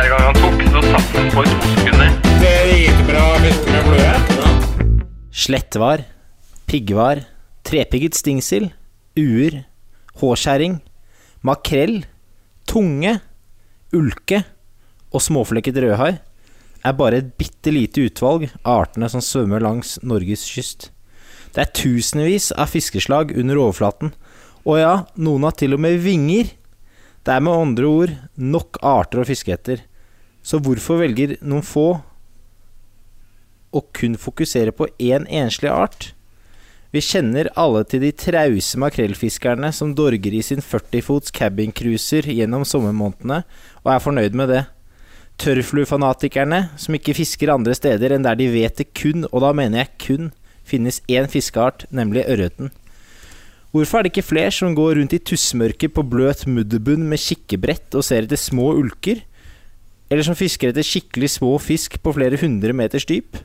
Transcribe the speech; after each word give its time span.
Fjerde 0.00 0.16
gang 0.16 0.22
han 0.24 0.36
tok, 0.40 0.60
så 0.72 0.80
satt 0.80 1.08
han 1.12 1.26
på 1.28 1.42
i 1.44 1.50
to 1.50 1.70
sekunder. 1.76 2.12
Slettvar, 5.28 6.02
piggvar, 6.70 7.18
trepigget 7.68 8.16
stingsild, 8.16 8.70
uer, 9.20 9.58
hårskjæring, 10.22 10.78
makrell, 11.44 11.98
tunge, 12.64 13.12
ulke 13.92 14.40
og 15.12 15.20
småflekket 15.26 15.82
rødhai 15.84 16.14
er 16.16 16.96
bare 16.96 17.20
et 17.20 17.36
bitte 17.36 17.68
lite 17.76 18.06
utvalg 18.08 18.46
av 18.62 18.86
artene 18.86 19.12
som 19.12 19.20
svømmer 19.20 19.60
langs 19.60 19.98
Norges 20.00 20.46
kyst. 20.48 20.88
Det 21.52 21.66
er 21.66 21.74
tusenvis 21.76 22.54
av 22.56 22.72
fiskeslag 22.72 23.36
under 23.36 23.60
overflaten, 23.66 24.16
og 24.64 24.80
ja, 24.80 24.96
noen 25.20 25.44
har 25.44 25.60
til 25.60 25.76
og 25.76 25.84
med 25.84 26.00
vinger. 26.00 26.54
Det 27.20 27.36
er 27.36 27.44
med 27.44 27.52
andre 27.52 27.84
ord 27.92 28.16
nok 28.40 28.80
arter 28.80 29.20
å 29.20 29.28
fiske 29.28 29.52
etter, 29.52 29.84
så 30.42 30.60
hvorfor 30.62 31.02
velger 31.02 31.36
noen 31.40 31.64
få 31.66 31.88
å 33.70 33.82
kun 33.94 34.16
fokusere 34.18 34.74
på 34.74 34.88
én 34.98 35.26
enslig 35.30 35.70
art. 35.70 36.10
Vi 36.90 37.02
kjenner 37.04 37.52
alle 37.60 37.84
til 37.86 38.02
de 38.02 38.10
trause 38.18 38.78
makrellfiskerne 38.82 39.70
som 39.74 39.92
dorger 39.94 40.34
i 40.34 40.42
sin 40.42 40.62
40-fots 40.64 41.30
cabincruiser 41.36 42.26
gjennom 42.26 42.64
sommermånedene, 42.66 43.44
og 43.84 43.92
er 43.94 44.02
fornøyd 44.02 44.38
med 44.38 44.50
det. 44.50 44.64
Tørrfluefanatikerne 45.40 46.64
som 46.80 46.96
ikke 46.98 47.14
fisker 47.16 47.52
andre 47.54 47.76
steder 47.78 48.16
enn 48.16 48.26
der 48.26 48.36
de 48.40 48.50
vet 48.50 48.82
det 48.82 48.90
kun, 48.98 49.22
og 49.30 49.46
da 49.46 49.54
mener 49.54 49.84
jeg 49.84 49.94
kun, 50.02 50.32
finnes 50.66 50.98
én 51.06 51.30
fiskeart, 51.30 51.86
nemlig 51.94 52.26
ørreten. 52.26 52.74
Hvorfor 53.70 54.00
er 54.00 54.06
det 54.06 54.10
ikke 54.10 54.26
flere 54.26 54.50
som 54.50 54.74
går 54.74 54.96
rundt 54.98 55.14
i 55.14 55.22
tussmørket 55.22 55.94
på 55.94 56.02
bløt 56.10 56.42
mudderbunn 56.50 57.06
med 57.06 57.22
kikkebrett 57.22 57.94
og 57.94 58.02
ser 58.02 58.26
etter 58.26 58.40
små 58.40 58.72
ulker? 58.80 59.22
Eller 60.10 60.26
som 60.26 60.34
fisker 60.34 60.72
etter 60.72 60.86
skikkelig 60.86 61.30
små 61.36 61.54
fisk 61.62 62.00
på 62.02 62.12
flere 62.16 62.38
hundre 62.40 62.74
meters 62.74 63.06
dyp? 63.06 63.38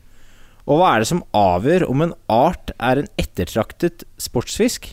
Og 0.66 0.80
hva 0.80 0.96
er 0.96 1.04
det 1.04 1.10
som 1.12 1.22
avgjør 1.38 1.86
om 1.92 2.02
en 2.02 2.16
art 2.32 2.74
er 2.82 3.04
en 3.04 3.12
ettertraktet 3.22 4.06
sportsfisk? 4.18 4.90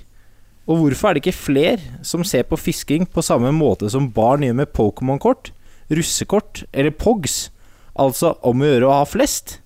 Og 0.68 0.82
hvorfor 0.82 1.08
er 1.08 1.16
det 1.16 1.22
ikke 1.24 1.38
flere 1.38 2.04
som 2.06 2.26
ser 2.28 2.44
på 2.46 2.60
fisking 2.60 3.08
på 3.08 3.24
samme 3.24 3.50
måte 3.56 3.88
som 3.90 4.10
barn 4.12 4.44
gjør 4.44 4.60
med 4.60 4.74
Pokémon-kort, 4.76 5.50
russekort 5.88 6.66
eller 6.76 6.92
POGs? 6.92 7.48
Altså 7.96 8.36
om 8.44 8.60
å 8.60 8.68
gjøre 8.68 8.88
å 8.90 8.94
ha 9.00 9.08
flest? 9.08 9.58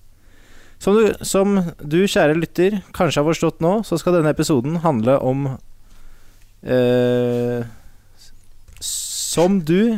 Som 0.79 0.95
du, 0.95 1.11
som 1.25 1.59
du, 1.81 1.99
kjære 2.07 2.39
lytter, 2.39 2.81
kanskje 2.95 3.19
har 3.19 3.27
forstått 3.27 3.63
nå, 3.65 3.81
så 3.83 3.99
skal 3.99 4.19
denne 4.19 4.31
episoden 4.31 4.79
handle 4.83 5.17
om 5.25 5.47
eh, 6.61 7.65
Som 8.79 9.59
du 9.65 9.97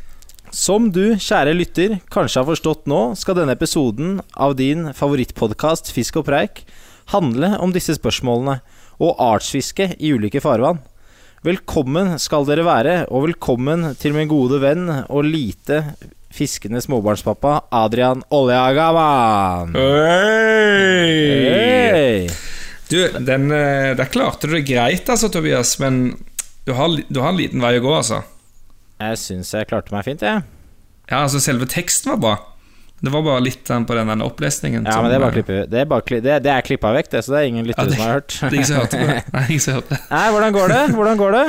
Som 0.50 0.88
du, 0.90 1.14
kjære 1.14 1.52
lytter, 1.54 1.92
kanskje 2.10 2.40
har 2.42 2.46
forstått 2.48 2.88
nå, 2.90 3.14
skal 3.14 3.36
denne 3.38 3.54
episoden 3.54 4.16
av 4.34 4.56
din 4.58 4.88
favorittpodkast 4.98 5.92
Fisk 5.94 6.16
og 6.18 6.26
preik 6.26 6.64
handle 7.12 7.52
om 7.62 7.70
disse 7.74 7.94
spørsmålene 7.94 8.56
og 8.98 9.14
artsfiske 9.22 9.94
i 10.02 10.10
ulike 10.10 10.42
farvann. 10.42 10.82
Velkommen 11.46 12.18
skal 12.18 12.42
dere 12.48 12.66
være, 12.66 13.06
og 13.14 13.28
velkommen 13.28 13.94
til 14.02 14.12
min 14.16 14.26
gode 14.30 14.58
venn 14.62 14.90
og 15.06 15.22
lite 15.24 15.94
fiskende 16.34 16.82
småbarnspappa 16.82 17.70
Adrian 17.70 18.26
Oljagaman. 18.34 19.78
Hei! 19.78 21.06
Du, 22.90 22.98
den, 23.22 23.50
eh, 23.54 23.94
der 23.94 24.10
klarte 24.10 24.50
du 24.50 24.58
det 24.58 24.66
greit, 24.66 25.06
altså, 25.06 25.30
Tobias, 25.30 25.78
men 25.78 26.18
du 26.66 26.74
har, 26.74 26.90
du 27.06 27.22
har 27.22 27.30
en 27.30 27.38
liten 27.38 27.62
vei 27.62 27.78
å 27.78 27.86
gå, 27.86 27.94
altså. 28.02 28.22
Jeg 29.00 29.18
syns 29.18 29.52
jeg 29.56 29.68
klarte 29.70 29.94
meg 29.94 30.04
fint, 30.04 30.22
jeg. 30.22 30.42
Ja, 31.10 31.22
altså, 31.24 31.40
selve 31.42 31.66
teksten 31.70 32.12
var 32.12 32.20
bra. 32.22 32.34
Det 33.00 33.08
var 33.14 33.24
bare 33.24 33.40
litt 33.40 33.64
på 33.64 33.96
den, 33.96 34.20
opplesningen. 34.20 34.84
Ja, 34.84 34.98
men 35.00 35.08
det 35.08 35.16
er 35.16 35.22
bare 35.24 35.32
klippet 35.32 35.54
klippe, 35.56 35.70
det 35.72 35.80
er, 35.80 35.88
bare 35.88 36.20
det, 36.20 36.34
det 36.44 36.52
er 36.52 36.66
klippa 36.66 36.92
vekk, 36.98 37.08
det, 37.14 37.22
så 37.24 37.32
det 37.32 37.38
er 37.40 37.48
ingen 37.48 37.66
lyttere 37.70 37.88
Ja, 37.88 37.96
som 37.96 38.04
har 38.04 38.18
hørt. 38.18 38.36
Det 38.36 38.50
er 38.50 38.56
ingen 38.58 38.68
som 38.68 38.80
hørte 38.82 39.00
på 39.00 39.08
det. 39.08 39.18
Nei, 39.36 39.44
ingen 39.48 39.64
som 39.64 39.78
hørte 39.78 39.94
det. 39.94 40.00
Nei, 40.12 40.24
hvordan 40.34 40.56
går 40.58 40.74
det? 40.74 40.82
Hvordan 40.98 41.20
går 41.22 41.36
det? 41.38 41.44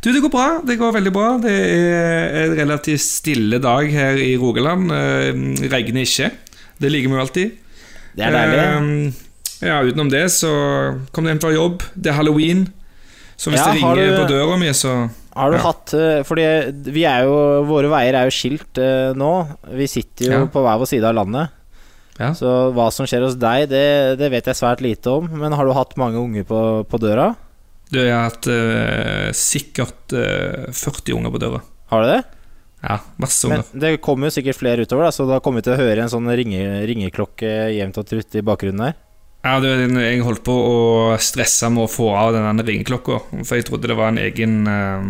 Du, 0.00 0.08
det 0.12 0.22
går 0.24 0.32
bra. 0.32 0.46
Det 0.64 0.78
går 0.80 0.96
veldig 0.96 1.12
bra. 1.12 1.28
Det 1.44 1.52
er 1.52 2.38
en 2.46 2.56
relativt 2.58 3.04
stille 3.04 3.60
dag 3.60 3.92
her 3.92 4.20
i 4.20 4.32
Rogaland. 4.40 4.90
Eh, 4.92 5.68
Regner 5.72 6.04
ikke. 6.04 6.30
Det 6.80 6.92
liker 6.92 7.12
vi 7.12 7.16
jo 7.16 7.22
alltid. 7.26 7.54
Det 8.16 8.24
er 8.26 8.36
deilig. 8.36 8.64
Eh, 8.64 9.68
ja, 9.68 9.78
utenom 9.84 10.08
det 10.12 10.26
så 10.32 10.50
kom 11.12 11.24
du 11.28 11.32
hjem 11.32 11.40
fra 11.44 11.52
jobb. 11.52 11.84
Det 11.94 12.12
er 12.12 12.16
halloween. 12.16 12.66
Så 13.36 13.52
hvis 13.52 13.60
Ja, 13.60 13.68
det 13.72 13.80
ringer 13.80 14.00
du- 14.00 14.18
på 14.22 14.28
døra 14.32 14.56
mi, 14.60 14.72
så 14.76 15.10
Har 15.36 15.50
du 15.52 15.56
Ja. 15.56 15.62
hatt 15.68 15.92
eh, 15.94 16.22
Fordi 16.26 16.44
vi 16.90 17.04
er 17.06 17.22
jo 17.28 17.34
Våre 17.68 17.88
veier 17.92 18.16
er 18.18 18.26
jo 18.26 18.34
skilt 18.34 18.78
eh, 18.82 19.12
nå. 19.14 19.30
Vi 19.78 19.86
sitter 19.86 20.24
jo 20.26 20.38
Ja. 20.40 20.46
på 20.50 20.62
hver 20.64 20.78
vår 20.82 20.88
side 20.90 21.04
av 21.06 21.14
landet. 21.14 21.50
Ja. 22.18 22.32
Så 22.36 22.72
hva 22.76 22.90
som 22.92 23.06
skjer 23.06 23.22
hos 23.24 23.36
deg, 23.40 23.68
det, 23.70 24.18
det 24.20 24.30
vet 24.30 24.44
jeg 24.50 24.58
svært 24.58 24.82
lite 24.84 25.06
om. 25.14 25.28
Men 25.40 25.52
har 25.56 25.64
du 25.64 25.72
hatt 25.72 25.94
mange 25.96 26.18
unger 26.20 26.44
på, 26.44 26.58
på 26.90 26.98
døra? 27.00 27.30
Du 27.90 27.98
jeg 27.98 28.12
har 28.12 28.28
hatt 28.28 28.46
eh, 28.46 29.30
sikkert 29.32 30.12
eh, 30.12 30.68
40 30.70 31.16
unger 31.16 31.32
på 31.34 31.40
døra. 31.42 31.62
Har 31.90 32.02
du 32.04 32.10
det? 32.12 32.20
Ja, 32.82 32.98
masse 33.20 33.48
Men 33.50 33.62
det 33.76 34.00
kommer 34.00 34.28
jo 34.30 34.34
sikkert 34.36 34.56
flere 34.56 34.84
utover, 34.86 35.04
da 35.04 35.10
så 35.12 35.26
da 35.28 35.38
kommer 35.44 35.60
vi 35.60 35.66
til 35.68 35.74
å 35.74 35.80
høre 35.80 36.00
en 36.04 36.08
sånn 36.12 36.28
ringe, 36.32 36.60
ringeklokke 36.88 37.50
jevnt 37.76 37.98
og 38.00 38.06
trutt 38.08 38.36
i 38.38 38.44
bakgrunnen 38.46 38.86
der. 38.86 38.94
Ja, 39.40 39.56
du, 39.62 39.68
jeg 39.72 40.20
holdt 40.20 40.42
på 40.44 40.52
å 40.52 40.80
stresse 41.22 41.70
med 41.72 41.86
å 41.86 41.90
få 41.90 42.10
av 42.12 42.34
den 42.36 42.60
ringeklokka, 42.60 43.22
for 43.40 43.56
jeg 43.56 43.64
trodde 43.70 43.88
det 43.88 43.96
var 43.96 44.12
en 44.12 44.20
egen 44.20 44.58
eh, 44.68 45.06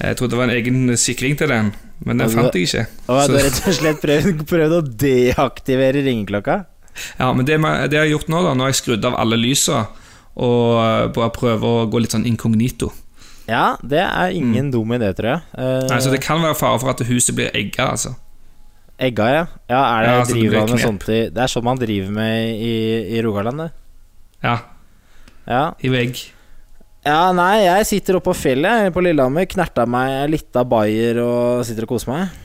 Jeg 0.00 0.18
trodde 0.18 0.34
det 0.34 0.40
var 0.40 0.48
en 0.48 0.56
egen 0.56 0.96
sikring 0.98 1.38
til 1.38 1.52
den, 1.52 1.70
men 2.02 2.22
den 2.22 2.32
fant 2.32 2.56
jeg 2.58 2.66
ikke. 2.66 2.84
Og 3.06 3.20
du 3.30 3.36
har 3.36 3.46
rett 3.46 3.60
og 3.70 3.76
slett 3.76 4.02
prøvd, 4.02 4.42
prøvd 4.50 4.76
å 4.80 4.82
deaktivere 5.04 6.02
ringeklokka? 6.08 6.62
Ja, 7.20 7.30
men 7.30 7.46
det, 7.46 7.60
det 7.60 8.00
jeg 8.00 8.02
har 8.02 8.10
gjort 8.16 8.32
nå, 8.32 8.40
da 8.42 8.56
Nå 8.56 8.66
har 8.66 8.72
jeg 8.72 8.80
skrudd 8.80 9.06
av 9.06 9.14
alle 9.20 9.38
lysa 9.38 9.84
og 10.40 10.80
eh, 10.80 11.06
bare 11.14 11.30
prøver 11.34 11.84
å 11.84 11.86
gå 11.90 12.02
litt 12.02 12.14
sånn 12.14 12.26
inkognito. 12.28 12.90
Ja, 13.50 13.76
det 13.82 14.02
er 14.02 14.34
ingen 14.34 14.70
dum 14.70 14.92
idé, 14.94 15.10
tror 15.18 15.32
jeg. 15.32 15.46
Uh, 15.58 15.86
Nei, 15.90 15.98
så 16.02 16.12
det 16.12 16.20
kan 16.22 16.42
være 16.42 16.58
fare 16.58 16.78
for 16.82 16.92
at 16.92 17.02
huset 17.08 17.34
blir 17.34 17.50
egga, 17.56 17.90
altså. 17.96 18.14
Egga, 19.00 19.28
ja. 19.32 19.44
ja 19.70 19.78
er 19.80 20.02
det, 20.04 20.10
Ja, 20.10 20.18
altså, 20.20 20.34
driver 20.36 20.58
man 20.58 20.74
med 20.74 20.82
sånt 20.82 21.06
i, 21.08 21.20
det 21.32 21.40
er 21.40 21.48
sånn 21.48 21.64
man 21.64 21.80
driver 21.80 22.12
med 22.12 22.60
i, 22.60 22.74
i 23.16 23.22
Rogaland, 23.24 23.64
det. 23.64 23.70
Ja, 24.44 24.58
Ja. 25.48 25.62
i 25.80 25.88
vegg. 25.92 26.20
ja, 27.06 27.32
nei, 27.32 27.64
jeg 27.64 27.86
sitter 27.88 28.18
oppe 28.18 28.30
på 28.30 28.36
fjellet 28.42 28.92
på 28.92 29.02
Lillehammer, 29.04 29.48
knerta 29.48 29.86
meg 29.88 30.28
litt 30.30 30.56
av 30.56 30.68
bayer 30.68 31.22
og 31.24 31.64
sitter 31.64 31.88
og 31.88 31.94
koser 31.94 32.12
meg. 32.12 32.40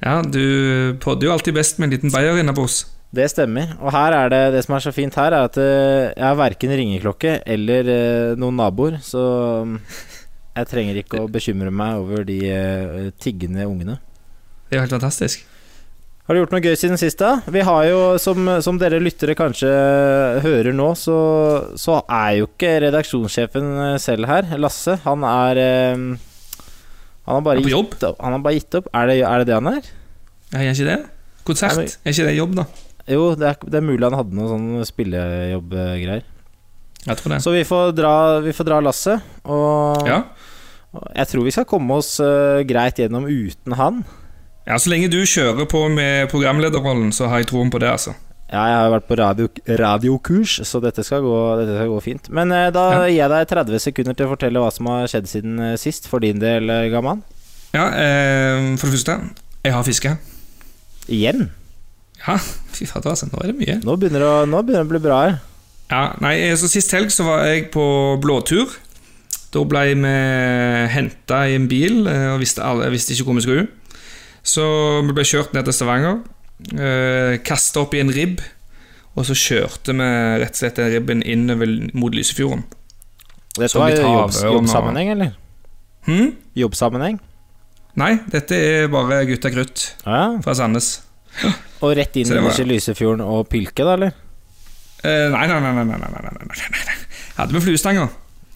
Ja, 0.00 0.20
du 0.22 0.96
podder 1.02 1.28
jo 1.28 1.34
alltid 1.34 1.56
best 1.58 1.78
med 1.78 1.88
en 1.90 1.96
liten 1.96 2.14
bayer 2.14 2.38
innabords. 2.40 2.86
Det 3.12 3.24
stemmer. 3.32 3.70
Og 3.80 3.90
her 3.92 4.12
er 4.12 4.32
det 4.32 4.40
det 4.54 4.64
som 4.66 4.76
er 4.76 4.84
så 4.84 4.92
fint 4.92 5.14
her, 5.16 5.32
er 5.32 5.48
at 5.48 5.56
eh, 5.60 6.10
jeg 6.12 6.24
har 6.24 6.36
verken 6.38 6.74
ringeklokke 6.76 7.38
eller 7.48 7.88
eh, 7.92 8.34
noen 8.40 8.58
naboer, 8.60 8.98
så 9.04 9.22
mm, 9.64 9.78
jeg 10.58 10.68
trenger 10.72 11.00
ikke 11.02 11.22
å 11.24 11.30
bekymre 11.32 11.72
meg 11.72 12.02
over 12.02 12.26
de 12.28 12.38
eh, 12.52 13.08
tiggende 13.20 13.64
ungene. 13.68 13.96
Det 14.68 14.76
er 14.76 14.82
jo 14.82 14.84
helt 14.84 14.96
fantastisk. 14.98 15.46
Har 16.28 16.36
du 16.36 16.42
gjort 16.42 16.50
noe 16.52 16.60
gøy 16.60 16.74
siden 16.76 16.98
sist, 17.00 17.16
da? 17.22 17.38
Vi 17.48 17.62
har 17.64 17.86
jo, 17.88 18.00
som, 18.20 18.44
som 18.60 18.76
dere 18.76 18.98
lyttere 19.00 19.32
kanskje 19.38 19.68
hører 20.44 20.74
nå, 20.76 20.90
så, 21.00 21.14
så 21.80 22.02
er 22.04 22.34
jo 22.42 22.48
ikke 22.50 22.72
redaksjonssjefen 22.84 23.70
eh, 23.86 23.94
selv 24.02 24.28
her, 24.28 24.50
Lasse. 24.60 24.98
Han 25.06 25.24
er 25.24 25.60
um, 25.96 26.04
Han 27.24 27.38
har 27.38 27.46
bare, 27.46 27.62
Er 27.64 27.70
gitt 27.72 28.04
opp. 28.04 28.20
Han 28.20 28.36
har 28.36 28.44
bare 28.44 28.58
gitt 28.60 28.76
opp. 28.76 28.90
Er 28.92 29.08
det 29.08 29.16
er 29.24 29.40
det 29.40 29.48
det 29.48 29.56
han 29.56 29.70
er? 29.72 29.88
Er 30.52 30.68
ikke 30.68 30.90
det? 30.90 30.98
Konsert? 31.48 31.80
Er, 31.80 31.96
Er 32.04 32.12
ikke 32.12 32.28
det 32.28 32.36
jobb, 32.36 32.54
da? 32.60 32.66
Jo, 33.08 33.24
det 33.40 33.48
er, 33.54 33.58
det 33.64 33.80
er 33.80 33.88
mulig 33.88 34.04
han 34.04 34.18
hadde 34.20 34.36
noe 34.36 34.52
sånn 34.52 34.68
spillejobbgreier. 34.84 36.28
Jeg 37.08 37.16
tror 37.22 37.32
det. 37.32 37.40
Så 37.48 37.56
vi 37.56 37.64
får 37.64 37.96
dra, 37.96 38.14
vi 38.44 38.52
får 38.52 38.68
dra 38.68 38.82
lasset. 38.84 39.24
Og 39.48 40.04
Ja. 40.12 40.22
jeg 41.16 41.32
tror 41.32 41.48
vi 41.48 41.56
skal 41.56 41.64
komme 41.72 41.96
oss 42.02 42.18
uh, 42.20 42.60
greit 42.68 43.00
gjennom 43.00 43.24
uten 43.24 43.80
han. 43.80 44.04
Ja, 44.68 44.76
så 44.78 44.90
lenge 44.92 45.08
du 45.12 45.22
kjører 45.24 45.66
på 45.70 45.86
med 45.92 46.28
programlederrollen, 46.32 47.10
så 47.16 47.28
har 47.32 47.40
jeg 47.42 47.48
troen 47.50 47.70
på 47.72 47.80
det, 47.82 47.88
altså. 47.96 48.12
Ja, 48.48 48.62
jeg 48.70 48.76
har 48.80 48.90
vært 48.94 49.08
på 49.10 49.16
radio, 49.20 49.46
radiokurs, 49.76 50.54
så 50.64 50.78
dette 50.80 51.02
skal, 51.04 51.20
gå, 51.24 51.34
dette 51.60 51.74
skal 51.76 51.90
gå 51.92 51.98
fint. 52.04 52.30
Men 52.32 52.52
eh, 52.56 52.70
da 52.72 52.84
Ja. 52.94 53.02
gir 53.08 53.18
jeg 53.18 53.32
deg 53.34 53.48
30 53.50 53.82
sekunder 53.84 54.16
til 54.16 54.24
å 54.28 54.30
fortelle 54.32 54.62
hva 54.62 54.70
som 54.72 54.88
har 54.88 55.10
skjedd 55.12 55.28
siden 55.28 55.58
eh, 55.60 55.76
sist, 55.80 56.08
for 56.08 56.24
din 56.24 56.40
del, 56.40 56.70
eh, 56.72 56.86
Gaman. 56.94 57.20
Ja, 57.76 57.90
eh, 57.92 58.70
for 58.80 58.88
det 58.88 58.94
første, 58.96 59.18
jeg 59.66 59.74
har 59.76 59.84
fiska. 59.84 60.14
Igjen? 61.12 61.50
Ja, 62.24 62.38
fy 62.76 62.88
fader, 62.88 63.12
altså. 63.12 63.28
Nå 63.28 63.42
er 63.44 63.52
det 63.52 63.58
mye. 63.60 63.76
Nå 63.84 63.96
begynner 64.00 64.24
det 64.24 64.30
å, 64.32 64.40
nå 64.48 64.62
begynner 64.64 64.84
det 64.84 64.88
å 64.88 64.94
bli 64.96 65.04
bra 65.04 65.20
her. 65.26 65.38
Ja, 65.92 66.02
nei, 66.24 66.34
så 66.60 66.68
Sist 66.72 66.92
helg 66.96 67.12
så 67.12 67.24
var 67.28 67.44
jeg 67.48 67.68
på 67.72 67.84
blåtur. 68.20 68.72
Da 69.52 69.60
ble 69.64 69.84
vi 69.96 70.16
henta 70.92 71.44
i 71.48 71.54
en 71.56 71.68
bil, 71.68 72.02
eh, 72.08 72.30
og 72.34 72.40
visste, 72.42 72.64
alle, 72.64 72.88
visste 72.92 73.12
ikke 73.12 73.28
hvor 73.28 73.36
vi 73.38 73.44
skulle. 73.44 73.68
Så 74.46 74.64
vi 75.06 75.12
ble 75.16 75.24
kjørt 75.28 75.52
ned 75.56 75.64
til 75.68 75.74
Stavanger. 75.76 76.20
Eh, 76.74 77.38
Kasta 77.46 77.82
opp 77.84 77.94
i 77.94 78.00
en 78.02 78.12
ribb. 78.14 78.40
Og 79.18 79.26
så 79.26 79.34
kjørte 79.34 79.94
vi 79.98 80.08
rett 80.42 80.54
og 80.54 80.60
slett 80.60 80.76
den 80.78 80.92
ribben 80.94 81.22
innover 81.26 81.66
mot 81.98 82.14
Lysefjorden. 82.14 82.62
Dette 83.58 83.74
var 83.80 83.90
litt 83.90 83.98
jobb, 84.04 84.36
jobbsammenheng, 84.54 85.08
eller? 85.16 85.32
Hmm? 86.06 86.28
Jobbsammenheng? 86.54 87.16
Nei, 87.98 88.12
dette 88.30 88.54
er 88.54 88.86
bare 88.92 89.24
gutta 89.26 89.50
krutt 89.50 89.88
Ja. 90.06 90.38
fra 90.44 90.54
Sandnes. 90.54 91.00
Og 91.82 91.96
rett 91.98 92.14
inn 92.16 92.30
i 92.30 92.64
Lysefjorden 92.68 93.24
og 93.26 93.48
Pylke, 93.50 93.82
da, 93.82 93.94
eller? 93.98 94.12
Eh, 95.02 95.26
nei, 95.34 95.46
nei, 95.50 95.58
nei, 95.62 95.72
nei, 95.74 95.84
nei, 95.84 95.98
nei, 95.98 96.22
nei, 96.22 96.46
nei. 96.46 96.96
Hadde 97.38 97.54
vi 97.54 97.60
fluestanger. 97.66 98.08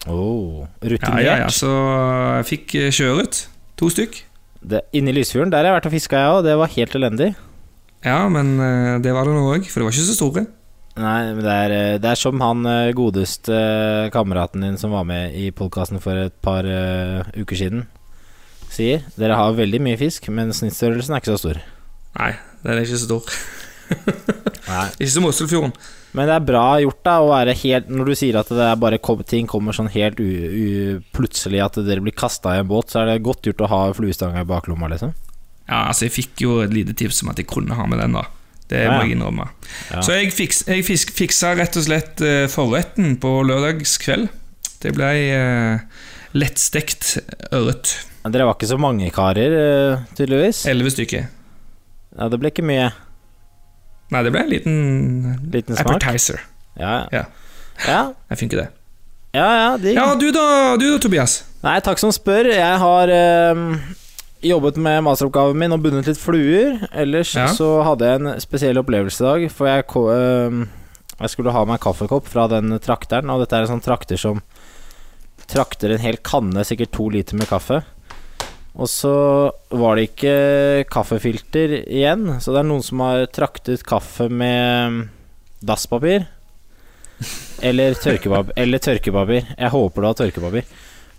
Oh, 0.07 0.65
rutinert. 0.83 1.23
ja, 1.23 1.37
ja, 1.43 1.47
så 1.51 1.69
jeg 2.39 2.47
fikk 2.49 2.73
kjøret. 2.91 3.45
To 3.79 3.87
stykk. 3.91 4.23
Det, 4.63 4.83
inni 4.95 5.13
Lysfjorden. 5.15 5.51
Der 5.51 5.63
har 5.63 5.71
jeg 5.71 5.77
vært 5.79 5.89
og 5.89 5.95
fiska, 5.95 6.19
jeg 6.19 6.35
òg. 6.37 6.43
Det 6.45 6.57
var 6.59 6.75
helt 6.75 6.95
elendig. 6.99 7.29
Ja, 8.03 8.19
men 8.31 8.57
eh, 8.59 8.99
det 9.03 9.13
var 9.15 9.27
det 9.27 9.35
nå 9.35 9.47
òg, 9.53 9.65
for 9.71 9.81
det 9.81 9.87
var 9.87 9.95
ikke 9.95 10.07
så 10.09 10.17
store. 10.17 10.45
Nei, 10.93 11.19
men 11.33 11.41
det 11.41 11.53
er, 11.53 11.73
eh, 11.73 11.97
det 12.03 12.09
er 12.11 12.19
som 12.19 12.41
han 12.43 12.67
eh, 12.69 12.93
godeste 12.95 13.57
kameraten 14.13 14.65
din 14.65 14.77
som 14.79 14.93
var 14.93 15.07
med 15.09 15.35
i 15.39 15.47
podkasten 15.55 16.03
for 16.03 16.19
et 16.25 16.35
par 16.43 16.67
uh, 16.67 17.23
uker 17.33 17.57
siden, 17.57 17.87
sier. 18.73 19.01
Dere 19.17 19.39
har 19.39 19.55
veldig 19.57 19.81
mye 19.83 19.99
fisk, 19.99 20.27
men 20.29 20.53
snittstørrelsen 20.53 21.15
er 21.15 21.23
ikke 21.23 21.33
så 21.33 21.41
stor. 21.45 21.61
Nei, 22.19 22.31
den 22.61 22.75
er 22.75 22.83
ikke 22.83 22.99
så 22.99 23.07
stor. 23.07 23.35
Ikke 24.97 25.11
som 25.11 25.25
Osselfjorden. 25.27 25.73
Men 26.13 26.29
det 26.29 26.35
er 26.35 26.45
bra 26.45 26.65
gjort, 26.83 26.99
da, 27.05 27.15
å 27.23 27.29
være 27.31 27.55
helt 27.57 27.87
Når 27.89 28.09
du 28.11 28.13
sier 28.17 28.35
at 28.37 28.51
det 28.53 28.65
er 28.67 28.77
bare 28.77 28.99
kom, 29.01 29.23
ting 29.25 29.47
kommer 29.49 29.73
sånn 29.73 29.89
helt 29.95 30.19
u, 30.21 30.27
u, 30.29 30.67
plutselig, 31.15 31.61
at 31.63 31.79
dere 31.87 32.03
blir 32.05 32.13
kasta 32.13 32.53
i 32.53 32.61
en 32.61 32.69
båt, 32.69 32.93
så 32.93 33.01
er 33.01 33.09
det 33.09 33.23
godt 33.25 33.49
gjort 33.49 33.65
å 33.65 33.71
ha 33.71 33.81
fluestanga 33.97 34.43
i 34.45 34.49
baklomma, 34.49 34.91
liksom. 34.93 35.15
Ja, 35.65 35.87
altså, 35.87 36.05
jeg 36.05 36.15
fikk 36.17 36.43
jo 36.43 36.59
et 36.61 36.73
lite 36.75 36.95
tips 36.97 37.23
om 37.23 37.31
at 37.33 37.41
jeg 37.41 37.49
kunne 37.49 37.77
ha 37.77 37.87
med 37.89 38.01
den, 38.03 38.17
da. 38.19 38.27
Det 38.69 38.85
må 38.87 39.01
jeg 39.03 39.17
innrømme. 39.17 39.49
Ja. 39.91 40.01
Så 40.05 40.15
jeg, 40.15 40.31
fiks, 40.33 40.63
jeg 40.69 40.85
fisk, 40.87 41.11
fiksa 41.13 41.51
rett 41.59 41.75
og 41.77 41.85
slett 41.85 42.23
eh, 42.25 42.45
forretten 42.51 43.17
på 43.21 43.35
lørdagskveld. 43.45 44.29
Det 44.83 44.91
ble 44.95 45.09
uh, 45.37 46.01
lettstekt 46.35 47.17
ørret. 47.53 47.93
Dere 48.23 48.47
var 48.47 48.57
ikke 48.57 48.71
så 48.71 48.79
mange 48.79 49.09
karer, 49.13 49.55
eh, 49.59 50.03
tydeligvis. 50.17 50.63
Elleve 50.71 50.93
stykker. 50.95 51.27
Ja, 52.17 52.29
det 52.31 52.39
ble 52.39 52.51
ikke 52.53 52.65
mye. 52.65 52.89
Nei, 54.13 54.21
det 54.25 54.31
ble 54.35 54.43
en 54.45 54.51
liten, 54.51 54.77
Liten 55.53 55.75
smak. 55.79 55.95
appetizer. 55.97 56.39
Ja, 56.79 57.07
Ja. 57.11 57.25
ja. 57.87 58.01
Jeg 58.31 58.37
funker 58.43 58.63
det. 58.63 58.69
Ja, 59.33 59.47
ja, 59.57 59.69
digg. 59.81 59.95
Ja, 59.97 60.13
du 60.15 60.27
da, 60.31 60.45
du 60.77 60.85
da, 60.91 60.97
Tobias? 61.01 61.39
Nei, 61.65 61.79
takk 61.81 61.97
som 62.01 62.11
spør. 62.13 62.45
Jeg 62.53 62.77
har 62.83 63.09
øh, 63.09 63.77
jobbet 64.45 64.77
med 64.77 65.01
masteroppgaven 65.07 65.57
min 65.57 65.73
og 65.73 65.81
bundet 65.81 66.05
litt 66.11 66.19
fluer. 66.21 66.77
Ellers 66.93 67.33
Ja. 67.33 67.47
så 67.49 67.71
hadde 67.87 68.05
jeg 68.11 68.21
en 68.21 68.39
spesiell 68.43 68.77
opplevelse 68.77 69.23
i 69.23 69.25
dag, 69.25 69.47
for 69.51 69.65
jeg, 69.71 69.87
eh, 69.89 70.67
jeg 71.23 71.29
skulle 71.33 71.51
ha 71.55 71.65
meg 71.65 71.79
kaffekopp 71.81 72.27
fra 72.29 72.45
den 72.51 72.77
trakteren, 72.83 73.29
og 73.33 73.41
dette 73.41 73.57
er 73.57 73.65
en 73.65 73.73
sånn 73.79 73.83
trakter 73.85 74.17
som 74.21 74.43
trakter 75.49 75.91
en 75.93 75.99
hel 76.03 76.17
kanne, 76.23 76.63
sikkert 76.67 76.91
to 76.95 77.09
liter 77.09 77.35
med 77.39 77.49
kaffe. 77.49 77.81
Og 78.73 78.89
så 78.89 79.13
var 79.69 79.97
det 79.97 80.07
ikke 80.09 80.37
kaffefilter 80.89 81.75
igjen, 81.83 82.25
så 82.41 82.55
det 82.55 82.63
er 82.63 82.69
noen 82.71 82.85
som 82.85 83.03
har 83.05 83.27
traktet 83.29 83.85
kaffe 83.85 84.25
med 84.33 85.11
dasspapir. 85.61 86.25
Eller 87.63 87.93
tørkepapir. 87.93 88.55
Eller 88.63 88.81
tørkepapir. 88.81 89.53
Jeg 89.53 89.73
håper 89.75 90.01
du 90.01 90.09
har 90.09 90.17
tørkepapir. 90.17 90.73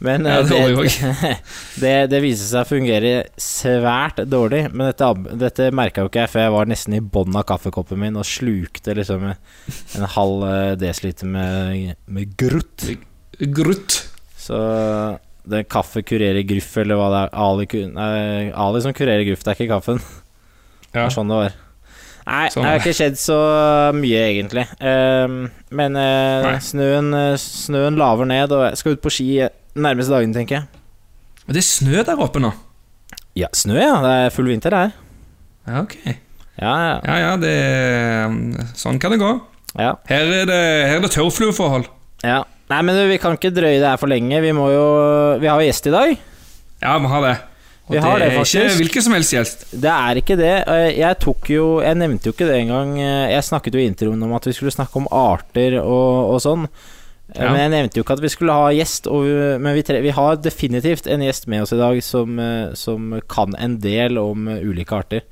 Men 0.05 0.27
Ja, 0.27 0.41
eh, 0.43 0.49
det 0.51 0.89
det, 0.91 1.37
det, 1.83 1.93
det 2.13 2.21
viser 2.25 2.49
seg 2.51 2.65
å 2.65 2.69
fungere 2.69 3.13
svært 3.41 4.19
dårlig. 4.29 4.67
Men 4.75 4.91
dette, 4.91 5.11
dette 5.45 5.69
merka 5.75 6.05
jo 6.05 6.11
ikke 6.11 6.25
jeg 6.25 6.33
for 6.33 6.43
jeg 6.43 6.55
var 6.57 6.71
nesten 6.71 6.99
i 6.99 7.03
bånn 7.15 7.39
av 7.39 7.47
kaffekoppen 7.49 8.03
min 8.03 8.19
og 8.21 8.27
slukte 8.29 8.97
liksom 8.99 9.29
en, 9.31 9.39
en 10.01 10.09
halv 10.17 10.49
eh, 10.51 10.73
desiliter 10.83 11.31
med, 11.31 11.95
med 12.11 12.35
grutt. 12.41 12.89
Grutt. 13.55 14.03
Så 14.45 14.59
det 15.47 15.69
kaffe 15.69 16.03
kurerer 16.07 16.43
gruff, 16.49 16.71
eller 16.81 16.97
hva 16.97 17.09
det 17.13 17.21
er. 17.25 17.35
Ali, 17.45 17.67
nei, 17.93 18.51
Ali 18.53 18.81
som 18.85 18.95
kurerer 18.97 19.25
gruff, 19.29 19.43
det 19.45 19.53
er 19.53 19.59
ikke 19.61 19.75
kaffen. 19.75 19.99
Det 20.93 21.01
Ja. 21.01 21.07
er 21.07 21.11
sånn 21.15 21.29
det 21.29 21.37
var. 21.43 21.53
Nei, 22.27 22.49
Sånn 22.49 22.63
det 22.65 22.71
har 22.71 22.79
ikke 22.81 22.95
skjedd 22.97 23.17
så 23.21 23.37
mye, 23.93 24.21
egentlig. 24.31 24.63
Um, 24.81 25.51
men 25.77 25.97
uh, 26.01 26.55
snøen, 26.65 27.11
eh, 27.13 27.35
snøen 27.37 27.99
laver 28.01 28.25
ned, 28.25 28.51
og 28.57 28.63
jeg 28.71 28.79
skal 28.81 28.93
ut 28.97 29.03
på 29.05 29.13
ski 29.13 29.27
nærmeste 29.77 30.15
dagen, 30.15 30.33
tenker 30.33 30.57
jeg. 30.63 30.65
Men 31.45 31.53
det 31.59 31.61
er 31.61 31.69
snø 31.69 32.05
der 32.09 32.23
oppe 32.25 32.41
nå. 32.41 32.53
Ja, 33.37 33.49
snø, 33.53 33.77
ja. 33.77 33.99
Det 34.01 34.13
er 34.23 34.31
full 34.33 34.49
vinter 34.49 34.73
her. 34.73 34.95
Ja, 35.69 35.83
ok. 35.83 35.99
Ja, 36.07 36.73
ja. 36.87 36.97
Ja, 37.05 37.17
ja, 37.27 37.37
det 37.37 37.51
er- 37.51 38.73
Sånn 38.79 38.99
kan 39.03 39.11
det 39.13 39.21
gå. 39.21 39.35
ja. 39.77 39.97
Her 40.09 40.25
er 40.25 40.47
det, 40.47 40.63
her 40.89 40.97
er 40.97 41.01
det 41.05 41.11
tørrflueforhold. 41.13 41.89
ja. 42.25 42.45
Nei, 42.71 42.81
men 42.83 42.97
vi 43.11 43.19
kan 43.21 43.35
ikke 43.37 43.53
drøye 43.53 43.77
det 43.81 43.89
her 43.91 43.99
for 44.01 44.09
lenge. 44.09 44.39
Vi 44.41 44.53
må 44.57 44.71
jo 44.73 44.85
Vi 45.43 45.47
har 45.51 45.61
jo 45.61 45.67
gjest 45.69 45.87
i 45.91 45.93
dag. 45.95 46.15
Ja, 46.83 46.99
vi 46.99 47.11
har 47.13 47.23
det. 47.27 47.35
Og 47.85 47.93
Vi 47.93 48.01
har 48.01 48.19
det, 48.19 48.27
er 48.33 48.41
ikke 48.41 48.77
hvilken 48.79 49.03
som 49.05 49.13
helst 49.13 49.33
gjest. 49.35 49.65
Det 49.77 49.91
er 49.93 50.17
ikke 50.17 50.37
det. 50.41 50.53
Jeg 50.97 51.19
tok 51.21 51.51
jo 51.53 51.65
Jeg 51.85 51.99
nevnte 52.01 52.31
jo 52.31 52.33
ikke 52.33 52.49
det 52.49 52.61
engang. 52.63 52.95
Jeg 52.99 53.45
snakket 53.45 53.75
jo 53.77 53.83
i 53.83 53.89
introen 53.91 54.23
om 54.25 54.33
at 54.39 54.47
vi 54.49 54.55
skulle 54.57 54.73
snakke 54.73 54.97
om 55.03 55.09
arter 55.13 55.77
og, 55.83 56.31
og 56.33 56.41
sånn. 56.41 56.65
Ja. 57.35 57.51
Men 57.51 57.61
jeg 57.61 57.73
nevnte 57.75 57.99
jo 58.01 58.05
ikke 58.05 58.17
at 58.17 58.23
vi 58.25 58.29
skulle 58.33 58.53
ha 58.57 58.71
gjest. 58.73 59.07
Vi- 59.11 59.59
men 59.61 59.75
vi, 59.77 59.83
tre, 59.83 60.01
vi 60.05 60.13
har 60.17 60.37
definitivt 60.37 61.07
en 61.09 61.21
gjest 61.25 61.47
med 61.49 61.63
oss 61.65 61.73
i 61.73 61.81
dag 61.81 62.01
som, 62.05 62.39
eh, 62.39 62.73
som 62.75 63.21
kan 63.29 63.55
en 63.59 63.79
del 63.81 64.17
om 64.21 64.49
ulike 64.49 64.93
arter. 64.97 65.23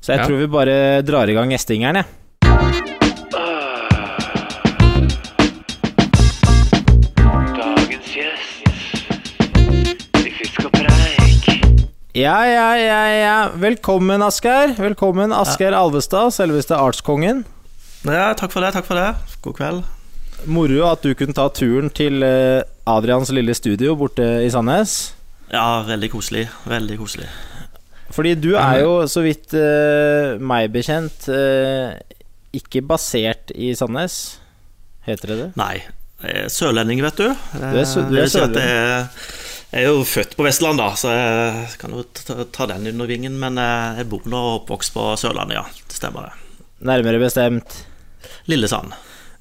Så 0.00 0.12
jeg 0.12 0.18
Ja. 0.20 0.26
tror 0.26 0.38
vi 0.40 0.46
bare 0.46 1.02
drar 1.02 1.28
i 1.28 1.32
gang 1.36 1.48
gjestingeren, 1.52 2.04
jeg. 2.04 3.03
Ja, 12.14 12.46
ja, 12.46 12.76
ja, 12.78 12.98
ja. 13.10 13.38
Velkommen, 13.58 14.22
Asgeir. 14.22 14.76
Velkommen, 14.78 15.32
Asgeir 15.34 15.74
Alvestad, 15.74 16.30
selveste 16.30 16.76
artskongen. 16.78 17.40
Ja, 18.06 18.28
takk 18.38 18.52
for 18.54 18.62
det. 18.62 18.68
takk 18.76 18.86
for 18.86 18.94
det 18.94 19.08
God 19.42 19.56
kveld. 19.58 19.80
Moro 20.46 20.84
at 20.86 21.02
du 21.02 21.10
kunne 21.18 21.34
ta 21.34 21.48
turen 21.50 21.90
til 21.90 22.22
eh, 22.22 22.62
Adrians 22.86 23.32
lille 23.34 23.56
studio 23.58 23.96
borte 23.98 24.28
i 24.44 24.52
Sandnes. 24.54 24.94
Ja, 25.50 25.82
veldig 25.88 26.12
koselig. 26.12 26.44
Veldig 26.70 27.00
koselig. 27.02 27.26
Fordi 28.14 28.36
du 28.38 28.52
er 28.62 28.84
jo, 28.84 28.94
så 29.10 29.26
vidt 29.26 29.50
uh, 29.58 30.38
meg 30.38 30.70
bekjent, 30.70 31.26
uh, 31.34 31.98
ikke 32.54 32.84
basert 32.94 33.50
i 33.58 33.74
Sandnes. 33.74 34.38
Heter 35.02 35.34
det 35.34 35.42
det? 35.42 35.52
Nei, 35.58 35.80
jeg 36.26 36.44
er 36.44 36.52
sørlending, 36.52 37.00
vet 37.04 37.16
du. 37.20 37.28
Det 37.54 37.80
er 37.82 37.88
sø- 37.88 38.04
du 38.08 38.16
er. 38.16 38.26
Jeg 38.26 38.64
er, 38.64 39.08
jeg 39.74 39.82
er 39.82 39.88
jo 39.90 40.04
født 40.06 40.36
på 40.38 40.44
Vestland, 40.46 40.78
da, 40.78 40.90
så 40.98 41.10
jeg 41.14 41.78
kan 41.80 41.90
jo 41.96 42.04
ta, 42.14 42.44
ta 42.54 42.66
den 42.70 42.86
under 42.92 43.06
vingen. 43.10 43.38
Men 43.40 43.58
eh, 43.58 43.98
jeg 44.00 44.08
bor 44.12 44.22
nå 44.30 44.42
oppvokst 44.60 44.94
på 44.94 45.08
Sørlandet, 45.20 45.58
ja. 45.58 45.64
Det 45.88 45.96
stemmer 45.98 46.28
det. 46.28 46.34
Nærmere 46.84 47.18
bestemt 47.22 47.80
Lillesand. 48.50 48.92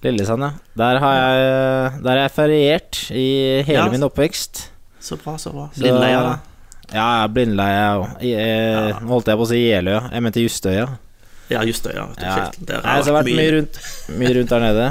Lillesand, 0.04 0.44
ja. 0.44 0.52
Der 0.80 1.00
har 1.00 1.16
jeg, 1.20 1.92
der 2.04 2.10
har 2.12 2.22
jeg 2.25 2.34
feriert 2.36 3.04
i 3.12 3.28
hele 3.68 3.86
Ja. 3.86 3.90
min 3.92 4.04
oppvekst. 4.04 4.70
Så 5.04 5.18
bra, 5.20 5.38
så 5.38 5.52
bra. 5.54 5.70
Blindleia, 5.78 6.20
da. 6.24 6.34
Ja, 6.94 7.06
jeg 7.72 8.02
òg. 8.02 8.18
Eh, 8.22 8.90
Ja. 8.90 9.00
Nå 9.02 9.08
holdt 9.16 9.28
jeg 9.32 9.38
på 9.40 9.46
å 9.46 9.50
si 9.50 9.62
Jeløya. 9.70 10.02
Jeg 10.12 10.22
mente 10.24 10.44
Justøya. 10.44 10.88
Ja, 11.50 11.62
Justøya. 11.68 12.04
Ja. 12.22 12.36
Der 12.60 12.82
har 12.82 12.98
jeg 13.00 13.06
har 13.06 13.16
vært 13.24 13.32
mye 13.36 13.52
rundt, 13.58 13.80
mye 14.20 14.34
rundt 14.38 14.50
der 14.54 14.60
nede. 14.63 14.86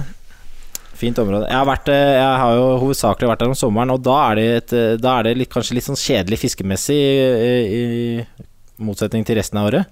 Fint 1.02 1.18
område. 1.18 1.48
Jeg 1.50 1.58
har, 1.58 1.66
vært, 1.66 1.88
eh, 1.90 2.12
jeg 2.14 2.42
har 2.42 2.54
jo 2.54 2.66
hovedsakelig 2.84 3.30
vært 3.32 3.42
der 3.42 3.50
om 3.50 3.58
sommeren, 3.58 3.90
og 3.90 4.04
da 4.06 4.18
er 4.28 4.38
det, 4.38 4.44
et, 4.60 4.74
eh, 4.78 5.00
da 5.02 5.16
er 5.18 5.26
det 5.26 5.32
litt, 5.40 5.50
kanskje 5.50 5.74
litt 5.74 5.88
sånn 5.88 5.98
kjedelig 5.98 6.38
fiskemessig 6.44 6.98
i, 7.02 7.80
i 7.80 8.84
motsetning 8.86 9.26
til 9.26 9.40
resten 9.40 9.58
av 9.58 9.72
året. 9.72 9.90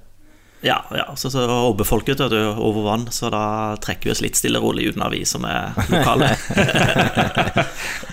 Ja, 0.60 0.84
ja 0.92 1.06
så, 1.16 1.30
så 1.32 1.44
overbefolket 1.46 2.20
vet 2.20 2.34
du, 2.34 2.40
over 2.60 2.84
vann, 2.84 3.06
så 3.14 3.30
da 3.32 3.42
trekker 3.80 4.10
vi 4.10 4.14
oss 4.14 4.20
litt 4.24 4.36
stille 4.36 4.60
og 4.60 4.70
rolig 4.70 4.90
unna, 4.92 5.08
vi 5.12 5.22
som 5.28 5.46
er 5.48 5.72
lokale. 5.92 6.34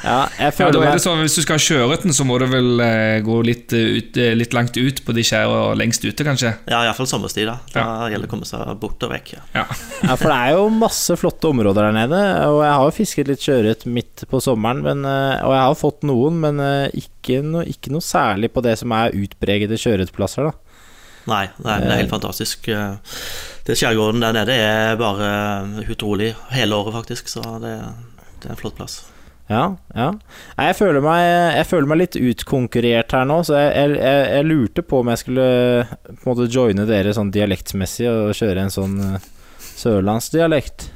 Ja, 0.07 0.27
jeg 0.39 0.53
Ja, 0.61 0.67
da 0.71 0.81
er 0.85 0.95
det 0.95 1.03
sånn, 1.03 1.19
Hvis 1.25 1.35
du 1.37 1.41
skal 1.43 1.59
kjøre 1.61 1.97
den, 2.03 2.13
så 2.15 2.23
må 2.27 2.37
du 2.39 2.45
vel 2.49 2.81
eh, 2.83 3.19
gå 3.25 3.39
litt, 3.45 3.73
eh, 3.75 3.97
ut, 3.97 4.19
eh, 4.21 4.35
litt 4.37 4.53
langt 4.55 4.77
ut 4.77 5.01
på 5.03 5.15
de 5.15 5.25
skjærene 5.25 5.75
lengst 5.79 6.05
ute, 6.05 6.25
kanskje? 6.25 6.53
ja, 6.69 6.83
iallfall 6.85 7.09
sommerstid. 7.09 7.49
Da 7.49 7.57
Da 7.73 8.07
gjelder 8.11 8.27
det 8.27 8.29
å 8.29 8.33
komme 8.35 8.47
seg 8.47 8.71
bort 8.81 9.03
og 9.03 9.11
vekk. 9.11 9.33
Ja. 9.35 9.41
Ja. 9.57 9.65
Ja, 10.03 10.15
for 10.15 10.31
det 10.31 10.37
er 10.37 10.55
jo 10.55 10.69
masse 10.73 11.17
flotte 11.19 11.49
områder 11.51 11.89
der 11.89 11.97
nede, 11.97 12.21
og 12.47 12.61
jeg 12.63 12.75
har 12.77 12.85
jo 12.85 12.95
fisket 12.95 13.31
litt 13.31 13.43
sjøørret 13.43 13.87
midt 13.89 14.23
på 14.29 14.41
sommeren, 14.43 14.83
men, 14.85 15.03
eh, 15.07 15.43
og 15.43 15.55
jeg 15.57 15.65
har 15.65 15.81
fått 15.81 16.07
noen, 16.07 16.39
men 16.45 16.63
ikke, 16.93 17.41
noe, 17.43 17.65
ikke 17.67 17.91
noe 17.93 18.05
særlig 18.05 18.53
på 18.53 18.63
det 18.65 18.77
som 18.79 18.93
er 18.95 19.15
utpregede 19.17 19.79
sjøørretplasser, 19.81 20.51
da. 20.51 20.66
Nei, 21.27 21.43
nei, 21.59 21.75
det 21.83 21.91
er 21.91 22.01
helt 22.01 22.13
fantastisk. 22.13 22.69
Det 23.67 23.75
Skjærgården 23.75 24.23
der 24.23 24.35
nede 24.35 24.55
er 24.55 24.95
bare 24.99 25.29
utrolig 25.91 26.31
hele 26.55 26.79
året, 26.79 26.95
faktisk. 26.95 27.27
Så 27.31 27.43
det, 27.63 27.75
det 28.39 28.49
er 28.49 28.55
en 28.55 28.59
flott 28.59 28.77
plass. 28.79 29.01
Ja, 29.47 29.77
ja. 29.95 30.09
Jeg 30.59 30.75
føler 30.75 31.03
meg, 31.03 31.23
jeg 31.55 31.67
føler 31.69 31.87
meg 31.87 32.01
litt 32.01 32.17
utkonkurrert 32.19 33.13
her 33.15 33.27
nå, 33.29 33.39
så 33.47 33.55
jeg, 33.55 33.93
jeg, 33.95 34.25
jeg, 34.33 34.47
lurte 34.49 34.83
på 34.83 34.99
om 34.99 35.11
jeg 35.13 35.21
skulle 35.21 35.47
på 35.87 36.17
en 36.17 36.27
måte 36.33 36.47
joine 36.51 36.87
dere 36.89 37.15
sånn 37.15 37.31
dialektsmessig 37.31 38.09
og 38.11 38.33
kjøre 38.35 38.65
en 38.65 38.73
sånn 38.73 38.97
eh, 39.07 39.27
sørlandsdialekt. 39.79 40.89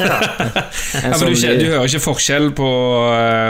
Ja. 0.00 0.16
Ja, 0.96 1.12
men 1.12 1.20
sånn 1.20 1.32
du, 1.32 1.60
du 1.60 1.68
hører 1.70 1.88
ikke 1.88 2.02
forskjell 2.02 2.50
på 2.56 2.68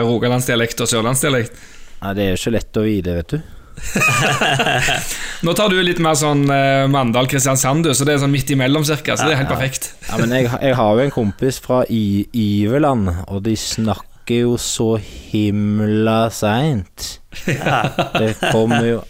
rogalandsdialekt 0.06 0.82
og 0.84 0.90
sørlandsdialekt? 0.90 1.58
Nei, 2.02 2.12
det 2.16 2.24
er 2.24 2.32
jo 2.32 2.38
ikke 2.40 2.52
lett 2.54 2.78
å 2.78 2.84
vite, 2.84 3.14
vet 3.16 3.34
du. 3.34 3.55
Nå 5.46 5.54
tar 5.56 5.70
du 5.72 5.78
litt 5.84 6.00
mer 6.02 6.16
sånn 6.18 6.44
uh, 6.48 6.86
Mandal-Kristiansand, 6.92 7.86
du, 7.86 7.92
så 7.94 8.06
det 8.08 8.16
er 8.16 8.22
sånn 8.24 8.34
midt 8.34 8.50
imellom, 8.54 8.86
cirka. 8.88 9.16
Så 9.16 9.28
det 9.28 9.36
er 9.36 9.42
helt 9.42 9.52
perfekt. 9.52 9.92
Ja, 10.08 10.20
men 10.22 10.34
jeg, 10.34 10.50
jeg 10.50 10.76
har 10.78 10.98
jo 10.98 11.06
en 11.06 11.14
kompis 11.14 11.60
fra 11.62 11.82
I 11.92 12.26
Iveland, 12.32 13.12
og 13.26 13.44
de 13.46 13.56
snakker 13.60 14.42
jo 14.42 14.56
så 14.60 14.96
himla 14.98 16.26
seint. 16.34 17.20
Det 17.36 18.30
kommer 18.48 18.86
jo 18.88 19.00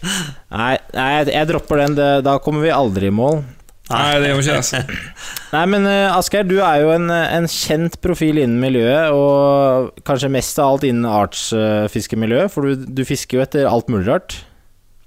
Nei, 0.51 0.73
nei 0.93 1.05
jeg, 1.13 1.29
jeg 1.31 1.47
dropper 1.49 1.79
den. 1.79 1.95
Det, 1.97 2.09
da 2.27 2.35
kommer 2.43 2.65
vi 2.65 2.73
aldri 2.75 3.09
i 3.09 3.15
mål. 3.15 3.41
Nei, 3.87 4.19
det 4.19 4.29
gjør 4.29 4.39
vi 4.39 4.43
ikke 4.43 4.57
altså. 4.59 4.81
Nei, 5.55 5.63
men 5.71 5.87
uh, 5.87 6.17
Asgeir, 6.17 6.47
du 6.47 6.57
er 6.59 6.81
jo 6.83 6.91
en, 6.91 7.07
en 7.11 7.47
kjent 7.51 7.95
profil 8.03 8.41
innen 8.41 8.59
miljøet, 8.59 9.15
og 9.15 10.03
kanskje 10.07 10.31
mest 10.33 10.59
av 10.59 10.73
alt 10.73 10.87
innen 10.87 11.07
artsfiskemiljøet, 11.07 12.51
for 12.51 12.67
du, 12.67 12.83
du 12.99 13.03
fisker 13.07 13.39
jo 13.39 13.45
etter 13.45 13.69
alt 13.69 13.91
mulig 13.91 14.09
rart. 14.09 14.41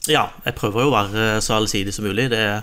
Ja, 0.08 0.30
jeg 0.46 0.56
prøver 0.56 0.86
jo 0.86 0.92
å 0.92 0.94
være 0.94 1.26
så 1.44 1.58
allsidig 1.58 1.92
som 1.92 2.06
mulig. 2.08 2.30
Det 2.32 2.40
er 2.40 2.62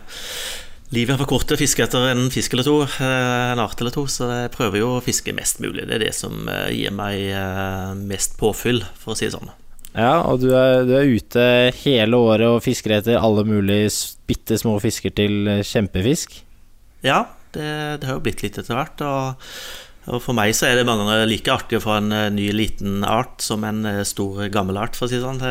Livet 0.95 1.17
er 1.17 1.19
for 1.19 1.27
kort 1.27 1.43
til 1.49 1.57
å 1.57 1.59
fiske 1.59 1.83
etter 1.83 2.05
en 2.13 2.29
fisk 2.31 2.53
eller 2.55 2.63
to, 2.63 2.77
eh, 2.87 3.51
en 3.51 3.59
art 3.59 3.81
eller 3.83 3.91
to, 3.91 4.05
så 4.07 4.29
jeg 4.31 4.53
prøver 4.53 4.79
jo 4.79 4.91
å 4.95 5.01
fiske 5.03 5.33
mest 5.35 5.59
mulig. 5.59 5.83
Det 5.83 5.97
er 5.97 6.03
det 6.05 6.13
som 6.15 6.47
eh, 6.47 6.69
gir 6.71 6.93
meg 6.95 7.25
eh, 7.27 7.89
mest 8.07 8.37
påfyll, 8.39 8.79
for 8.95 9.11
å 9.11 9.17
si 9.19 9.27
det 9.27 9.33
sånn. 9.35 9.51
Ja, 9.97 10.21
og 10.29 10.39
du 10.45 10.53
er, 10.55 10.85
du 10.87 10.93
er 10.95 11.11
ute 11.11 11.43
hele 11.81 12.21
året 12.21 12.47
og 12.47 12.63
fisker 12.63 12.95
etter 13.01 13.19
alle 13.19 13.43
mulige 13.43 13.91
bitte 14.31 14.55
små 14.61 14.77
fisker 14.79 15.11
til 15.17 15.51
eh, 15.51 15.65
kjempefisk. 15.67 16.39
Ja, 17.03 17.25
det, 17.51 17.67
det 17.99 18.07
har 18.07 18.21
jo 18.21 18.23
blitt 18.23 18.45
litt 18.45 18.55
etter 18.55 18.79
hvert. 18.79 19.03
Og, 19.03 19.51
og 20.07 20.21
for 20.23 20.37
meg 20.37 20.53
så 20.55 20.69
er 20.69 20.77
det 20.79 20.85
mange 20.87 21.03
ganger 21.03 21.27
like 21.27 21.51
artig 21.51 21.79
å 21.79 21.83
få 21.83 21.97
en 21.97 22.11
eh, 22.15 22.29
ny 22.31 22.45
liten 22.55 23.01
art 23.07 23.43
som 23.43 23.65
en 23.67 23.81
eh, 23.85 24.03
stor 24.07 24.45
gammel 24.53 24.79
art, 24.79 24.95
for 24.95 25.07
å 25.07 25.11
si 25.11 25.17
det 25.19 25.25
sånn. 25.25 25.41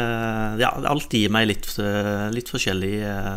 Ja, 0.62 0.70
alt 0.88 1.12
gir 1.12 1.32
meg 1.34 1.50
litt, 1.50 1.68
eh, 1.82 2.28
litt 2.32 2.48
forskjellig 2.52 2.94
eh, 3.04 3.34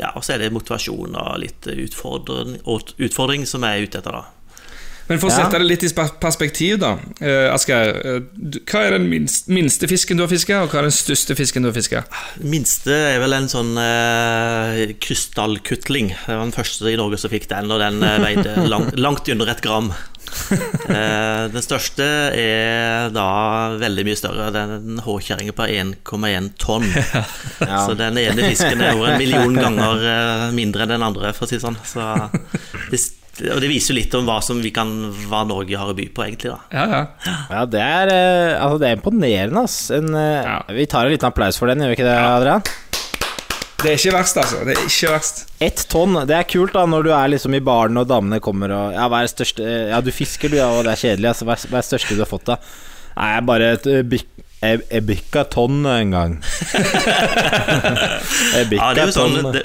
Ja, 0.00 0.12
og 0.16 0.24
så 0.24 0.34
er 0.34 0.42
det 0.42 0.52
motivasjon 0.54 1.14
og 1.18 1.34
litt 1.42 1.66
utfordring, 1.68 2.56
utfordring 2.98 3.44
som 3.46 3.66
jeg 3.66 3.82
er 3.82 3.90
ute 3.90 4.00
etter, 4.00 4.16
da. 4.22 4.24
Men 5.08 5.18
for 5.18 5.28
å 5.28 5.32
Ja. 5.32 5.42
sette 5.44 5.58
det 5.58 5.66
litt 5.66 5.82
i 5.84 5.90
perspektiv, 6.22 6.78
da. 6.80 6.92
Asgeir, 7.52 7.90
eh, 8.00 8.20
hva 8.70 8.84
er 8.86 8.94
den 8.96 9.08
minste 9.10 9.88
fisken 9.90 10.16
du 10.16 10.22
har 10.22 10.30
fiska, 10.30 10.62
og 10.62 10.70
hva 10.70 10.78
er 10.78 10.88
den 10.88 10.94
største 10.94 11.36
fisken 11.36 11.62
du 11.62 11.68
har 11.68 11.76
fiska? 11.76 12.04
Minste 12.40 12.94
er 12.94 13.18
vel 13.20 13.34
en 13.34 13.48
sånn 13.50 13.74
eh, 13.76 14.94
krystallkutling. 15.02 16.14
Det 16.14 16.36
var 16.38 16.46
den 16.46 16.54
første 16.54 16.86
i 16.92 16.96
Norge 16.96 17.18
som 17.18 17.30
fikk 17.34 17.48
den, 17.50 17.70
og 17.70 17.82
den 17.82 18.02
eh, 18.02 18.18
veide 18.22 18.68
langt, 18.70 18.96
langt 18.98 19.28
under 19.28 19.50
et 19.52 19.60
gram. 19.64 19.92
Eh, 20.92 21.44
den 21.52 21.62
største 21.64 22.04
er 22.36 23.12
da 23.14 23.26
veldig 23.80 24.04
mye 24.04 24.18
større. 24.18 24.48
Den 24.52 24.72
er 24.74 24.82
en 24.82 25.00
håkjerring 25.04 25.52
på 25.56 25.64
1,1 25.70 26.50
tonn. 26.60 26.84
Så 27.86 27.94
den 27.96 28.18
ene 28.20 28.50
fisken 28.50 28.82
er 28.82 28.96
over 28.96 29.12
en 29.12 29.22
million 29.22 29.56
ganger 29.56 30.04
eh, 30.10 30.44
mindre 30.56 30.84
enn 30.84 30.94
den 30.96 31.06
andre, 31.06 31.32
for 31.36 31.46
å 31.46 31.52
si 31.52 31.60
sånn. 31.62 31.78
Så 31.86 32.02
det, 32.90 33.00
og 33.48 33.62
det 33.62 33.70
viser 33.70 33.94
jo 33.94 33.98
litt 34.00 34.16
om 34.18 34.28
hva, 34.28 34.40
som 34.44 34.60
vi 34.64 34.74
kan, 34.74 34.90
hva 35.30 35.44
Norge 35.48 35.78
har 35.80 35.94
å 35.94 35.96
by 35.96 36.08
på, 36.12 36.26
egentlig. 36.26 36.52
da 36.52 36.60
Ja, 36.74 36.84
ja. 36.92 37.36
Ja, 37.54 37.64
det 37.72 37.84
er, 37.86 38.12
eh, 38.12 38.52
altså, 38.58 38.82
det 38.82 38.90
er 38.90 38.98
imponerende, 39.00 39.64
ass. 39.64 39.78
En, 39.94 40.12
Ja. 40.12 40.58
Vi 40.68 40.88
tar 40.90 41.06
en 41.06 41.14
liten 41.14 41.30
applaus 41.30 41.60
for 41.60 41.72
den, 41.72 41.80
gjør 41.86 41.94
vi 41.94 42.00
ikke 42.00 42.10
det, 42.10 42.18
Adrian? 42.20 42.66
Det 43.82 43.90
er 43.90 43.98
ikke 43.98 44.12
verst, 44.14 44.36
altså. 44.38 44.60
Det 44.66 44.76
er 44.76 44.84
ikke 44.86 45.10
verst. 45.12 45.40
Ett 45.62 45.82
tonn, 45.90 46.14
det 46.28 46.36
er 46.36 46.46
kult 46.48 46.74
da 46.76 46.84
når 46.88 47.06
du 47.06 47.10
er 47.16 47.32
liksom 47.34 47.56
i 47.58 47.62
baren 47.64 47.98
og 47.98 48.06
damene 48.10 48.38
kommer 48.42 48.72
og 48.76 48.94
Ja, 48.94 49.08
hva 49.10 49.22
er 49.22 49.26
det 49.28 49.32
største 49.34 49.66
Ja, 49.90 49.98
du 50.04 50.10
fisker 50.14 50.52
du, 50.52 50.56
ja, 50.60 50.68
og 50.70 50.84
det 50.86 50.94
er 50.94 51.02
kjedelig, 51.02 51.28
altså. 51.32 51.48
Hva 51.48 51.56
er, 51.58 51.66
det 51.74 51.84
største 51.88 52.16
du 52.16 52.22
har 52.22 52.30
fått, 52.30 52.46
da? 52.52 52.56
Nei, 53.16 53.28
jeg 53.34 53.46
bare 53.50 53.72
et 53.76 53.88
eh, 53.90 54.04
bikk 54.14 54.28
jeg, 54.62 54.78
jeg 54.86 55.02
bikka 55.02 55.40
tonn 55.50 55.80
en 55.90 56.12
gang. 56.14 56.34
jeg 58.54 58.68
bikka 58.70 58.78
Ja, 58.78 58.92
det 58.94 59.02
er 59.02 59.08
jo 59.08 59.14
sånn 59.16 59.34
tonn. 59.40 59.56
det, 59.56 59.62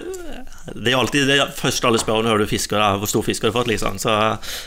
det 0.74 0.90
er 0.92 0.98
alltid 0.98 1.30
det 1.30 1.38
første 1.56 1.86
alle 1.88 2.00
spør 2.02 2.26
når 2.26 2.42
du 2.42 2.46
fisker, 2.50 2.82
da, 2.82 2.96
hvor 2.98 3.10
stor 3.12 3.22
fisk 3.28 3.46
har 3.46 3.54
du 3.54 3.58
fått, 3.60 3.70
liksom. 3.70 4.00
Så 4.02 4.10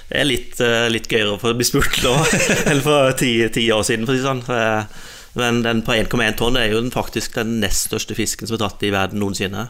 det 0.06 0.20
er 0.22 0.28
litt, 0.28 0.54
eh, 0.62 0.86
litt 0.92 1.10
gøyere 1.10 1.34
å 1.34 1.54
bli 1.58 1.66
spurt 1.66 1.98
nå 2.06 2.14
enn 2.70 2.82
for 2.84 3.10
ti, 3.18 3.32
ti 3.50 3.66
år 3.74 3.82
siden, 3.90 4.06
for 4.06 4.14
å 4.14 4.16
si 4.16 4.22
det 4.22 4.30
sånn. 4.30 4.44
Men 5.38 5.60
den 5.62 5.82
på 5.86 5.92
1,1 5.94 6.34
tonn 6.40 6.56
er 6.58 6.72
jo 6.72 6.80
den 6.82 6.90
faktisk 6.90 7.36
den 7.38 7.60
nest 7.62 7.86
største 7.86 8.16
fisken 8.18 8.48
som 8.50 8.56
er 8.56 8.62
tatt 8.64 8.82
i 8.82 8.90
verden 8.90 9.20
noensinne. 9.22 9.68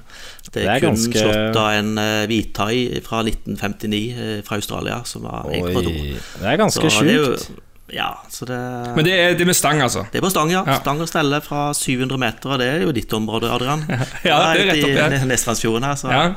Det 0.50 0.62
er, 0.62 0.64
Det 0.64 0.69
er 0.76 0.81
kun 0.81 0.95
ganske- 0.95 1.25
slått 1.25 1.57
av 1.61 1.73
en 1.76 1.90
uh, 2.00 2.26
hvithai 2.31 3.02
fra 3.05 3.21
1959 3.26 4.00
uh, 4.17 4.43
fra 4.47 4.57
Australia, 4.57 5.02
som 5.05 5.26
var 5.29 5.50
1,2. 5.52 5.93
Det 6.40 6.49
er 6.49 6.57
ganske 6.62 6.90
sjukt. 6.97 7.50
Ja, 7.90 8.12
så 8.31 8.47
det 8.47 8.57
Men 8.95 9.05
det 9.05 9.12
er, 9.19 9.33
det 9.35 9.43
er 9.43 9.47
med 9.50 9.57
stang, 9.59 9.81
altså. 9.83 10.05
det 10.12 10.21
er 10.21 10.23
på 10.23 10.31
stang, 10.31 10.50
ja. 10.55 10.62
Ja. 10.64 10.76
Stang 10.81 11.00
og 11.02 11.09
stelle 11.11 11.40
fra 11.43 11.73
700 11.75 12.19
meter, 12.23 12.52
og 12.55 12.59
det 12.62 12.69
er 12.71 12.85
jo 12.87 12.93
ditt 12.95 13.12
område, 13.12 13.50
Adrian. 13.50 13.83
Ja, 14.25 14.52
det 14.55 14.62
er 14.62 14.69
rett 14.71 14.85
opp 14.87 14.95
her. 14.95 15.17
I 15.19 15.26
Nestrandsfjorden 15.26 15.83
her. 15.88 15.97
Så. 15.99 16.09
Ja, 16.14 16.29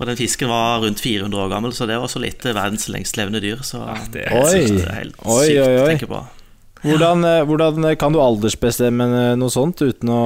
Og 0.00 0.06
den 0.08 0.16
fisken 0.16 0.48
var 0.48 0.80
rundt 0.80 0.98
400 1.04 1.36
år 1.44 1.50
gammel, 1.52 1.72
så 1.76 1.84
det 1.86 1.94
er 1.98 2.00
også 2.00 2.18
litt 2.24 2.46
eh, 2.48 2.54
verdens 2.56 2.88
lengstlevende 2.88 3.42
dyr. 3.44 3.60
Så 3.62 3.82
det 4.14 4.24
er 4.24 4.38
Oi. 4.40 4.48
synes 4.56 4.70
det 4.80 4.86
er 4.88 4.94
helt 5.02 5.18
Oi, 5.20 5.42
sykt 5.44 5.60
oi, 5.66 5.74
å 5.76 5.86
tenke 5.92 6.08
på. 6.08 6.22
Hvordan, 6.80 7.24
eh, 7.28 7.42
hvordan 7.44 7.84
kan 8.00 8.14
du 8.14 8.20
aldersbestemme 8.22 9.08
eh, 9.20 9.36
noe 9.36 9.52
sånt 9.52 9.82
uten 9.84 10.12
å 10.12 10.20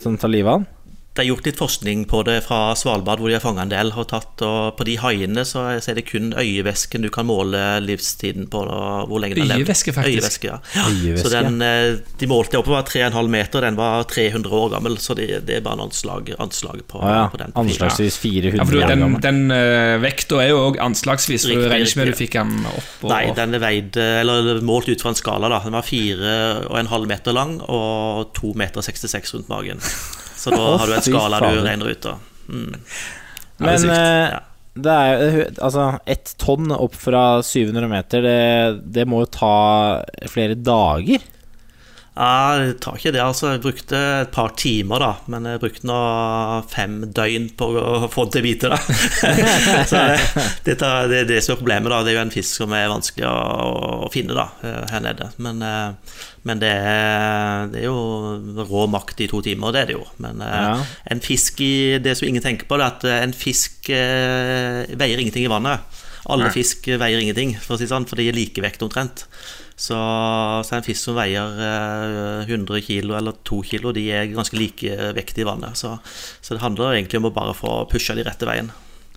sånn, 0.00 0.18
ta 0.20 0.28
livet 0.28 0.52
av 0.52 0.60
den? 0.60 0.70
Det 1.14 1.22
er 1.22 1.28
gjort 1.28 1.46
litt 1.46 1.60
forskning 1.60 2.00
på 2.10 2.24
det 2.26 2.40
fra 2.42 2.72
Svalbard, 2.74 3.20
hvor 3.22 3.30
de 3.30 3.36
har 3.36 3.42
fanga 3.42 3.62
en 3.62 3.70
del. 3.70 3.92
Og, 3.94 4.08
tatt, 4.10 4.42
og 4.42 4.72
på 4.74 4.86
de 4.88 4.96
haiene 4.98 5.44
så 5.46 5.68
er 5.78 5.94
det 5.94 6.02
kun 6.08 6.32
øyevæsken 6.34 7.06
du 7.06 7.10
kan 7.14 7.28
måle 7.28 7.60
livstiden 7.84 8.48
på. 8.50 8.64
Og 8.64 9.12
hvor 9.12 9.22
lenge 9.22 9.36
den 9.38 9.44
har 9.46 9.60
levd. 9.60 9.68
Øyevæske, 9.68 9.94
faktisk. 9.94 10.18
Øyevæske, 10.18 10.48
ja. 10.50 10.56
ja. 10.74 10.86
Øyevæske. 10.90 11.22
Så 11.22 11.30
den, 11.36 11.62
eh, 11.62 12.00
De 12.18 12.26
målte 12.26 12.58
oppover 12.58 12.82
3,5 12.90 13.30
meter, 13.30 13.62
den 13.62 13.78
var 13.78 14.02
300 14.10 14.58
år 14.58 14.72
gammel. 14.74 14.98
Så 14.98 15.14
det, 15.14 15.28
det 15.46 15.60
er 15.60 15.62
bare 15.62 15.78
en 15.78 15.84
anslag, 15.86 16.32
anslag 16.42 16.82
på, 16.90 16.98
ah, 16.98 17.14
ja. 17.14 17.22
på 17.30 17.40
den. 17.44 17.54
Anslagsvis 17.62 18.18
400 18.18 18.58
ja 18.58 18.66
for 18.66 18.74
du, 18.74 18.82
år 18.82 18.90
den, 18.90 19.06
gammel. 19.06 19.22
den 19.22 19.40
uh, 19.54 20.02
vekta 20.02 20.42
er 20.42 20.50
jo 20.50 20.58
òg 20.64 20.80
anslagsvis, 20.82 21.46
for 21.46 21.62
du 21.62 21.68
regner 21.68 21.86
ikke 21.86 22.02
med 22.02 22.10
du 22.10 22.18
fikk 22.24 22.38
den 22.40 22.58
opp 22.72 23.06
og 23.06 23.14
Nei, 23.14 23.22
den 23.38 23.54
er 23.54 23.62
veid, 23.62 24.02
eller 24.02 24.58
målt 24.66 24.90
ut 24.90 25.06
fra 25.06 25.14
en 25.14 25.22
skala. 25.22 25.52
da 25.54 25.62
Den 25.62 25.78
var 25.78 25.86
4,5 25.86 27.08
meter 27.14 27.38
lang 27.38 27.56
og 27.62 28.34
2,66 28.34 28.58
meter 28.58 29.38
rundt 29.38 29.54
magen. 29.54 29.88
Så 30.44 30.52
da 30.52 30.64
har 30.76 30.90
du 30.90 30.96
en 30.98 31.06
skala 31.06 31.40
du 31.40 31.62
regner 31.64 31.88
ut. 31.88 32.02
da 32.04 32.18
mm. 32.52 32.74
Det 33.56 33.70
er 33.70 33.84
Men 33.86 33.94
eh, 33.94 34.40
det 34.74 34.94
er 34.94 35.36
altså 35.62 35.86
ett 36.10 36.34
tonn 36.42 36.72
opp 36.74 36.96
fra 36.98 37.24
700 37.46 37.88
meter, 37.88 38.24
det, 38.26 38.80
det 38.96 39.06
må 39.08 39.22
jo 39.22 39.30
ta 39.32 39.58
flere 40.28 40.58
dager. 40.58 41.22
Jeg 42.14 42.74
tar 42.78 42.94
ikke 42.94 43.10
det, 43.10 43.18
altså. 43.24 43.48
Jeg 43.56 43.60
brukte 43.64 43.98
et 44.22 44.28
par 44.30 44.52
timer, 44.54 45.02
da. 45.02 45.08
Men 45.32 45.48
jeg 45.50 45.58
brukte 45.64 45.88
nå 45.90 45.96
fem 46.70 47.00
døgn 47.10 47.48
på 47.58 47.66
å 47.80 48.06
få 48.12 48.28
den 48.28 48.36
til 48.36 48.42
å 48.42 48.44
bite, 48.44 48.70
da. 48.70 48.78
Så 49.90 50.02
det, 50.04 50.20
det, 50.68 50.76
det 51.10 51.18
er 51.24 51.26
det 51.32 51.40
som 51.42 51.56
er 51.56 51.58
problemet, 51.58 51.90
da. 51.90 51.98
Det 52.06 52.12
er 52.12 52.18
jo 52.20 52.22
en 52.22 52.30
fisk 52.36 52.60
som 52.60 52.76
er 52.78 52.86
vanskelig 52.92 53.26
å, 53.26 53.34
å 54.06 54.10
finne, 54.14 54.36
da, 54.38 54.46
eh, 54.62 54.78
her 54.92 55.02
nede. 55.08 55.26
Men, 55.42 55.58
eh, 55.66 56.20
men 56.46 56.62
det, 56.62 56.70
er, 56.70 57.66
det 57.72 57.82
er 57.82 57.88
jo 57.88 58.62
rå 58.70 58.86
makt 58.94 59.24
i 59.26 59.28
to 59.34 59.42
timer, 59.42 59.74
det 59.74 59.82
er 59.82 59.90
det 59.90 59.98
jo. 59.98 60.06
Men 60.22 60.38
eh, 60.44 60.54
Ja. 60.54 60.78
en 61.10 61.20
fisk 61.24 61.58
i 61.66 61.98
Det 62.04 62.14
som 62.18 62.28
ingen 62.30 62.44
tenker 62.46 62.70
på, 62.70 62.78
det 62.78 62.86
er 62.86 62.94
at 62.94 63.08
en 63.26 63.34
fisk 63.34 63.90
eh, 63.90 64.84
veier 64.94 65.18
ingenting 65.18 65.48
i 65.48 65.50
vannet. 65.50 65.82
Alle 66.30 66.46
fisk 66.54 66.86
veier 66.94 67.18
ingenting, 67.20 67.50
for 67.60 67.74
å 67.74 67.76
si 67.76 67.84
det 67.84 67.90
sånn, 67.90 68.06
for 68.08 68.16
de 68.16 68.30
er 68.30 68.38
likevekt 68.38 68.80
omtrent. 68.86 69.26
Så, 69.76 69.96
så 70.62 70.76
en 70.76 70.84
fisk 70.86 71.00
som 71.08 71.16
veier 71.18 71.58
eh, 71.58 72.46
100 72.46 72.80
kilo 72.86 73.16
eller 73.18 73.34
2 73.42 73.62
kilo, 73.72 73.90
de 73.96 74.04
er 74.14 74.28
ganske 74.30 74.54
like 74.58 75.10
vektige 75.16 75.42
i 75.42 75.50
vannet. 75.50 75.74
Så, 75.80 75.96
så 76.40 76.54
det 76.54 76.62
handler 76.62 76.94
egentlig 76.94 77.18
om 77.18 77.30
å 77.30 77.34
bare 77.34 77.56
få 77.58 77.80
pusha 77.90 78.14
de 78.14 78.22
rette 78.26 78.46
veien. 78.46 78.70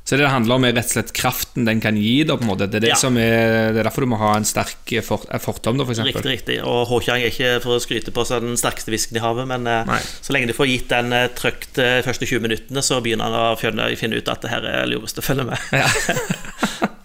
Så 0.08 0.16
det 0.16 0.30
handler 0.32 0.56
om, 0.56 0.64
rett 0.64 0.88
og 0.88 0.94
slett 0.94 1.10
kraften 1.12 1.66
den 1.68 1.82
kan 1.84 1.98
gi. 2.00 2.22
Da, 2.24 2.38
på 2.40 2.46
en 2.46 2.50
måte. 2.54 2.70
Det, 2.72 2.80
er 2.80 2.86
det, 2.86 2.92
Ja. 2.94 3.00
som 3.02 3.18
er, 3.20 3.74
det 3.76 3.82
er 3.82 3.90
derfor 3.90 4.06
du 4.06 4.10
må 4.14 4.20
ha 4.22 4.30
en 4.38 4.46
sterk 4.48 4.94
for, 5.04 5.26
eh, 5.28 5.42
fortom, 5.44 5.76
da, 5.78 5.84
for 5.84 5.92
Riktig, 6.00 6.14
eksempel. 6.16 6.32
riktig. 6.32 6.58
Og 6.64 6.88
håkjerring 6.88 7.26
er 7.28 7.34
ikke 7.34 7.50
for 7.66 7.76
å 7.76 7.82
skryte 7.84 8.14
på 8.16 8.24
seg 8.26 8.46
den 8.48 8.56
sterkeste 8.58 8.94
fisken 8.96 9.20
i 9.20 9.24
havet, 9.26 9.50
men 9.52 9.68
eh, 9.68 9.84
Nei. 9.92 10.00
så 10.24 10.32
lenge 10.34 10.48
du 10.48 10.56
får 10.56 10.72
gitt 10.72 10.88
den 10.96 11.12
eh, 11.12 11.28
trøkt 11.36 11.76
de 11.76 11.90
første 12.08 12.26
20 12.26 12.46
minuttene, 12.48 12.82
så 12.88 13.02
begynner 13.04 13.28
han 13.28 13.52
å 13.52 13.60
finne 13.60 14.16
ut 14.18 14.32
at 14.32 14.42
det 14.48 14.54
her 14.56 14.70
er 14.72 14.88
lurest 14.90 15.20
å 15.20 15.26
følge 15.28 15.44
med. 15.52 15.60
Ja, 15.76 15.92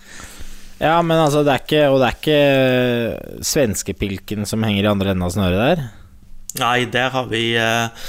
men 0.83 1.15
altså, 1.23 1.45
det 1.47 1.53
er 1.55 1.61
ikke 1.63 1.83
Og 1.93 2.01
det 2.03 2.07
er 2.09 2.17
ikke 2.19 3.43
svenskepilken 3.47 4.47
som 4.49 4.65
henger 4.67 4.87
i 4.87 4.91
andre 4.93 5.13
enden 5.13 5.27
av 5.27 5.35
snøret 5.35 5.61
der? 5.63 5.83
Nei, 6.61 6.79
der 6.93 7.13
har 7.15 7.29
vi 7.31 7.43
eh, 7.57 8.09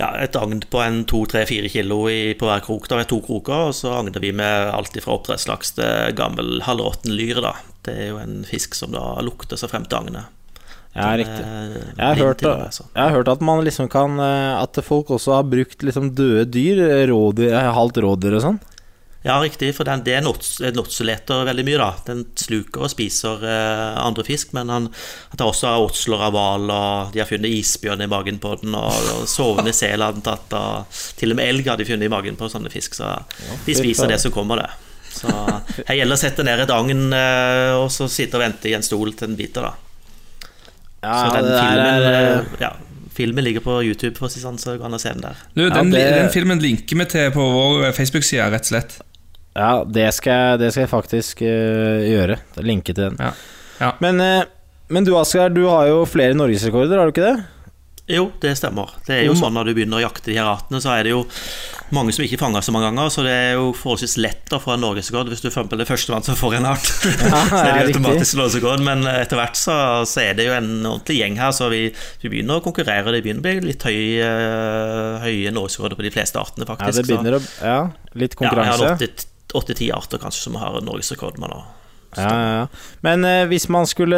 ja, 0.00 0.08
et 0.24 0.34
agn 0.38 0.62
på 0.72 0.80
en 0.82 1.02
to-tre-fire 1.08 1.68
kilo 1.70 2.00
i, 2.10 2.32
på 2.38 2.48
hver 2.48 2.64
krok. 2.64 2.88
Da. 2.90 3.02
To 3.06 3.20
kroker, 3.24 3.68
og 3.70 3.76
så 3.78 3.92
agner 4.00 4.18
vi 4.24 4.32
med 4.34 4.72
alt 4.74 4.96
fra 5.04 5.14
oppdrettslaks 5.18 5.76
til 5.78 6.16
gammel 6.18 6.58
halvråtten 6.66 7.14
lyre. 7.14 7.44
Da. 7.44 7.52
Det 7.86 7.94
er 7.94 8.08
jo 8.10 8.18
en 8.22 8.40
fisk 8.48 8.74
som 8.74 8.96
da 8.96 9.04
lukter 9.22 9.60
seg 9.60 9.70
frem 9.70 9.86
til 9.86 10.00
agnet. 10.00 10.32
Ja, 10.96 11.10
riktig. 11.20 11.42
eh, 11.44 11.76
Jeg 11.92 12.06
har, 12.08 12.16
hørt, 12.24 12.38
til 12.40 12.48
og 12.50 12.62
med, 12.64 12.72
så. 12.74 12.86
jeg 12.96 13.02
har 13.04 13.12
hørt 13.18 13.28
at 13.28 13.42
man 13.44 13.58
liksom 13.66 13.88
kan 13.92 14.14
eh, 14.16 14.54
At 14.62 14.78
folk 14.80 15.10
også 15.12 15.34
har 15.36 15.42
brukt 15.44 15.84
liksom 15.84 16.14
døde 16.16 16.46
dyr, 16.54 16.80
rådyr, 17.12 17.52
halvt 17.76 18.00
rådyr 18.00 18.38
og 18.38 18.44
sånn. 18.46 18.58
Ja, 19.26 19.40
riktig, 19.42 19.72
for 19.74 19.82
den, 19.88 20.04
det 20.06 20.12
er 20.14 20.22
notseleter 20.22 21.40
veldig 21.48 21.64
mye, 21.66 21.78
da. 21.80 21.88
Den 22.06 22.20
sluker 22.38 22.84
og 22.86 22.90
spiser 22.92 23.42
eh, 23.42 23.96
andre 23.98 24.22
fisk, 24.28 24.52
men 24.54 24.68
han, 24.70 24.84
han 25.32 25.40
tar 25.40 25.48
også 25.50 25.72
åtsler 25.82 26.22
av 26.28 26.36
hval, 26.36 26.68
og 26.70 27.10
de 27.16 27.18
har 27.24 27.26
funnet 27.26 27.50
isbjørn 27.56 28.04
i 28.04 28.10
magen 28.12 28.38
på 28.38 28.52
den, 28.62 28.76
og, 28.78 28.94
og 29.16 29.24
sovende 29.26 29.72
sel 29.74 30.04
har 30.04 30.14
den 30.14 30.22
tatt, 30.26 30.54
og 30.54 31.00
til 31.18 31.34
og 31.34 31.40
med 31.40 31.50
elg 31.50 31.66
har 31.72 31.80
de 31.80 31.88
funnet 31.88 32.06
i 32.06 32.12
magen 32.12 32.38
på 32.38 32.46
sånne 32.52 32.70
fisk, 32.70 32.94
så 33.00 33.16
de 33.66 33.74
spiser 33.74 34.12
det 34.14 34.20
som 34.22 34.30
kommer, 34.36 34.62
det. 34.62 34.70
Så 35.16 35.32
her 35.88 35.96
gjelder 35.98 36.14
å 36.14 36.20
sette 36.20 36.44
ned 36.46 36.62
et 36.62 36.72
agn, 36.76 37.06
eh, 37.16 37.72
og 37.80 37.90
så 37.90 38.06
sitte 38.12 38.38
og 38.38 38.44
vente 38.46 38.70
i 38.70 38.76
en 38.78 38.86
stol 38.86 39.10
til 39.16 39.32
den 39.32 39.38
biter, 39.42 39.66
da. 39.72 39.74
Ja, 41.02 41.16
så 41.24 41.34
den 41.34 41.50
det 41.50 41.58
filmen, 41.58 41.86
er, 41.86 42.06
eh, 42.12 42.30
eh, 42.38 42.60
ja, 42.62 42.70
filmen 43.16 43.44
ligger 43.46 43.62
på 43.64 43.78
YouTube, 43.82 44.14
for 44.18 44.28
å 44.28 44.32
si 44.32 44.40
sånn, 44.42 44.58
så 44.60 44.76
går 44.78 44.86
an 44.86 44.96
å 44.98 45.00
se 45.02 45.12
den 45.14 45.22
der. 45.26 45.42
Du, 45.56 45.64
den, 45.70 45.90
det- 45.94 46.06
den 46.20 46.30
filmen 46.34 46.60
linker 46.62 47.02
vi 47.02 47.06
til 47.10 47.30
på 47.34 47.50
vår 47.58 47.90
Facebook-side, 47.96 48.46
rett 48.54 48.68
og 48.68 48.72
slett. 48.74 48.96
Ja 49.56 49.72
det, 49.88 50.10
skal 50.16 50.40
jeg, 50.40 50.60
det 50.62 50.70
skal 50.72 50.86
jeg 50.86 50.92
faktisk 50.92 51.42
uh, 51.42 52.04
gjøre. 52.04 52.38
Linke 52.62 52.92
til 52.94 53.08
den. 53.08 53.20
Ja. 53.20 53.32
Ja. 53.80 53.92
Men, 54.04 54.20
uh, 54.20 54.44
men 54.92 55.08
du 55.08 55.14
Asgeir, 55.18 55.52
du 55.52 55.64
har 55.68 55.88
jo 55.90 56.04
flere 56.08 56.36
norgesrekorder, 56.36 57.00
har 57.00 57.08
du 57.08 57.16
ikke 57.16 57.26
det? 57.26 57.36
Jo, 58.06 58.28
det 58.38 58.52
stemmer. 58.54 58.92
Det 59.06 59.16
er 59.16 59.24
jo 59.26 59.32
sånn 59.34 59.56
Når 59.56 59.66
du 59.66 59.72
begynner 59.74 59.98
å 59.98 60.04
jakte 60.04 60.30
de 60.30 60.36
her 60.38 60.46
artene, 60.46 60.78
så 60.82 60.92
er 60.94 61.08
det 61.08 61.10
jo 61.10 61.24
mange 61.94 62.12
som 62.14 62.22
ikke 62.22 62.38
fanger 62.38 62.62
så 62.62 62.72
mange 62.74 62.88
ganger, 62.88 63.10
så 63.14 63.22
det 63.26 63.32
er 63.34 63.52
jo 63.58 63.68
forholdsvis 63.74 64.16
lett 64.18 64.54
å 64.54 64.58
få 64.62 64.72
en 64.74 64.82
norgesrekord 64.82 65.30
hvis 65.30 65.42
du 65.42 65.48
for 65.48 65.52
eksempel 65.52 65.82
er 65.82 65.86
førstemann 65.86 66.26
som 66.26 66.38
får 66.38 66.56
en 66.58 66.68
art. 66.70 66.86
så 66.90 67.10
er 67.10 67.66
det 67.66 67.68
ja, 67.68 67.76
jo 67.82 67.92
automatisk 67.92 68.38
norgesrekord, 68.38 68.82
men 68.86 69.06
etter 69.10 69.38
hvert 69.38 69.58
så, 69.58 69.76
så 70.06 70.22
er 70.22 70.38
det 70.38 70.48
jo 70.48 70.56
en 70.56 70.70
ordentlig 70.80 71.20
gjeng 71.20 71.38
her, 71.42 71.54
så 71.54 71.70
vi, 71.70 71.84
vi 72.22 72.32
begynner 72.32 72.58
å 72.58 72.64
konkurrere. 72.64 73.14
Det 73.14 73.22
begynner 73.26 73.42
å 73.42 73.46
bli 73.46 73.72
litt 73.72 73.86
høy, 73.86 74.00
eh, 74.22 75.26
høye 75.26 75.54
norgesrekorder 75.54 75.98
på 75.98 76.06
de 76.06 76.14
fleste 76.14 76.42
artene, 76.42 76.66
faktisk. 76.66 76.90
Ja, 76.90 76.98
det 77.02 77.08
begynner 77.10 77.38
å 77.38 77.42
Ja, 77.58 77.80
litt 78.18 78.38
konkurranse. 78.38 78.82
Ja, 78.82 78.94
jeg 78.94 79.10
har 79.10 79.32
åtte-ti 79.54 79.90
arter 79.94 80.18
kanskje 80.18 80.48
som 80.48 80.56
har 80.60 80.80
norgesrekord. 80.82 81.38
Men 81.38 81.52
da. 81.54 81.60
Ja, 82.16 82.30
ja, 82.30 82.52
ja. 82.62 82.66
Men 83.04 83.24
eh, 83.28 83.44
hvis 83.50 83.66
man 83.68 83.84
skulle 83.84 84.16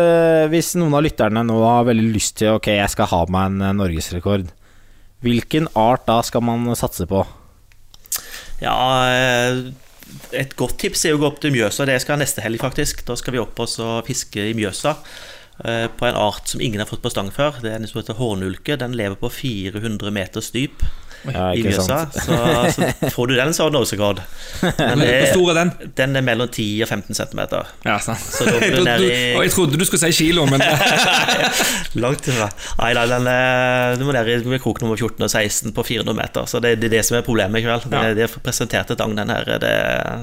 Hvis 0.52 0.74
noen 0.78 0.94
av 0.94 1.02
lytterne 1.02 1.40
nå 1.42 1.56
har 1.64 1.86
veldig 1.88 2.12
lyst 2.14 2.36
til 2.38 2.52
Ok, 2.54 2.68
jeg 2.76 2.92
skal 2.92 3.08
ha 3.10 3.24
meg 3.32 3.48
en 3.48 3.64
eh, 3.64 3.72
norgesrekord. 3.80 4.52
Hvilken 5.24 5.66
art 5.74 6.04
da 6.06 6.20
skal 6.22 6.44
man 6.46 6.68
satse 6.78 7.08
på? 7.10 7.24
Ja, 8.62 8.76
eh, 9.10 9.64
et 10.32 10.54
godt 10.58 10.78
tips 10.80 11.04
er 11.08 11.16
å 11.16 11.20
gå 11.20 11.26
opp 11.28 11.40
til 11.42 11.52
Mjøsa. 11.54 11.84
Det 11.88 11.98
skal 12.02 12.16
jeg 12.16 12.24
neste 12.26 12.44
helg, 12.44 12.60
faktisk. 12.62 13.02
Da 13.08 13.16
skal 13.18 13.34
vi 13.34 13.42
opp 13.42 13.58
og 13.64 14.06
fiske 14.06 14.46
i 14.50 14.54
Mjøsa. 14.56 14.94
eh, 15.64 15.88
På 15.98 16.06
en 16.06 16.14
art 16.18 16.48
som 16.48 16.60
ingen 16.60 16.80
har 16.80 16.86
fått 16.86 17.02
på 17.02 17.10
stang 17.10 17.32
før. 17.34 17.58
Det 17.60 17.72
er 17.72 17.80
en 17.80 17.86
som 17.90 18.00
heter 18.00 18.18
hornulke. 18.20 18.78
Den 18.78 18.94
lever 18.96 19.18
på 19.18 19.30
400 19.30 20.10
meters 20.14 20.50
dyp 20.54 20.86
Ja, 21.26 21.48
i 21.52 21.62
Mjøsa. 21.66 21.98
Så, 22.14 22.36
så 22.76 23.10
får 23.14 23.26
du 23.30 23.34
den, 23.36 23.50
så 23.56 23.64
har 23.66 23.72
du 23.72 23.76
norgesrekord. 23.78 24.20
Men 24.78 25.02
det 25.02 25.08
Hvor 25.18 25.32
stor 25.34 25.50
er 25.52 25.58
den? 25.58 25.72
Den 25.98 26.16
er 26.20 26.24
mellom 26.24 26.48
10 26.48 26.66
og 26.86 26.88
15 26.92 27.14
cm. 27.18 27.40
Ja, 27.84 27.96
sant. 27.98 28.22
Så 28.22 28.46
du 28.46 28.54
du, 28.58 29.06
i- 29.08 29.34
og 29.36 29.42
jeg 29.44 29.52
trodde 29.54 29.78
du 29.80 29.84
skulle 29.88 30.00
si 30.06 30.12
kilo, 30.24 30.46
men 30.46 30.62
Langt 32.02 32.28
ifra. 32.28 32.48
Nei, 32.78 32.90
da, 32.96 33.04
den 33.10 33.26
er, 33.30 33.96
du 33.98 34.04
må 34.06 34.14
ned 34.14 34.28
i 34.28 34.58
krok 34.62 34.80
nummer 34.82 34.96
14 34.98 35.24
og 35.26 35.30
16 35.30 35.72
på 35.76 35.84
400 35.86 36.14
meter. 36.18 36.46
Så 36.50 36.60
det, 36.64 36.76
det 36.82 36.90
er 36.90 36.96
det 36.98 37.02
som 37.08 37.18
er 37.18 37.24
problemet 37.26 37.60
i 37.60 37.66
kveld. 37.66 37.88
Det, 37.88 37.98
Ja. 37.98 38.14
det 38.14 38.26
er 38.28 38.34
presentert 38.44 38.90
et 38.94 39.00
agn 39.02 39.16
den 39.18 39.32
her. 39.32 39.44
Det, 39.58 39.72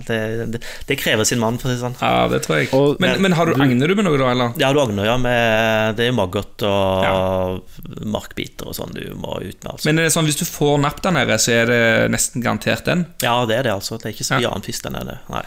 det, 0.08 0.20
det, 0.56 0.62
det 0.90 0.98
krever 1.02 1.28
sin 1.28 1.42
mann, 1.42 1.58
for 1.62 1.70
å 1.70 1.74
si 1.74 1.80
det 1.80 1.84
sånn. 1.84 1.98
Ja, 2.02 2.28
det 2.32 2.42
tror 2.46 2.62
jeg. 2.62 2.70
Og- 2.78 3.00
Men, 3.04 3.22
men 3.22 3.36
har 3.38 3.46
du, 3.52 3.54
agner 3.62 3.88
du 3.92 3.96
med 4.00 4.06
noe, 4.08 4.18
da? 4.22 4.32
eller? 4.32 4.54
Ja, 4.62 4.72
du 4.74 4.80
agner, 4.82 5.06
ja. 5.12 5.18
Med, 5.22 5.96
det 6.00 6.08
er 6.10 6.16
maggot 6.16 6.64
og 6.66 7.62
markbiter 8.06 8.70
og 8.72 8.76
sånn 8.78 8.94
du 8.96 9.04
må 9.20 9.38
ut 9.42 9.58
med. 9.64 9.72
Altså. 9.74 9.90
Men 9.90 10.00
er 10.00 10.08
det 10.08 10.14
sånn, 10.16 10.28
hvis 10.30 10.40
du 10.40 10.46
får 10.48 10.78
napp 10.86 11.02
der 11.06 11.16
nede, 11.18 11.38
så 11.42 11.52
er 11.60 11.70
det 11.72 11.82
nesten 12.14 12.44
garantert 12.46 12.86
den? 12.88 13.06
ja, 13.26 13.36
det 13.50 13.58
er 13.60 13.68
det, 13.70 13.74
altså. 13.76 13.98
Det 14.00 14.12
er 14.12 14.16
ikke 14.18 14.28
så 14.30 14.38
mye 14.40 14.48
Ja. 14.48 14.54
annen 14.56 14.66
fisk 14.70 14.86
der 14.88 14.94
nede. 14.96 15.20
Nei. 15.34 15.44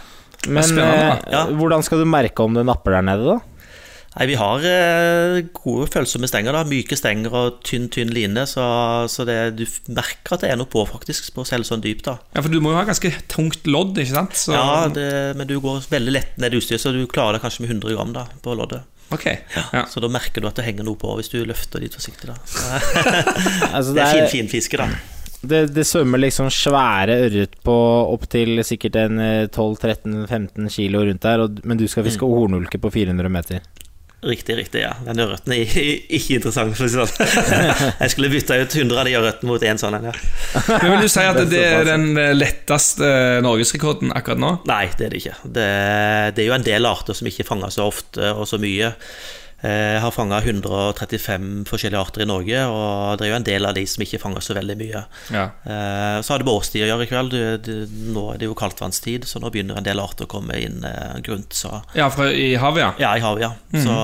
Men 0.48 0.78
eh. 0.78 1.22
Ja. 1.32 1.46
hvordan 1.58 1.82
skal 1.82 1.98
du 2.02 2.06
merke 2.08 2.44
om 2.44 2.54
det 2.54 2.62
napper 2.68 2.94
der 2.98 3.02
nede, 3.08 3.24
da? 3.36 3.38
Nei, 4.18 4.24
vi 4.30 4.36
har 4.40 4.62
eh, 4.66 5.40
gode 5.54 5.86
følsomme 5.92 6.26
stenger, 6.30 6.54
da. 6.56 6.62
Myke 6.66 6.96
stenger 6.98 7.34
og 7.38 7.58
tynn, 7.66 7.84
tynn 7.92 8.10
line. 8.10 8.42
Så, 8.50 8.62
så 9.12 9.26
det, 9.28 9.36
du 9.58 9.62
merker 9.94 10.34
at 10.34 10.42
det 10.42 10.50
er 10.50 10.58
noe 10.58 10.66
på, 10.70 10.82
faktisk, 10.88 11.28
på 11.36 11.44
selv 11.46 11.68
sånn 11.68 11.82
dypt, 11.84 12.06
da. 12.08 12.16
Ja, 12.34 12.42
For 12.42 12.50
du 12.50 12.58
må 12.64 12.72
jo 12.72 12.78
ha 12.80 12.86
ganske 12.88 13.12
tungt 13.30 13.68
lodd, 13.70 13.98
ikke 14.00 14.14
sant? 14.16 14.34
Så, 14.40 14.54
Ja, 14.56 14.88
det, 14.90 15.08
men 15.38 15.46
du 15.50 15.58
går 15.62 15.84
veldig 15.92 16.14
lett 16.16 16.38
ned 16.40 16.56
i 16.56 16.58
utstyret, 16.62 16.82
så 16.82 16.94
du 16.96 17.04
klarer 17.10 17.36
det 17.38 17.44
kanskje 17.44 17.66
med 17.66 17.76
100 17.76 17.94
gram 17.94 18.14
da, 18.16 18.24
på 18.42 18.56
loddet. 18.58 18.82
Ok. 19.14 19.28
Ja. 19.54 19.84
Så 19.88 20.02
da 20.02 20.08
merker 20.12 20.42
du 20.42 20.48
at 20.50 20.58
det 20.58 20.66
henger 20.66 20.84
noe 20.88 20.98
på 20.98 21.14
hvis 21.20 21.30
du 21.32 21.38
løfter 21.46 21.80
litt 21.84 21.94
forsiktig. 21.96 22.26
da 22.32 22.34
så, 22.48 22.64
Altså, 23.76 23.94
Det 23.94 24.02
er 24.02 24.26
fin, 24.26 24.28
fin 24.32 24.50
fiske, 24.50 24.80
da. 24.80 24.88
Det, 25.42 25.60
det 25.74 25.84
svømmer 25.86 26.18
liksom 26.22 26.48
svære 26.50 27.14
ørret 27.28 27.54
på 27.64 27.74
opptil 28.14 28.58
sikkert 28.66 28.96
en 29.04 29.20
eh, 29.22 29.44
12-13-15 29.54 30.70
kilo 30.74 31.04
rundt 31.06 31.22
der, 31.22 31.44
og, 31.46 31.60
men 31.64 31.78
du 31.78 31.86
skal 31.88 32.06
fiske 32.08 32.24
Mm. 32.26 32.32
hornulke 32.34 32.78
på 32.82 32.90
400 32.90 33.28
meter. 33.30 33.60
Riktig, 34.18 34.56
riktig, 34.58 34.80
ja. 34.82 34.96
Den 35.06 35.20
ørreten 35.22 35.52
er 35.54 35.60
ikke 35.62 36.34
interessant, 36.40 36.72
for 36.74 36.88
å 36.88 36.90
si 36.90 36.96
sånn. 36.98 37.28
Jeg 38.02 38.10
skulle 38.10 38.30
bytta 38.32 38.56
ut 38.58 38.74
100 38.74 38.98
av 38.98 39.06
de 39.06 39.12
ørretene 39.14 39.46
mot 39.52 39.62
én 39.62 39.78
sånn 39.78 39.94
en, 39.94 40.08
ja. 40.10 40.14
Men 40.82 40.90
vil 40.96 41.04
du 41.06 41.12
si 41.12 41.22
at 41.22 41.38
det 41.52 41.60
er 41.62 41.86
den 41.86 42.08
eh, 42.18 42.32
letteste 42.34 43.12
norgesrekorden 43.46 44.10
akkurat 44.18 44.42
nå? 44.42 44.50
Nei, 44.66 44.88
det 44.98 45.06
er 45.06 45.14
det 45.14 45.20
ikke. 45.22 45.36
Det, 45.46 45.68
det 46.34 46.42
er 46.42 46.48
jo 46.50 46.56
en 46.58 46.66
del 46.66 46.90
arter 46.90 47.14
som 47.14 47.30
ikke 47.30 47.46
fanger 47.46 47.70
så 47.78 47.86
ofte 47.92 48.32
og 48.34 48.42
så 48.50 48.58
mye. 48.58 48.90
Eh, 49.62 49.94
Jeg 49.96 50.00
har 50.04 50.12
fanga 50.14 50.38
135 50.44 51.64
forskjellige 51.66 51.98
arter 52.00 52.22
i 52.22 52.28
Norge, 52.30 52.60
og 52.70 53.18
det 53.18 53.26
er 53.26 53.32
jo 53.32 53.38
en 53.40 53.46
del 53.48 53.66
av 53.66 53.74
de 53.74 53.82
som 53.90 54.04
ikke 54.04 54.20
fanger 54.22 54.44
så 54.44 54.54
veldig 54.54 54.76
mye. 54.78 55.04
Ja. 55.34 55.46
Eh, 55.66 56.20
Så 56.22 56.32
har 56.34 56.38
det 56.38 56.46
med 56.46 56.54
årstid 56.54 56.84
å 56.84 56.90
gjøre 56.92 57.06
i 57.06 57.10
kveld. 57.10 57.34
Nå 58.14 58.26
er 58.34 58.38
det 58.38 58.46
jo 58.50 58.54
kaldtvannstid, 58.54 59.26
så 59.26 59.40
nå 59.42 59.50
begynner 59.50 59.78
en 59.80 59.84
del 59.88 59.98
arter 60.02 60.26
å 60.28 60.30
komme 60.30 60.54
inn 60.62 60.84
eh, 60.84 61.18
grunt. 61.26 61.50
Så 61.58 61.82
ja, 61.98 62.08
fra 62.10 62.30
i 62.30 62.54
havet, 62.54 62.84
ja. 62.84 62.92
ja, 62.98 63.16
i 63.16 63.24
havet, 63.24 63.42
ja. 63.48 63.82
Så 63.82 63.98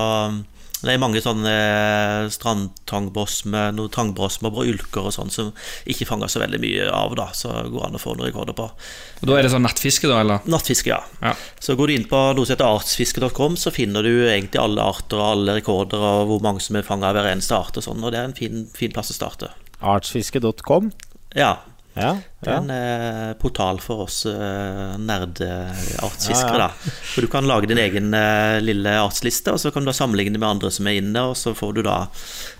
um, 0.85 0.89
det 0.89 0.93
er 0.95 1.01
mange 1.01 1.21
sånne 1.23 1.51
eh, 1.51 2.27
strandtangbosme, 2.33 3.63
noen 3.75 3.91
tangbrosmer 3.93 4.53
og 4.53 4.69
ulker 4.71 5.09
og 5.09 5.15
sånn 5.15 5.33
som 5.33 5.51
ikke 5.89 6.07
fanger 6.07 6.31
så 6.31 6.41
veldig 6.43 6.61
mye 6.61 6.87
av, 6.93 7.15
da. 7.17 7.27
Så 7.35 7.51
går 7.51 7.79
det 7.79 7.87
an 7.89 7.99
å 7.99 8.01
få 8.01 8.15
noen 8.15 8.29
rekorder 8.29 8.57
på. 8.57 8.69
Og 8.69 9.25
Da 9.25 9.37
er 9.39 9.47
det 9.47 9.53
sånn 9.55 9.65
nattfiske, 9.65 10.09
da? 10.11 10.21
eller? 10.23 10.45
Nattfiske, 10.49 10.93
ja. 10.93 11.01
Ja. 11.25 11.35
Så 11.59 11.75
går 11.79 11.91
du 11.91 11.97
inn 11.97 12.07
på 12.09 12.21
noe 12.37 12.45
som 12.45 12.55
heter 12.55 12.69
artsfiske.com, 12.69 13.57
så 13.59 13.73
finner 13.75 14.05
du 14.05 14.13
egentlig 14.29 14.61
alle 14.61 14.85
arter 14.85 15.19
og 15.19 15.29
alle 15.33 15.59
rekorder 15.59 16.01
og 16.01 16.29
hvor 16.31 16.43
mange 16.45 16.63
som 16.63 16.77
er 16.77 16.87
fanga 16.87 17.09
av 17.09 17.19
hver 17.19 17.31
eneste 17.33 17.57
art 17.57 17.77
og 17.81 17.85
sånn, 17.85 18.03
og 18.03 18.13
det 18.13 18.21
er 18.21 18.29
en 18.29 18.37
fin, 18.37 18.65
fin 18.75 18.93
plass 18.93 19.13
å 19.13 19.17
starte. 19.17 19.51
Artsfiske.com. 19.81 20.91
Ja. 21.35 21.57
Ja, 21.95 22.11
Det 22.43 22.51
er 22.51 22.57
en 22.59 22.71
eh, 22.73 23.33
portal 23.39 23.79
for 23.79 24.03
oss 24.05 24.25
eh, 24.27 24.95
nerdeartsfiskere. 24.99 26.67
Ja, 26.67 26.73
ja. 26.75 26.93
For 27.13 27.23
du 27.23 27.29
kan 27.31 27.47
lage 27.47 27.69
din 27.71 27.79
egen 27.79 28.13
eh, 28.13 28.59
lille 28.59 28.97
artsliste, 28.99 29.55
og 29.55 29.63
så 29.63 29.71
kan 29.71 29.87
du 29.87 29.93
sammenligne 29.95 30.37
med 30.37 30.49
andre 30.49 30.71
som 30.75 30.87
er 30.91 30.99
inne, 30.99 31.23
og 31.31 31.37
så 31.39 31.55
får 31.55 31.73
du 31.77 31.81
da 31.87 31.97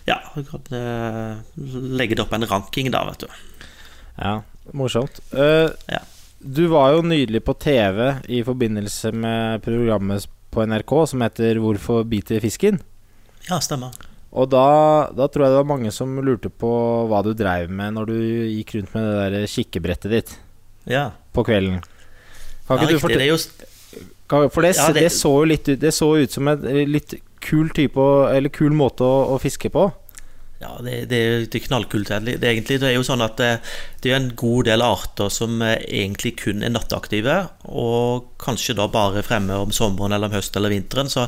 Ja, 0.07 0.21
du 0.37 0.43
kan 0.47 0.79
eh, 0.79 1.61
legge 1.99 2.15
det 2.15 2.23
opp 2.23 2.33
en 2.37 2.47
ranking, 2.47 2.91
da, 2.95 3.03
vet 3.11 3.27
du. 3.27 3.39
ja 4.23 4.41
morsomt. 4.73 5.19
Uh, 5.33 5.71
Ja. 5.87 6.01
Du 6.39 6.67
var 6.67 6.91
jo 6.93 7.01
nydelig 7.01 7.41
på 7.43 7.53
TV 7.57 8.19
i 8.29 8.43
forbindelse 8.45 9.11
med 9.11 9.63
programmet 9.65 10.27
på 10.53 10.65
NRK 10.65 10.91
som 11.09 11.21
heter 11.21 11.55
'Hvorfor 11.55 12.03
biter 12.03 12.39
fisken'. 12.39 12.79
Ja, 13.49 13.59
stemmer. 13.59 13.89
Og 14.35 14.49
da, 14.51 14.63
da 15.15 15.27
tror 15.31 15.45
jeg 15.45 15.53
det 15.53 15.59
var 15.61 15.69
mange 15.69 15.91
som 15.95 16.11
lurte 16.19 16.49
på 16.51 16.69
hva 17.07 17.21
du 17.23 17.31
dreiv 17.37 17.69
med 17.71 17.95
når 17.95 18.09
du 18.09 18.15
gikk 18.51 18.73
rundt 18.75 18.95
med 18.97 19.05
det 19.07 19.29
der 19.39 19.47
kikkebrettet 19.47 20.11
ditt 20.11 20.33
Ja, 20.91 21.05
på 21.33 21.45
kvelden. 21.47 21.79
Kan 22.67 22.81
ja 22.83 22.89
du 22.89 22.99
fortelle 22.99 23.37
For 24.51 24.61
det, 24.65 24.73
Ja, 24.75 24.87
det- 24.91 25.03
det 25.05 25.11
så 25.13 25.31
jo 25.39 25.45
litt 25.45 25.67
ut 25.69 25.79
Det 25.79 25.93
så 25.93 26.07
ut 26.17 26.31
som 26.33 26.47
en 26.49 26.61
litt 26.91 27.13
kul 27.39 27.69
type 27.69 28.01
Eller 28.33 28.49
kul 28.49 28.71
måte 28.73 29.05
å, 29.05 29.35
å 29.35 29.39
fiske 29.39 29.69
på. 29.71 29.91
Ja, 30.65 30.79
det, 30.81 30.93
det, 31.11 31.19
det 31.53 31.59
er 31.59 31.65
knallkult. 31.67 32.09
Det, 32.25 32.35
egentlig, 32.41 32.79
det 32.81 32.87
er 32.89 32.95
jo 32.95 33.05
sånn 33.05 33.21
at 33.21 33.37
det, 33.37 33.49
det 34.01 34.09
er 34.09 34.17
en 34.17 34.31
god 34.37 34.65
del 34.65 34.81
arter 34.81 35.29
som 35.33 35.59
eh, 35.61 35.77
egentlig 35.83 36.31
kun 36.41 36.65
er 36.65 36.73
nattaktive, 36.73 37.35
og 37.69 38.31
kanskje 38.41 38.73
da 38.79 38.87
bare 38.89 39.21
fremme 39.25 39.59
om 39.61 39.73
sommeren 39.75 40.15
eller 40.15 40.31
om 40.31 40.37
høsten 40.37 40.57
eller 40.57 40.73
vinteren. 40.73 41.11
Så, 41.11 41.27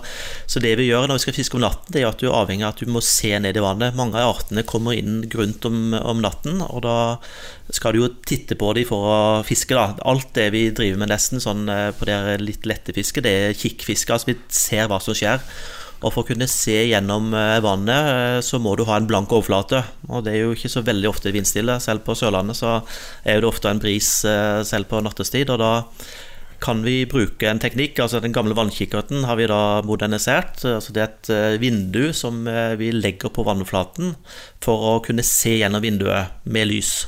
så 0.50 0.63
det 0.63 0.73
vi 0.80 0.88
gjør 0.89 1.06
når 1.06 1.19
vi 1.19 1.26
skal 1.28 1.38
fiske 1.38 1.60
om 1.60 1.65
natten, 1.67 1.93
det 1.93 2.02
er 2.02 2.10
at 2.10 2.23
du 2.23 2.32
er 2.32 2.39
avhengig 2.39 2.65
av 2.65 2.73
at 2.73 2.82
du 2.82 2.93
må 2.93 3.04
se 3.06 3.36
ned 3.43 3.60
i 3.60 3.65
vannet. 3.67 3.97
Mange 4.00 4.17
av 4.17 4.39
artene 4.39 4.65
kommer 4.65 4.97
inn 4.97 5.28
grunt 5.30 5.69
om, 5.69 5.93
om 6.00 6.23
natten, 6.23 6.63
og 6.65 6.82
da 6.88 6.97
skal 7.78 7.93
du 7.93 8.02
jo 8.02 8.13
titte 8.26 8.58
på 8.58 8.73
dem 8.73 8.89
for 8.89 9.06
å 9.06 9.17
fiske. 9.45 9.78
da. 9.78 9.91
Alt 10.10 10.34
det 10.39 10.50
vi 10.56 10.69
driver 10.73 11.04
med 11.04 11.13
nesten 11.13 11.43
sånn 11.43 11.67
eh, 11.69 11.91
på 11.93 12.10
det 12.10 12.39
litt 12.41 12.65
lette 12.65 12.95
fisket, 12.97 13.28
det 13.28 13.36
er 13.52 13.60
kikkfiske. 13.60 14.17
Altså 14.17 14.34
vi 14.34 14.39
ser 14.50 14.89
hva 14.89 14.97
som 15.04 15.17
skjer. 15.17 15.45
Og 16.06 16.14
for 16.14 16.22
å 16.22 16.28
kunne 16.30 16.46
se 16.50 16.76
gjennom 16.92 17.32
eh, 17.34 17.58
vannet, 17.66 18.12
eh, 18.12 18.40
så 18.46 18.60
må 18.62 18.76
du 18.78 18.86
ha 18.86 19.00
en 19.00 19.10
blank 19.10 19.34
overflate. 19.34 19.82
Og 20.12 20.24
det 20.26 20.36
er 20.36 20.46
jo 20.46 20.54
ikke 20.54 20.72
så 20.72 20.86
veldig 20.86 21.10
ofte 21.10 21.34
vindstille. 21.34 21.80
Selv 21.82 22.06
på 22.06 22.16
Sørlandet 22.18 22.60
så 22.60 22.80
er 23.26 23.42
det 23.42 23.50
ofte 23.50 23.72
en 23.72 23.82
bris 23.82 24.12
eh, 24.30 24.62
selv 24.68 24.92
på 24.92 25.02
nattestid. 25.02 25.50
Og 25.54 25.62
da 25.64 25.72
kan 26.62 26.84
vi 26.86 27.00
bruke 27.10 27.50
en 27.50 27.62
teknikk. 27.62 27.98
altså 28.04 28.22
Den 28.22 28.36
gamle 28.36 28.58
vannkikkerten 28.58 29.26
har 29.26 29.42
vi 29.42 29.50
da 29.50 29.82
modernisert. 29.86 30.62
altså 30.66 30.94
Det 30.94 31.04
er 31.04 31.12
et 31.12 31.62
vindu 31.62 32.14
som 32.18 32.46
vi 32.78 32.90
legger 32.94 33.30
på 33.34 33.46
vannflaten 33.46 34.16
for 34.66 34.88
å 34.90 34.96
kunne 35.06 35.26
se 35.26 35.54
gjennom 35.60 35.86
vinduet 35.86 36.34
med 36.50 36.70
lys. 36.70 37.08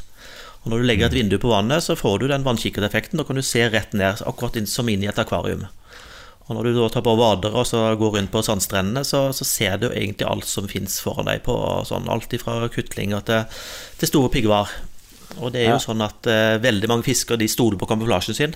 Og 0.61 0.73
Når 0.73 0.77
du 0.77 0.85
legger 0.85 1.09
et 1.09 1.17
vindu 1.17 1.39
på 1.41 1.49
vannet, 1.49 1.81
så 1.81 1.97
får 1.97 2.19
du 2.19 2.27
den 2.29 2.45
vannkikkerteffekten. 2.45 3.17
Da 3.17 3.25
kan 3.25 3.41
du 3.41 3.45
se 3.45 3.65
rett 3.69 3.93
ned, 3.97 4.21
akkurat 4.21 4.57
som 4.69 4.89
inn 4.89 5.05
i 5.05 5.09
et 5.09 5.21
akvarium. 5.21 5.65
Og 6.49 6.57
når 6.57 6.65
du 6.65 6.79
da 6.81 6.89
tar 6.89 7.03
på 7.05 7.13
vader 7.19 7.53
og 7.53 7.65
så 7.69 7.83
går 7.99 8.15
rundt 8.17 8.31
på 8.33 8.41
sandstrendene, 8.45 9.03
så, 9.05 9.27
så 9.37 9.45
ser 9.45 9.77
du 9.77 9.87
egentlig 9.91 10.25
alt 10.25 10.47
som 10.49 10.65
fins 10.69 10.97
foran 11.05 11.29
deg 11.29 11.43
på 11.45 11.55
sånn, 11.85 12.09
alt 12.09 12.33
fra 12.41 12.63
kutlinger 12.73 13.21
til, 13.27 13.59
til 14.01 14.09
store 14.09 14.31
piggvar. 14.33 14.71
Og 15.39 15.51
det 15.53 15.61
er 15.61 15.67
jo 15.75 15.77
Ja. 15.77 15.83
sånn 15.83 16.01
at 16.01 16.25
eh, 16.25 16.57
veldig 16.57 16.89
mange 16.89 17.05
fisker 17.05 17.37
de 17.37 17.45
stoler 17.47 17.77
på 17.77 17.85
kamuflasjen 17.87 18.33
sin. 18.35 18.55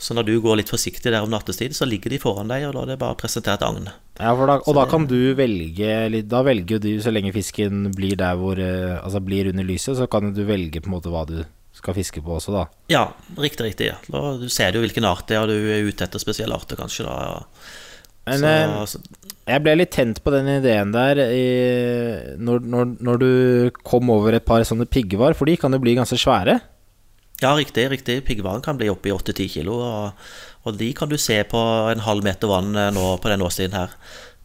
Så 0.00 0.12
når 0.16 0.26
du 0.28 0.34
går 0.44 0.58
litt 0.60 0.68
forsiktig 0.72 1.08
der 1.12 1.22
om 1.24 1.30
nattestid, 1.32 1.72
så 1.76 1.86
ligger 1.88 2.12
de 2.12 2.18
foran 2.20 2.48
deg, 2.52 2.66
og 2.68 2.74
da 2.76 2.82
er 2.82 2.90
det 2.90 2.98
bare 3.00 3.16
presentert 3.16 3.62
agn. 3.64 3.86
Ja, 4.20 4.32
da, 4.48 4.56
og 4.64 4.74
da 4.76 4.84
kan 4.88 5.04
du 5.08 5.34
velge 5.36 6.22
Da 6.24 6.40
velger 6.44 6.80
du, 6.80 6.88
så 7.04 7.12
lenge 7.12 7.34
fisken 7.36 7.90
blir 7.92 8.16
der 8.16 8.36
hvor 8.40 8.56
eh, 8.56 8.96
Altså 9.02 9.20
blir 9.20 9.50
under 9.52 9.64
lyset, 9.64 9.96
så 10.00 10.08
kan 10.08 10.32
du 10.32 10.42
velge 10.48 10.80
på 10.80 10.88
en 10.88 10.96
måte 10.96 11.12
hva 11.12 11.26
du 11.28 11.42
skal 11.76 11.96
fiske 11.96 12.22
på 12.24 12.36
også, 12.38 12.54
da. 12.54 12.66
Ja, 12.92 13.08
riktig, 13.36 13.70
riktig. 13.70 13.90
Ja. 13.92 13.98
Da, 14.08 14.36
du 14.40 14.48
ser 14.52 14.76
jo 14.76 14.82
hvilken 14.84 15.06
art 15.08 15.26
det 15.28 15.36
er, 15.36 15.44
og 15.44 15.52
du 15.52 15.72
er 15.74 15.84
ute 15.86 16.06
etter 16.06 16.22
spesielle 16.22 16.56
arter, 16.56 16.78
kanskje. 16.80 17.04
da. 17.04 17.16
Ja. 17.20 17.42
Men 18.26 18.42
så, 18.42 18.52
altså. 18.80 19.00
jeg 19.46 19.62
ble 19.62 19.76
litt 19.76 19.92
tent 19.94 20.18
på 20.24 20.32
den 20.34 20.48
ideen 20.56 20.90
der 20.94 21.20
i, 21.22 21.44
når, 22.42 22.64
når, 22.66 22.96
når 23.06 23.20
du 23.22 23.30
kom 23.86 24.10
over 24.10 24.34
et 24.34 24.46
par 24.48 24.64
sånne 24.66 24.88
piggvar, 24.90 25.36
for 25.38 25.46
de 25.46 25.54
kan 25.60 25.76
jo 25.76 25.82
bli 25.82 25.94
ganske 25.98 26.18
svære. 26.18 26.58
ja, 27.42 27.54
riktig. 27.54 27.86
riktig. 27.92 28.24
Piggvaren 28.26 28.64
kan 28.64 28.80
bli 28.80 28.90
oppi 28.90 29.14
8-10 29.14 29.52
kilo, 29.58 29.78
og, 29.78 30.26
og 30.66 30.80
de 30.80 30.90
kan 30.96 31.12
du 31.12 31.18
se 31.20 31.38
på 31.46 31.62
en 31.92 32.02
halv 32.02 32.26
meter 32.26 32.50
vann 32.50 32.74
eh, 32.74 32.90
nå 32.96 33.12
på 33.22 33.30
den 33.30 33.46
åstiden 33.46 33.78
her. 33.78 33.94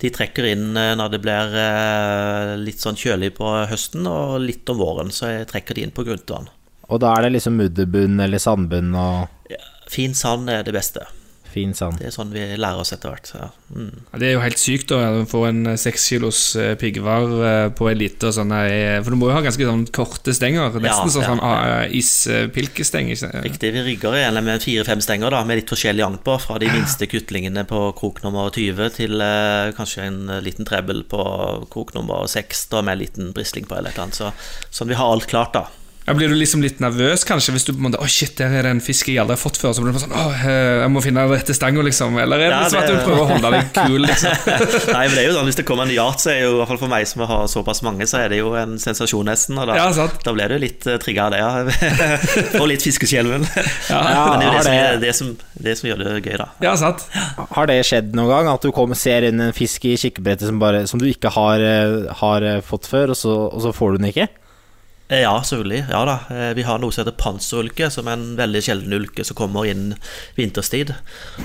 De 0.02 0.14
trekker 0.14 0.52
inn 0.52 0.78
eh, 0.78 0.94
når 1.00 1.16
det 1.16 1.24
blir 1.26 1.60
eh, 1.66 2.56
litt 2.62 2.84
sånn 2.84 3.00
kjølig 3.00 3.34
på 3.40 3.50
høsten, 3.72 4.06
og 4.06 4.42
litt 4.46 4.70
om 4.70 4.78
våren, 4.78 5.10
så 5.10 5.34
jeg 5.40 5.50
trekker 5.50 5.80
de 5.80 5.88
inn 5.88 5.96
på 5.96 6.06
gruntvann. 6.06 6.52
Og 6.92 7.00
da 7.00 7.16
er 7.16 7.28
det 7.28 7.38
liksom 7.38 7.56
mudderbunn 7.62 8.20
eller 8.24 8.42
sandbunn 8.44 8.94
og 9.00 9.58
Fin 9.92 10.14
sand 10.16 10.48
er 10.52 10.64
det 10.64 10.72
beste. 10.76 11.04
fin 11.52 11.74
sand. 11.76 11.98
Det 12.00 12.06
er 12.08 12.14
sånn 12.16 12.30
vi 12.32 12.40
lærer 12.56 12.80
oss 12.80 12.94
etter 12.96 13.12
hvert. 13.12 13.28
Ja. 13.36 13.50
Mm. 13.76 13.90
Ja, 14.14 14.20
Det 14.22 14.28
er 14.30 14.32
jo 14.38 14.40
helt 14.40 14.62
sykt 14.62 14.92
å 14.96 15.00
få 15.28 15.42
en 15.50 15.66
eh, 15.68 15.76
seks 15.76 16.06
kilos 16.08 16.40
eh, 16.56 16.78
piggvar 16.80 17.26
eh, 17.44 17.66
på 17.76 17.90
en 17.92 18.00
liter 18.00 18.32
sånn 18.32 18.54
For 19.04 19.12
du 19.12 19.18
må 19.20 19.28
jo 19.28 19.34
ha 19.36 19.42
ganske 19.44 19.68
sånn 19.68 19.84
korte 19.92 20.32
stenger. 20.32 20.72
Nesten 20.80 20.88
Ja, 20.88 21.12
sånn, 21.12 21.26
ja, 21.26 21.28
sånn 21.34 21.44
ah, 21.44 21.84
ispilkesteng. 21.92 23.12
Riktig, 23.44 23.74
vi 23.76 23.84
rigger 23.84 24.16
gjerne 24.16 24.46
med 24.48 24.64
fire-fem 24.64 25.04
stenger 25.04 25.36
da, 25.36 25.44
med 25.44 25.60
litt 25.60 25.76
forskjellig 25.76 26.06
agn 26.08 26.18
på, 26.24 26.38
fra 26.40 26.56
de 26.64 26.72
minste 26.72 27.12
kutlingene 27.12 27.66
på 27.68 27.84
krok 28.00 28.24
nummer 28.24 28.48
20 28.56 28.96
til 28.96 29.20
eh, 29.20 29.74
kanskje 29.76 30.08
en 30.08 30.24
liten 30.48 30.72
trebbel 30.72 31.04
på 31.12 31.28
krok 31.74 31.92
nummer 32.00 32.32
6 32.32 32.64
da, 32.72 32.80
med 32.80 32.96
en 32.96 33.04
liten 33.04 33.36
brisling 33.36 33.68
på 33.68 33.76
eller 33.76 33.92
et 33.92 34.00
eller 34.00 34.08
annet. 34.08 34.22
Så, 34.24 34.32
sånn 34.72 34.96
vi 34.96 35.00
har 35.04 35.12
alt 35.12 35.28
klart, 35.28 35.52
da. 35.60 35.68
Ja, 36.12 36.18
blir 36.20 36.28
du 36.32 36.36
liksom 36.36 36.62
litt 36.64 36.82
nervøs, 36.84 37.24
kanskje, 37.28 37.54
hvis 37.56 37.64
du 37.68 37.72
på 37.72 37.80
en 37.80 37.86
måte 37.88 38.00
Å, 38.04 38.08
shit, 38.12 38.34
der 38.42 38.52
er 38.60 38.68
det 38.68 38.72
en 38.76 38.82
fisk 38.84 39.08
jeg 39.08 39.22
aldri 39.24 39.38
har 39.38 39.42
fått 39.42 39.58
før. 39.62 39.72
Så 39.78 39.84
blir 39.86 39.94
du 39.94 39.98
bare 39.98 40.04
sånn 40.04 40.16
Å, 40.20 40.26
eh, 40.44 40.82
jeg 40.84 40.92
må 40.92 41.04
finne 41.06 41.24
den 41.24 41.32
rette 41.32 41.56
stanga, 41.56 41.86
liksom. 41.88 42.18
Eller 42.20 42.44
er 42.44 42.52
det 42.52 42.58
Ja, 42.58 42.62
liksom 42.66 42.82
at 42.82 42.92
du 42.92 42.98
prøver 43.06 43.22
å 43.24 43.28
holde 43.32 43.52
deg 43.56 43.70
kul, 43.78 44.02
liksom? 44.10 44.36
Nei, 44.92 45.04
men 45.08 45.16
det 45.16 45.22
er 45.24 45.28
jo 45.30 45.36
sånn, 45.38 45.48
Hvis 45.50 45.60
det 45.62 45.66
kommer 45.70 45.88
en 45.88 45.94
yacht, 45.96 46.24
så 46.26 46.34
er 46.34 46.40
jo 46.44 46.52
i 46.52 46.58
hvert 46.60 46.72
fall 46.74 46.82
for 46.84 46.92
meg 46.92 47.08
som 47.10 47.24
har 47.32 47.46
såpass 47.56 47.82
mange, 47.88 48.08
så 48.12 48.20
er 48.26 48.34
det 48.36 48.42
jo 48.42 48.52
en 48.60 48.76
sensasjon 48.82 49.30
nesten. 49.32 49.58
Og 49.62 49.72
da, 49.72 49.78
Ja, 49.80 50.10
da 50.28 50.34
blir 50.36 50.52
du 50.52 50.58
litt 50.66 50.86
uh, 50.92 50.98
trigga 51.02 51.30
av 51.30 51.36
det, 51.36 51.40
ja. 51.40 52.02
Og 52.62 52.68
litt 52.74 52.84
fiskeskjelven. 52.86 53.48
Ja, 53.88 54.02
Men 54.36 54.44
det 54.44 54.52
er 54.52 54.52
jo 54.52 54.60
det 54.60 54.66
som, 54.66 54.76
det- 54.76 55.00
det, 55.08 55.16
som, 55.16 55.32
det 55.70 55.78
som 55.80 55.90
gjør 55.92 56.04
det 56.04 56.18
gøy, 56.26 56.38
da. 56.42 56.50
ja 56.66 56.76
sant. 56.80 57.06
Har 57.56 57.70
det 57.72 57.80
skjedd 57.88 58.12
noen 58.18 58.30
gang? 58.34 58.52
At 58.52 58.66
du 58.66 58.72
kommer, 58.76 58.98
ser 59.00 59.30
inn 59.30 59.40
en 59.48 59.56
fisk 59.56 59.86
i 59.88 59.96
kikkebrettet 60.02 60.50
som, 60.50 60.60
bare, 60.62 60.84
som 60.90 61.00
du 61.02 61.08
ikke 61.10 61.32
har, 61.38 61.62
eh, 61.64 62.12
har 62.22 62.46
eh, 62.48 62.62
fått 62.66 62.90
før, 62.92 63.14
og 63.16 63.20
så, 63.20 63.36
og 63.54 63.62
så 63.64 63.72
får 63.76 63.96
du 63.96 64.02
den 64.04 64.10
ikke? 64.12 64.28
Eh, 65.12 65.22
Ja, 65.26 65.34
selvfølgelig. 65.44 65.86
Ja 65.92 66.02
da. 66.08 66.14
Eh, 66.32 66.54
Vi 66.56 66.64
har 66.64 66.80
noe 66.80 66.92
som 66.96 67.04
heter 67.04 67.18
panserulke, 67.20 67.90
som 67.92 68.08
er 68.08 68.14
en 68.16 68.38
veldig 68.40 68.62
sjelden 68.64 68.94
ulke 68.96 69.26
som 69.28 69.36
kommer 69.36 69.68
inn 69.68 69.92
vinterstid. 70.38 70.94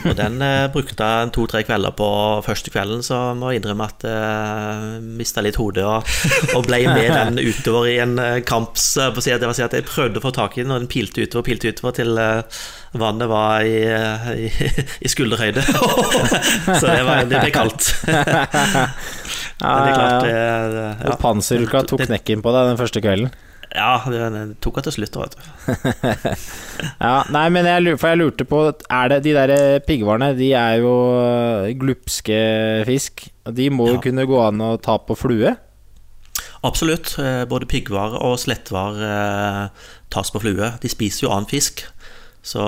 Og 0.05 0.15
den 0.19 0.39
eh, 0.45 0.69
brukte 0.75 0.95
jeg 1.03 1.33
to-tre 1.35 1.65
kvelder 1.67 1.95
på 1.99 2.09
første 2.47 2.71
kvelden, 2.71 3.03
så 3.03 3.35
må 3.35 3.51
jeg 3.51 3.61
innrømme 3.63 3.89
at 3.91 4.07
jeg 4.07 5.03
mista 5.19 5.43
litt 5.43 5.59
hodet 5.59 5.85
og, 5.85 6.07
og 6.55 6.67
ble 6.69 6.85
med 6.87 7.11
den 7.11 7.41
utover 7.51 7.91
i 7.91 7.99
en 8.05 8.15
eh, 8.23 8.41
kamps... 8.47 8.93
eh, 9.03 9.11
si 9.19 9.35
at 9.35 9.43
jeg, 9.43 9.59
si 9.59 9.65
at 9.67 9.75
jeg 9.75 9.87
prøvde 9.89 10.23
å 10.23 10.27
få 10.29 10.31
tak 10.37 10.59
i 10.59 10.63
den, 10.63 10.71
og 10.75 10.85
den 10.85 10.91
pilte 10.93 11.27
utover, 11.27 11.47
pilte 11.51 11.73
utover 11.75 11.97
til 11.99 12.15
eh, 12.23 12.61
vannet 12.97 13.29
var 13.29 13.67
i, 13.67 13.81
eh, 13.83 14.29
i, 14.47 14.53
i 15.05 15.11
skulderhøyde. 15.11 15.65
så 15.67 16.87
det, 16.87 17.03
var, 17.09 17.27
det 17.27 17.43
ble 17.43 17.51
kaldt. 17.55 17.91
Men 18.07 19.83
det 19.83 19.91
er 19.91 19.97
klart, 19.97 20.23
det, 20.23 20.33
det 20.77 20.87
Og 21.09 21.11
ja. 21.11 21.19
panserulka 21.21 21.83
tok 21.89 22.07
knekken 22.07 22.43
på 22.45 22.53
deg 22.55 22.71
den 22.71 22.81
første 22.81 23.03
kvelden. 23.03 23.35
Ja, 23.75 23.99
det, 24.09 24.57
tok 24.65 24.77
hun 24.79 24.85
til 24.87 24.95
slutt, 24.95 25.17
vet 25.19 25.35
du. 25.37 25.43
Ja, 27.01 27.25
nei, 27.35 27.47
men 27.53 27.67
jeg, 27.69 27.83
lur- 27.83 27.99
for 28.01 28.13
jeg 28.13 28.21
lurte 28.21 28.45
på 28.49 28.61
Er 28.93 29.09
det 29.13 29.19
de 29.27 29.33
der 29.37 29.53
eh, 29.55 29.79
piggvarene, 29.85 30.31
de 30.39 30.53
er 30.57 30.79
jo 30.81 30.93
eh, 31.21 31.73
glupske 31.81 32.39
fisk. 32.89 33.27
De 33.57 33.69
må 33.73 33.89
jo 33.91 33.99
Ja. 33.99 34.05
kunne 34.07 34.27
gå 34.29 34.39
an 34.47 34.63
å 34.65 34.77
ta 34.81 34.97
på 34.99 35.17
flue. 35.19 35.57
Absolutt. 36.67 37.17
eh, 37.19 37.45
Både 37.49 37.67
piggvar 37.69 38.17
og 38.23 38.39
slettvar 38.43 38.97
tas 40.11 40.31
på 40.33 40.41
flue. 40.43 40.73
De 40.83 40.89
spiser 40.93 41.27
jo 41.27 41.33
annen 41.35 41.49
fisk. 41.51 41.85
Så, 42.47 42.63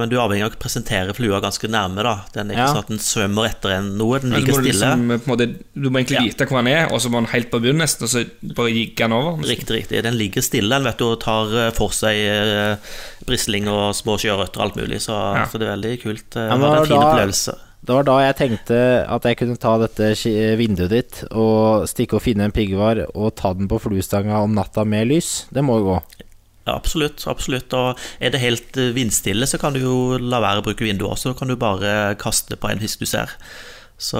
men 0.00 0.10
du 0.10 0.16
er 0.16 0.24
avhengig 0.24 0.42
av 0.48 0.54
å 0.56 0.58
presentere 0.58 1.12
flua 1.14 1.38
ganske 1.44 1.68
nærme. 1.70 2.02
da 2.02 2.14
Den 2.34 2.50
er 2.50 2.54
ikke 2.56 2.64
Ja. 2.66 2.72
sånn 2.72 2.78
at 2.82 2.88
den 2.88 2.98
svømmer 2.98 3.46
etter 3.46 3.70
en 3.76 3.92
noe. 3.96 4.18
Den 4.18 4.32
ligger 4.34 4.54
stille. 4.58 4.72
liksom, 4.72 5.04
på 5.08 5.30
en 5.30 5.30
måte, 5.38 5.46
du 5.78 5.88
må 5.90 6.00
egentlig 6.00 6.18
Ja. 6.18 6.22
vite 6.26 6.46
hvor 6.48 6.58
den 6.64 6.72
er, 6.72 6.86
og 6.92 6.98
så 7.00 7.08
må 7.08 7.20
den 7.22 7.30
helt 7.30 7.50
på 7.52 7.60
bunnen 7.62 7.78
nesten, 7.86 8.02
og 8.02 8.10
så 8.10 8.24
bare 8.56 8.72
gikk 8.74 8.96
den 8.96 9.12
over. 9.12 9.38
Riktig, 9.46 9.76
riktig. 9.86 10.02
Den 10.02 10.14
ligger 10.18 10.42
stille 10.42 10.68
den 10.74 10.82
vet 10.84 10.98
du, 10.98 11.04
og 11.12 11.20
tar 11.20 11.46
eh, 11.54 11.70
for 11.70 11.90
seg 11.90 12.16
eh, 12.18 12.76
brisling 13.24 13.68
og 13.68 13.94
små 13.94 14.18
sjørøtter 14.18 14.58
og 14.58 14.64
alt 14.66 14.76
mulig. 14.76 14.98
Så, 15.00 15.14
Ja. 15.14 15.44
så 15.46 15.52
det 15.60 15.68
er 15.68 15.76
veldig 15.76 16.02
kult. 16.02 16.36
eh, 16.36 16.48
Ja, 16.48 16.56
men 16.56 16.60
det 16.60 16.68
var 16.68 16.76
en 16.82 16.86
fin 16.86 17.00
da- 17.00 17.12
opplevelse. 17.14 17.54
Det 17.84 17.94
var 17.94 18.02
da 18.04 18.18
jeg 18.32 18.36
tenkte 18.36 19.08
at 19.08 19.22
jeg 19.22 19.36
kunne 19.38 19.58
ta 19.58 19.78
dette 19.78 20.14
vinduet 20.58 20.90
ditt 20.90 21.24
og 21.32 21.82
stikke 21.86 22.14
og 22.14 22.22
finne 22.22 22.44
en 22.44 22.52
piggvar 22.52 23.06
og 23.14 23.34
ta 23.34 23.52
den 23.54 23.66
på 23.68 23.80
fluestanga 23.80 24.42
om 24.42 24.54
natta 24.54 24.84
med 24.84 25.08
lys. 25.08 25.46
Det 25.52 25.62
må 25.64 25.78
jo 25.78 25.84
gå. 25.94 26.02
Ja, 26.62 26.76
absolutt. 26.76 27.24
absolutt 27.26 27.74
Og 27.74 28.00
er 28.22 28.32
det 28.34 28.42
helt 28.42 28.78
eh, 28.78 28.92
vindstille, 28.94 29.48
så 29.50 29.58
kan 29.58 29.74
du 29.74 29.82
jo 29.82 29.96
la 30.20 30.42
være 30.42 30.62
å 30.62 30.66
bruke 30.66 30.86
vinduet 30.86 31.10
også. 31.10 31.32
Så 31.32 31.38
kan 31.38 31.50
du 31.50 31.58
bare 31.58 32.14
kaste 32.22 32.58
på 32.58 32.70
en 32.70 32.82
fisk 32.82 33.02
du 33.02 33.08
ser. 33.10 33.34
Så 34.02 34.18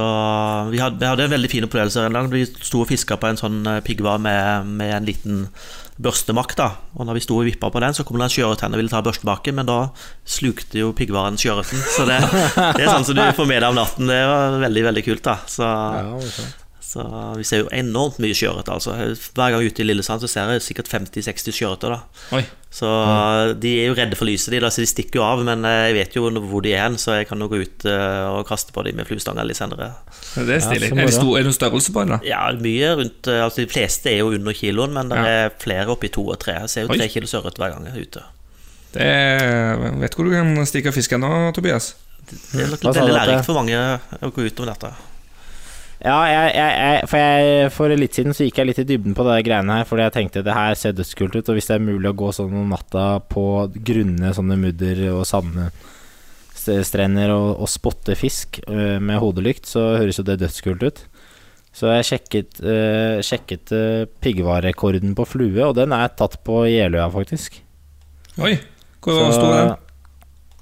vi 0.70 0.78
hadde, 0.78 1.00
vi 1.00 1.08
hadde 1.08 1.24
en 1.26 1.32
veldig 1.32 1.50
fin 1.50 1.64
opplevelse 1.66 2.04
en 2.06 2.14
gang. 2.14 2.28
Vi 2.30 2.44
sto 2.46 2.84
og 2.84 2.90
fiska 2.90 3.16
på 3.18 3.30
en 3.30 3.40
sånn 3.40 3.62
eh, 3.66 3.80
piggvar 3.82 4.20
med, 4.22 4.68
med 4.78 4.94
en 4.94 5.08
liten 5.08 5.46
børstemakk. 6.02 6.54
da 6.58 6.68
Og 6.94 7.06
når 7.08 7.18
vi 7.18 7.24
sto 7.24 7.38
og 7.40 7.48
vippa 7.48 7.70
på 7.72 7.82
den, 7.82 7.94
så 7.96 8.06
kom 8.06 8.18
det 8.20 8.28
en 8.28 8.34
sjøørret 8.36 8.62
og 8.66 8.78
ville 8.78 8.92
ta 8.92 9.02
børstemakken, 9.04 9.58
men 9.58 9.68
da 9.68 9.80
slukte 10.22 10.78
jo 10.82 10.92
piggvaren 10.96 11.38
sjøørreten. 11.40 11.82
Så 11.96 12.06
det, 12.08 12.20
det 12.78 12.86
er 12.86 12.92
sånn 12.92 13.06
som 13.10 13.18
du 13.18 13.24
får 13.34 13.50
med 13.50 13.62
deg 13.62 13.70
om 13.70 13.80
natten. 13.80 14.10
Det 14.10 14.22
var 14.30 14.58
veldig, 14.62 14.86
veldig 14.90 15.06
kult. 15.10 15.24
da 15.26 15.38
Så 15.50 15.72
så 16.92 17.02
vi 17.38 17.44
ser 17.48 17.62
jo 17.62 17.68
enormt 17.72 18.18
mye 18.20 18.36
sjøørret. 18.36 18.68
Altså. 18.68 18.92
Hver 19.32 19.54
gang 19.54 19.64
ute 19.64 19.80
i 19.80 19.86
Lillesand 19.86 20.20
så 20.20 20.28
ser 20.28 20.50
jeg 20.52 20.64
sikkert 20.66 20.90
50-60 20.92 21.54
sjøørreter. 21.56 21.94
Så 22.28 22.36
mm. 22.36 22.50
Så 22.72 22.88
de 23.60 23.70
er 23.82 23.90
jo 23.90 23.96
redde 23.96 24.16
for 24.16 24.28
lyset, 24.28 24.48
de, 24.52 24.60
da, 24.64 24.70
så 24.72 24.80
de 24.80 24.88
stikker 24.88 25.20
jo 25.20 25.24
av. 25.24 25.40
Men 25.44 25.64
eh, 25.68 25.86
jeg 25.90 25.96
vet 25.98 26.16
jo 26.16 26.26
hvor 26.48 26.64
de 26.64 26.72
er 26.72 26.84
hen, 26.86 26.98
så 27.00 27.18
jeg 27.18 27.28
kan 27.30 27.40
jo 27.40 27.48
gå 27.52 27.62
ut 27.64 27.86
eh, 27.88 28.28
og 28.32 28.46
kaste 28.48 28.72
på 28.76 28.84
dem 28.84 28.96
med 29.00 29.08
fluestanga 29.08 29.44
litt 29.48 29.60
senere. 29.60 29.90
Det 30.34 30.58
er 30.58 30.64
stilig. 30.64 30.90
Ja, 30.92 31.04
er, 31.04 31.12
det 31.12 31.20
er 31.40 31.48
noen 31.48 31.56
størrelse 31.56 31.94
på 31.94 32.04
den? 32.04 32.14
da? 32.16 32.20
Ja, 32.28 32.42
mye 32.56 32.92
rundt 33.00 33.28
eh, 33.28 33.40
altså 33.44 33.64
De 33.64 33.68
fleste 33.72 34.12
er 34.12 34.20
jo 34.22 34.32
under 34.36 34.56
kiloen, 34.56 34.96
men 34.96 35.12
det 35.12 35.20
Ja. 35.20 35.36
er 35.46 35.56
flere 35.64 35.88
oppi 35.92 36.12
to 36.12 36.26
og 36.28 36.40
tre. 36.44 36.58
Jeg 36.64 36.72
ser 36.72 36.88
jo 36.88 36.92
tre 36.96 37.08
kilo 37.12 37.28
sjøørret 37.28 37.60
hver 37.60 37.76
gang 37.76 37.88
jeg 37.88 37.96
er 37.96 38.08
ute. 38.08 38.24
Det 38.92 39.08
er, 39.08 39.86
vet 40.00 40.12
du 40.12 40.20
hvor 40.20 40.28
du 40.28 40.34
kan 40.36 40.68
stikke 40.68 40.92
fisken 40.92 41.24
nå, 41.24 41.32
Tobias? 41.56 41.94
Det 42.28 42.66
er 42.66 42.68
nok 42.72 42.84
veldig 42.84 43.16
lærerikt 43.16 43.48
for 43.48 43.56
mange 43.60 43.80
å 44.20 44.32
gå 44.32 44.44
ut 44.48 44.60
om 44.64 44.68
dette. 44.68 44.92
Ja, 46.02 46.16
jeg, 46.26 46.48
jeg, 46.56 46.70
jeg, 46.82 47.02
for, 47.06 47.22
jeg, 47.22 47.66
for 47.70 47.92
litt 47.94 48.16
siden 48.18 48.34
så 48.34 48.42
gikk 48.46 48.56
jeg 48.58 48.66
litt 48.68 48.80
i 48.82 48.88
dybden 48.88 49.14
på 49.14 49.22
det 49.28 49.36
greiene 49.46 49.76
her, 49.78 49.86
fordi 49.86 50.02
jeg 50.08 50.14
tenkte 50.16 50.42
det 50.42 50.56
her 50.56 50.74
ser 50.78 50.96
dødskult 50.98 51.36
ut, 51.36 51.46
og 51.46 51.54
hvis 51.54 51.68
det 51.70 51.76
er 51.76 51.84
mulig 51.84 52.10
å 52.10 52.18
gå 52.18 52.32
sånn 52.34 52.56
om 52.58 52.72
natta 52.74 53.04
på 53.30 53.44
grunne 53.86 54.32
sånne 54.34 54.56
mudder 54.58 54.98
og 55.12 55.22
sandstrender 55.30 57.30
og, 57.36 57.48
og 57.54 57.68
spotte 57.70 58.18
fisk 58.18 58.58
øh, 58.66 58.98
med 58.98 59.22
hodelykt, 59.22 59.70
så 59.70 59.92
høres 60.00 60.18
jo 60.18 60.26
det 60.26 60.40
dødskult 60.42 60.82
ut. 60.82 60.98
Så 61.72 61.88
jeg 61.94 62.04
sjekket, 62.10 62.58
øh, 62.66 63.22
sjekket 63.24 63.72
øh, 63.72 64.02
piggvarerekorden 64.20 65.14
på 65.16 65.24
flue, 65.24 65.62
og 65.68 65.76
den 65.78 65.94
er 65.94 66.10
tatt 66.18 66.42
på 66.42 66.66
Jeløya, 66.66 67.06
faktisk. 67.14 67.62
Oi, 68.42 68.58
hvor 69.04 69.30
sto 69.30 69.46
den? 69.54 69.76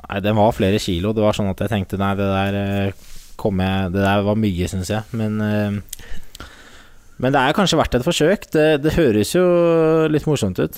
Nei, 0.05 0.20
den 0.20 0.37
var 0.37 0.53
flere 0.53 0.79
kilo. 0.83 1.14
Det 1.16 1.24
var 1.24 1.33
sånn 1.37 1.48
at 1.50 1.61
jeg 1.64 1.70
tenkte 1.72 1.98
nei, 2.00 2.12
det 2.18 2.29
der 2.29 2.55
eh, 2.61 3.09
kom 3.40 3.61
jeg 3.64 3.92
Det 3.96 4.05
der 4.05 4.22
var 4.29 4.38
mye, 4.38 4.68
syns 4.70 4.92
jeg. 4.92 5.03
Men 5.16 5.40
eh, 5.40 5.81
Men 7.20 7.35
det 7.35 7.40
er 7.42 7.57
kanskje 7.57 7.76
verdt 7.81 7.98
et 7.98 8.05
forsøk. 8.07 8.46
Det, 8.55 8.68
det 8.85 8.94
høres 8.96 9.35
jo 9.37 9.44
litt 10.09 10.24
morsomt 10.29 10.61
ut. 10.62 10.76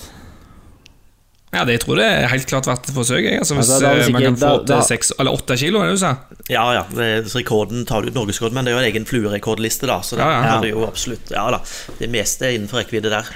Ja, 1.53 1.61
det, 1.69 1.75
jeg 1.75 1.81
tror 1.83 1.99
det 2.01 2.05
er 2.09 2.23
helt 2.31 2.47
klart 2.49 2.65
verdt 2.65 2.87
et 2.89 2.95
forsøk. 2.95 3.21
Jeg. 3.27 3.37
Altså, 3.43 3.53
hvis 3.59 3.69
Altså, 3.69 3.91
eh, 3.93 4.11
man 4.11 4.23
kan 4.25 4.35
få 4.35 4.39
da- 4.41 4.57
til 4.65 4.73
da- 4.73 4.81
seks 4.87 5.11
eller 5.19 5.35
åtte 5.37 5.55
kilo, 5.61 5.79
er 5.83 5.91
det 5.91 5.99
du 5.99 6.01
sa? 6.01 6.15
Ja, 6.49 6.63
ja. 6.73 6.81
Rekorden 7.35 7.85
tar 7.85 8.01
du 8.01 8.09
ut 8.09 8.15
norgesrekord, 8.17 8.55
men 8.57 8.65
det 8.65 8.73
er 8.73 8.79
jo 8.79 8.81
en 8.83 8.89
egen 8.91 9.05
fluerekordliste, 9.05 9.85
da. 9.87 9.99
Så 10.01 10.17
det 10.17 10.25
Ja, 10.25 10.31
ja. 10.41 10.55
det 10.63 10.71
er 10.71 10.73
jo 10.73 10.87
absolutt 10.87 11.29
Ja 11.31 11.45
da. 11.53 11.59
Det 11.99 12.09
meste 12.09 12.47
er 12.49 12.57
innenfor 12.57 12.81
rekkevidde 12.81 13.11
der. 13.13 13.29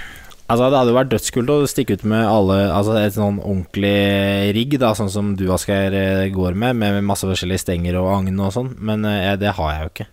Altså 0.48 0.70
Det 0.70 0.78
hadde 0.78 0.92
jo 0.92 0.96
vært 0.96 1.10
dødskult 1.12 1.50
å 1.52 1.56
stikke 1.68 1.98
ut 1.98 2.04
med 2.08 2.24
alle 2.24 2.54
Altså 2.72 2.94
et 2.96 3.16
sånn 3.16 3.36
ordentlig 3.36 4.52
rigg, 4.56 4.78
da 4.80 4.94
sånn 4.96 5.10
som 5.12 5.34
du, 5.36 5.44
Asgeir, 5.52 5.92
eh, 5.92 6.28
går 6.32 6.56
med, 6.56 6.78
med 6.80 7.02
masse 7.04 7.28
forskjellige 7.28 7.66
stenger 7.66 7.98
og 8.00 8.08
agn 8.14 8.40
og 8.40 8.54
sånn, 8.54 8.70
men 8.80 9.04
eh, 9.08 9.34
det 9.40 9.52
har 9.58 9.74
jeg 9.74 9.82
jo 9.84 9.90
ikke. 9.92 10.08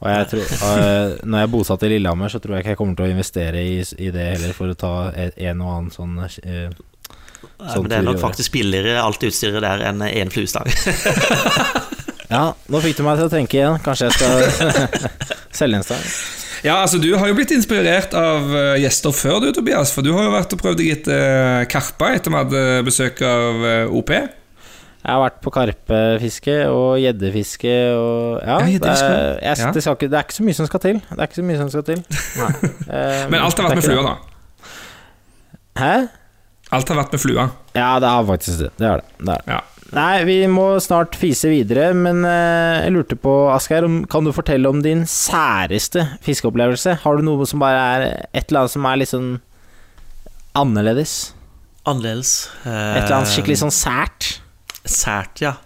Og 0.00 0.08
jeg 0.08 0.28
tror 0.30 0.54
eh, 0.80 1.18
Når 1.28 1.42
jeg 1.42 1.48
er 1.48 1.52
bosatt 1.52 1.84
i 1.84 1.92
Lillehammer, 1.92 2.32
så 2.32 2.40
tror 2.40 2.56
jeg 2.56 2.64
ikke 2.64 2.74
jeg 2.74 2.80
kommer 2.80 2.96
til 2.96 3.08
å 3.08 3.12
investere 3.12 3.64
i, 3.66 3.76
i 4.00 4.12
det 4.14 4.30
heller, 4.30 4.56
for 4.56 4.72
å 4.72 4.78
ta 4.80 4.94
en 5.12 5.60
og 5.60 5.74
annen 5.74 5.92
sånn 5.94 6.16
eh, 6.24 6.70
Sånn 7.40 7.84
men 7.84 7.92
det 7.92 7.98
er 7.98 8.04
nok 8.04 8.20
faktisk 8.20 8.52
billigere 8.52 9.00
alt 9.00 9.22
utstyret 9.24 9.64
der 9.64 9.82
enn 9.90 10.04
én 10.08 10.32
fluestang. 10.32 10.68
Ja, 12.30 12.52
nå 12.70 12.78
fikk 12.78 13.00
du 13.00 13.02
meg 13.02 13.18
til 13.18 13.26
å 13.26 13.30
tenke 13.32 13.58
igjen. 13.58 13.80
Kanskje 13.82 14.06
jeg 14.06 14.14
skal 14.14 15.00
selge 15.60 15.80
en 15.80 15.86
stang. 15.88 16.04
Ja, 16.64 16.80
altså 16.82 16.98
Du 17.00 17.08
har 17.16 17.30
jo 17.30 17.36
blitt 17.38 17.52
inspirert 17.54 18.12
av 18.16 18.50
eh, 18.56 18.74
gjester 18.82 19.14
før, 19.16 19.38
du, 19.44 19.48
Tobias. 19.56 19.92
For 19.94 20.04
du 20.04 20.12
har 20.16 20.26
jo 20.28 20.34
vært 20.34 20.52
og 20.56 20.60
prøvd 20.60 20.82
deg 20.82 20.92
etter 20.98 21.64
karpa 21.72 22.12
etter 22.16 22.34
vi 22.34 22.40
hadde 22.42 22.64
besøk 22.86 23.22
av 23.24 23.64
eh, 23.64 23.96
OP. 24.00 24.12
Jeg 25.00 25.08
har 25.16 25.22
vært 25.22 25.38
på 25.40 25.50
karpefiske 25.54 26.54
og 26.68 26.98
gjeddefiske 27.00 27.72
og 27.96 28.42
Ja, 28.44 28.58
Ja, 28.60 28.66
det, 28.68 28.90
er, 28.92 29.38
jeg, 29.40 29.72
det, 29.72 29.84
ikke, 29.86 30.10
det 30.12 30.18
er 30.18 30.26
ikke 30.26 30.36
så 30.36 30.44
mye 30.44 30.58
som 30.58 30.68
skal 30.68 30.82
til. 30.84 30.98
Det 31.08 31.16
er 31.16 31.30
ikke 31.30 31.38
så 31.40 31.46
mye 31.48 31.60
som 31.62 31.72
skal 31.72 31.86
til. 31.88 32.02
Eh, 32.90 33.24
Men 33.30 33.38
alt 33.40 33.56
har 33.56 33.70
vært 33.70 33.78
med 33.78 33.86
flua, 33.86 34.02
da. 34.02 34.68
Hæ? 35.80 35.92
Alt 36.76 36.90
har 36.90 36.98
vært 36.98 37.12
med 37.14 37.22
flua. 37.22 37.44
Ja, 37.76 37.90
det 38.02 38.10
har 38.10 38.24
faktisk 38.28 38.64
det. 38.66 38.70
Det 38.76 38.88
er 38.90 39.00
det. 39.00 39.06
det, 39.20 39.36
er 39.36 39.44
det. 39.46 39.54
Ja. 39.54 39.60
Nei, 39.90 40.22
vi 40.22 40.36
må 40.46 40.64
snart 40.82 41.16
fise 41.18 41.50
videre, 41.50 41.88
men 41.98 42.22
eh, 42.26 42.84
jeg 42.84 42.94
lurte 42.94 43.16
på, 43.18 43.32
Asgeir, 43.50 43.86
kan 44.10 44.26
du 44.26 44.30
fortelle 44.34 44.70
om 44.70 44.82
din 44.84 45.02
særeste 45.08 46.04
fiskeopplevelse? 46.22 47.00
Har 47.02 47.18
du 47.18 47.26
noe 47.26 47.48
som 47.50 47.62
bare 47.62 47.80
er 47.96 48.04
et 48.30 48.44
eller 48.44 48.62
annet 48.62 48.74
som 48.76 48.86
er 48.86 49.00
litt 49.00 49.10
sånn 49.10 49.32
annerledes? 50.58 51.16
Annerledes. 51.90 52.34
Et 52.62 53.00
eller 53.02 53.16
annet 53.18 53.32
skikkelig 53.32 53.58
sånn 53.64 53.74
sært? 53.74 54.30
Sært, 54.86 55.42
ja. 55.42 55.56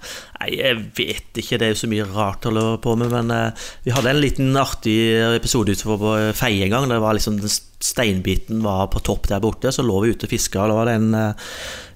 Nei, 0.40 0.54
jeg 0.56 0.80
vet 0.96 1.42
ikke, 1.42 1.60
det 1.60 1.68
er 1.68 1.74
jo 1.74 1.82
så 1.84 1.92
mye 1.92 2.08
rart 2.08 2.48
å 2.48 2.50
holde 2.50 2.80
på 2.84 2.96
med, 3.00 3.12
men 3.12 3.30
eh, 3.34 3.68
vi 3.84 3.92
hadde 3.92 4.14
en 4.14 4.24
liten 4.24 4.56
artig 4.56 4.98
episode 5.34 5.76
utenfor 5.76 6.32
Feie 6.38 6.64
en 6.64 6.72
gang. 6.72 6.88
Det 6.88 7.02
var 7.04 7.20
liksom 7.20 7.36
den 7.44 7.52
steinbiten 7.84 8.62
var 8.64 8.88
på 8.92 9.02
topp 9.04 9.28
der 9.28 9.42
borte, 9.44 9.72
så 9.72 9.84
lå 9.84 10.00
vi 10.02 10.14
ute 10.14 10.24
og 10.24 10.32
fiska. 10.32 10.64
Da 10.70 10.76
var 10.78 10.88
det 10.88 10.96
en, 10.98 11.14
eh, 11.14 11.46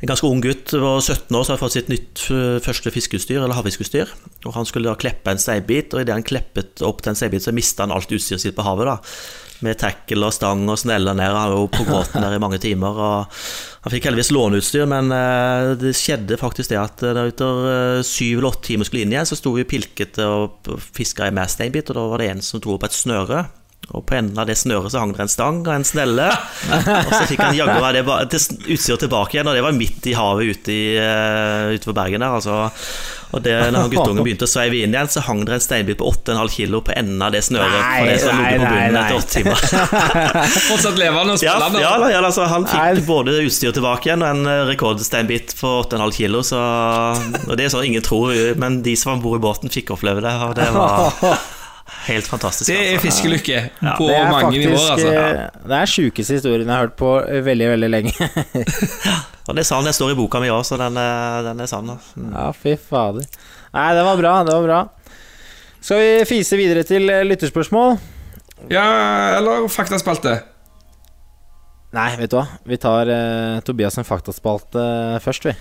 en 0.03 0.11
ganske 0.11 0.29
ung 0.29 0.43
gutt, 0.45 0.73
var 0.73 1.01
17 1.01 1.33
år, 1.35 1.45
som 1.45 1.55
hadde 1.55 1.63
fått 1.65 1.77
sitt 1.79 1.89
nytt 1.93 2.29
eh, 2.35 2.61
første 2.65 2.93
fiskeutstyr, 2.93 3.41
eller 3.41 3.57
havfiskeutstyr. 3.57 4.13
Og 4.45 4.55
han 4.55 4.69
skulle 4.69 4.91
da 4.91 5.01
kleppe 5.01 5.33
en 5.33 5.41
steinbit, 5.41 5.95
og 5.95 6.05
idet 6.05 6.19
han 6.19 6.27
kleppet 6.27 6.85
opp 6.85 7.03
den 7.07 7.17
steinbiten, 7.17 7.49
så 7.49 7.57
mista 7.57 7.87
han 7.87 7.95
alt 7.95 8.13
utstyret 8.13 8.45
sitt 8.45 8.59
på 8.59 8.67
havet. 8.67 8.93
da 8.93 8.99
med 9.59 9.75
tackle 9.75 10.23
og 10.23 10.31
stang 10.31 10.61
og 10.71 10.77
snella 10.79 11.17
ned. 11.19 11.33
Han 11.35 11.51
var 11.51 11.57
jo 11.57 11.65
på 11.73 11.83
gråten 11.83 12.23
der 12.23 12.37
i 12.37 12.39
mange 12.39 12.61
timer. 12.63 12.95
Og 12.95 13.41
han 13.83 13.91
fikk 13.91 14.05
heldigvis 14.07 14.31
låneutstyr, 14.31 14.85
men 14.87 15.11
eh, 15.11 15.73
det 15.81 15.97
skjedde 15.99 16.39
faktisk 16.39 16.71
det 16.71 16.79
at 16.79 17.03
da 17.03 17.25
etter 17.27 18.05
syv 18.07 18.37
eller 18.37 18.53
åtte 18.53 18.69
timer 18.69 18.87
skulle 18.87 19.03
inn 19.03 19.17
igjen, 19.17 19.27
så 19.27 19.41
sto 19.41 19.57
vi 19.57 19.67
pilkete 19.67 20.29
og 20.31 20.69
fiska 20.95 21.27
i 21.27 21.35
mer 21.35 21.51
steinbit, 21.51 21.91
og 21.91 21.99
da 21.99 22.07
var 22.13 22.23
det 22.23 22.31
en 22.37 22.45
som 22.45 22.63
dro 22.63 22.77
opp 22.77 22.87
et 22.87 22.95
snøre. 22.95 23.49
Og 23.89 24.03
på 24.05 24.19
enden 24.19 24.37
av 24.37 24.45
det 24.51 24.59
snøret 24.61 24.93
så 24.93 25.01
hang 25.01 25.15
det 25.17 25.23
en 25.25 25.31
stang 25.33 25.63
og 25.63 25.71
en 25.73 25.87
snelle. 25.87 26.27
Og 26.29 27.13
så 27.15 27.23
fikk 27.31 27.41
han 27.41 27.57
jaggu 27.57 27.79
meg 27.81 27.97
det 27.97 28.03
til 28.35 28.75
utstyret 28.75 29.07
tilbake 29.07 29.39
igjen, 29.39 29.49
og 29.49 29.57
det 29.57 29.63
var 29.65 29.79
midt 29.79 30.11
i 30.11 30.17
havet 30.19 30.51
ute, 30.59 30.75
i, 30.75 30.83
uh, 31.01 31.73
ute 31.73 31.89
på 31.89 31.97
Bergen 31.97 32.21
der. 32.21 32.37
altså 32.37 32.67
og 33.29 33.43
det, 33.45 33.53
når 33.73 33.83
han 33.85 33.91
guttungen 33.93 34.25
begynte 34.25 34.47
å 34.47 34.49
sveive 34.49 34.79
inn 34.81 34.95
igjen, 34.95 35.09
så 35.13 35.21
hang 35.27 35.43
det 35.45 35.59
en 35.59 35.61
steinbit 35.61 35.99
på 36.01 36.07
8,5 36.09 36.49
kilo 36.55 36.81
på 36.85 36.95
enden 36.97 37.21
av 37.25 37.35
det 37.35 37.43
snøret. 37.45 37.75
Nei, 37.77 38.07
det 38.09 38.15
som 38.23 38.39
nei, 38.41 38.55
på 38.55 38.63
nei, 38.63 38.71
bunnen 38.73 38.97
nei. 38.97 39.03
etter 39.03 39.19
åtte 39.19 39.35
timer. 39.35 39.65
Fortsatt 40.71 41.01
levende 41.01 41.37
og 41.37 41.45
Ja, 41.45 41.59
spillende. 41.59 41.83
ja, 41.85 41.93
ja 42.15 42.23
altså, 42.25 42.47
han 42.49 42.65
Nei. 42.65 42.87
fikk 42.97 43.05
både 43.11 43.37
utstyr 43.43 43.77
tilbake 43.77 44.09
igjen 44.09 44.25
og 44.25 44.31
en 44.33 44.49
eh, 44.49 44.63
rekordsteinbit 44.71 45.53
på 45.61 45.75
8,5 45.83 46.17
kilo. 46.17 46.41
Så, 46.47 46.63
og 47.45 47.53
det 47.61 47.69
er 47.69 47.75
sånn 47.77 47.85
ingen 47.91 48.07
tror, 48.07 48.33
men 48.65 48.81
de 48.87 48.97
som 48.97 49.13
var 49.13 49.21
om 49.21 49.27
bord 49.29 49.43
i 49.43 49.45
båten, 49.45 49.77
fikk 49.77 49.93
oppleve 49.99 50.25
det. 50.25 50.33
Og 50.49 50.57
det 50.57 50.73
var 50.73 51.13
helt 52.09 52.29
fantastisk. 52.29 52.69
Det 52.71 52.77
er 52.77 52.97
altså. 52.97 53.07
fiskelykke 53.07 53.63
på 53.99 54.09
Det 54.09 54.17
er 54.17 54.31
mange 54.31 54.49
faktisk 54.49 54.65
nivåer, 54.65 54.91
altså. 54.95 55.13
Ja. 55.15 55.47
Det 55.71 55.79
er 55.79 55.93
sjukeste 55.93 56.39
historien 56.39 56.67
jeg 56.67 56.75
har 56.75 56.87
hørt 56.87 56.99
på 56.99 57.13
eh, 57.23 57.41
veldig, 57.47 57.71
veldig 57.75 57.91
lenge. 57.93 58.15
Og 59.49 59.57
det 59.57 59.63
er 59.63 59.69
sann, 59.71 59.87
det 59.87 59.95
står 59.97 60.13
i 60.13 60.19
boka 60.19 60.43
mi 60.43 60.51
òg, 60.53 60.61
så 60.69 60.77
den, 60.81 60.99
er- 61.01 61.47
den 61.47 61.65
er 61.65 61.71
sann. 61.71 61.95
Mm. 62.17 62.31
Ja, 62.35 62.51
fy 62.53 62.77
fader. 62.77 63.25
Nei, 63.73 63.89
det 63.97 64.05
var 64.05 64.21
bra, 64.21 64.35
det 64.45 64.57
var 64.57 64.69
bra. 64.69 64.81
Skal 65.81 66.03
vi 66.03 66.13
fise 66.29 66.59
videre 66.59 66.85
til 66.89 67.09
eh, 67.13 67.25
lytterspørsmål? 67.29 67.97
Ja, 68.73 68.85
eller 69.39 69.69
faktaspalte. 69.73 70.41
Nei, 71.95 72.11
vet 72.21 72.33
du 72.33 72.37
hva. 72.37 72.45
Vi 72.69 72.77
tar 72.81 73.09
uh, 73.09 73.61
Tobias' 73.65 73.97
en 73.97 74.05
faktaspalte 74.05 74.83
først, 75.25 75.47
vi. 75.49 75.55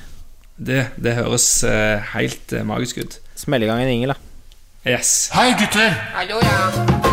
Det, 0.57 0.81
det 0.99 1.13
høres 1.21 1.45
uh, 1.63 2.01
helt 2.17 2.51
uh, 2.51 2.65
magisk 2.67 2.99
ut. 2.99 3.19
Smell 3.37 3.63
i 3.63 3.69
gang 3.69 3.83
en 3.83 3.93
ingel, 3.93 4.11
da. 4.11 4.26
Yes. 4.87 5.27
Hei, 5.35 5.51
gutter. 5.59 5.91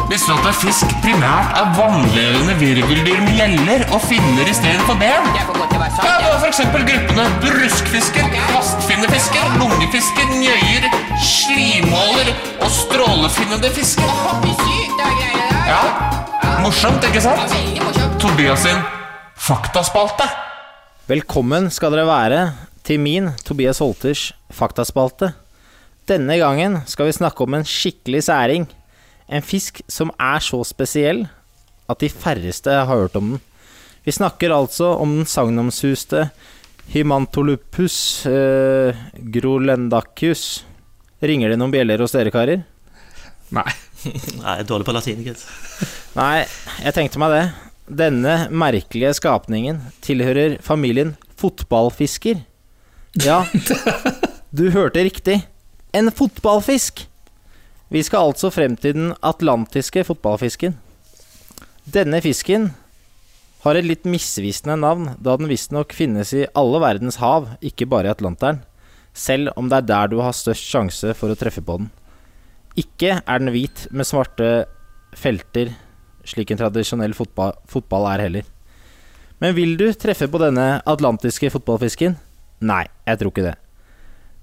Visste 0.06 0.30
du 0.30 0.46
at 0.46 0.58
fisk 0.62 0.92
primært 1.02 1.56
er 1.58 1.72
vannlevende 1.74 2.54
virveldyr 2.60 3.18
med 3.24 3.34
gjeller 3.34 3.82
og 3.88 4.04
finner 4.04 4.46
i 4.46 4.54
stedet 4.54 4.84
for 4.86 4.94
ben? 5.00 5.26
Ja, 5.34 5.42
det 5.42 6.28
var 6.28 6.38
for 6.38 6.46
eksempel 6.46 6.84
gruppene 6.86 7.24
bruskfisker, 7.42 8.30
kvastfinnefisker, 8.36 9.58
lungefisker, 9.58 10.30
njøyer, 10.38 10.86
slimåler 11.18 12.30
og 12.62 12.70
strålefinnede 12.78 13.74
fisker. 13.74 14.06
Ja, 15.66 15.82
morsomt, 16.62 17.10
ikke 17.10 17.26
sant? 17.26 17.58
Tobias 18.22 18.68
sin 18.68 18.84
faktaspalte. 19.34 20.30
Velkommen 21.10 21.72
skal 21.74 21.98
dere 21.98 22.06
være 22.06 22.44
til 22.86 23.02
min, 23.02 23.32
Tobias 23.42 23.82
Holters, 23.82 24.30
faktaspalte. 24.54 25.34
Denne 26.04 26.36
gangen 26.36 26.82
skal 26.84 27.08
vi 27.08 27.16
snakke 27.16 27.46
om 27.46 27.54
en 27.56 27.64
skikkelig 27.64 28.26
særing. 28.26 28.66
En 29.32 29.44
fisk 29.44 29.80
som 29.88 30.10
er 30.20 30.42
så 30.44 30.60
spesiell 30.68 31.24
at 31.88 32.00
de 32.02 32.10
færreste 32.12 32.72
har 32.76 32.90
hørt 32.90 33.16
om 33.16 33.34
den. 33.34 33.40
Vi 34.04 34.12
snakker 34.12 34.52
altså 34.52 34.90
om 35.00 35.14
den 35.22 35.28
sagnomsuste 35.28 36.26
Hymantolupus 36.92 38.26
eh, 38.28 38.98
grolendacus. 39.32 40.64
Ringer 41.24 41.54
det 41.54 41.56
noen 41.56 41.72
bjeller 41.72 42.04
hos 42.04 42.12
dere, 42.12 42.32
karer? 42.34 42.66
Nei. 43.56 43.70
Nei, 44.42 44.58
jeg 44.58 44.68
dårlig 44.68 44.84
på 44.84 44.92
latin, 44.92 45.24
gitt. 45.24 45.46
Nei, 46.18 46.44
jeg 46.84 46.96
tenkte 46.98 47.22
meg 47.22 47.32
det. 47.32 47.44
Denne 48.04 48.36
merkelige 48.52 49.14
skapningen 49.16 49.80
tilhører 50.04 50.58
familien 50.64 51.14
fotballfisker. 51.40 52.44
Ja, 53.24 53.40
du 54.58 54.68
hørte 54.74 55.08
riktig. 55.08 55.40
En 55.94 56.10
fotballfisk! 56.10 57.04
Vi 57.94 58.00
skal 58.02 58.32
altså 58.32 58.48
frem 58.50 58.72
til 58.74 58.96
den 58.96 59.12
atlantiske 59.22 60.02
fotballfisken. 60.08 60.74
Denne 61.86 62.18
fisken 62.24 62.72
har 63.62 63.78
et 63.78 63.86
litt 63.86 64.08
misvisende 64.10 64.74
navn, 64.82 65.12
da 65.22 65.36
den 65.38 65.46
visstnok 65.46 65.94
finnes 65.94 66.34
i 66.34 66.48
alle 66.58 66.82
verdens 66.82 67.20
hav, 67.22 67.46
ikke 67.62 67.86
bare 67.86 68.10
i 68.10 68.14
Atlanteren, 68.16 68.64
selv 69.14 69.54
om 69.54 69.70
det 69.70 69.84
er 69.84 69.88
der 69.92 70.10
du 70.10 70.18
har 70.24 70.34
størst 70.34 70.66
sjanse 70.66 71.14
for 71.14 71.30
å 71.30 71.38
treffe 71.38 71.62
på 71.62 71.78
den. 71.78 71.92
Ikke 72.74 73.20
er 73.22 73.44
den 73.44 73.54
hvit 73.54 73.86
med 73.94 74.10
svarte 74.10 74.64
felter, 75.14 75.76
slik 76.26 76.50
en 76.50 76.64
tradisjonell 76.64 77.14
fotball, 77.14 77.54
fotball 77.70 78.10
er 78.16 78.26
heller. 78.26 78.54
Men 79.38 79.54
vil 79.54 79.78
du 79.78 79.92
treffe 79.94 80.26
på 80.26 80.42
denne 80.42 80.80
atlantiske 80.82 81.54
fotballfisken? 81.54 82.18
Nei, 82.66 82.82
jeg 83.06 83.22
tror 83.22 83.30
ikke 83.30 83.52
det. 83.52 83.60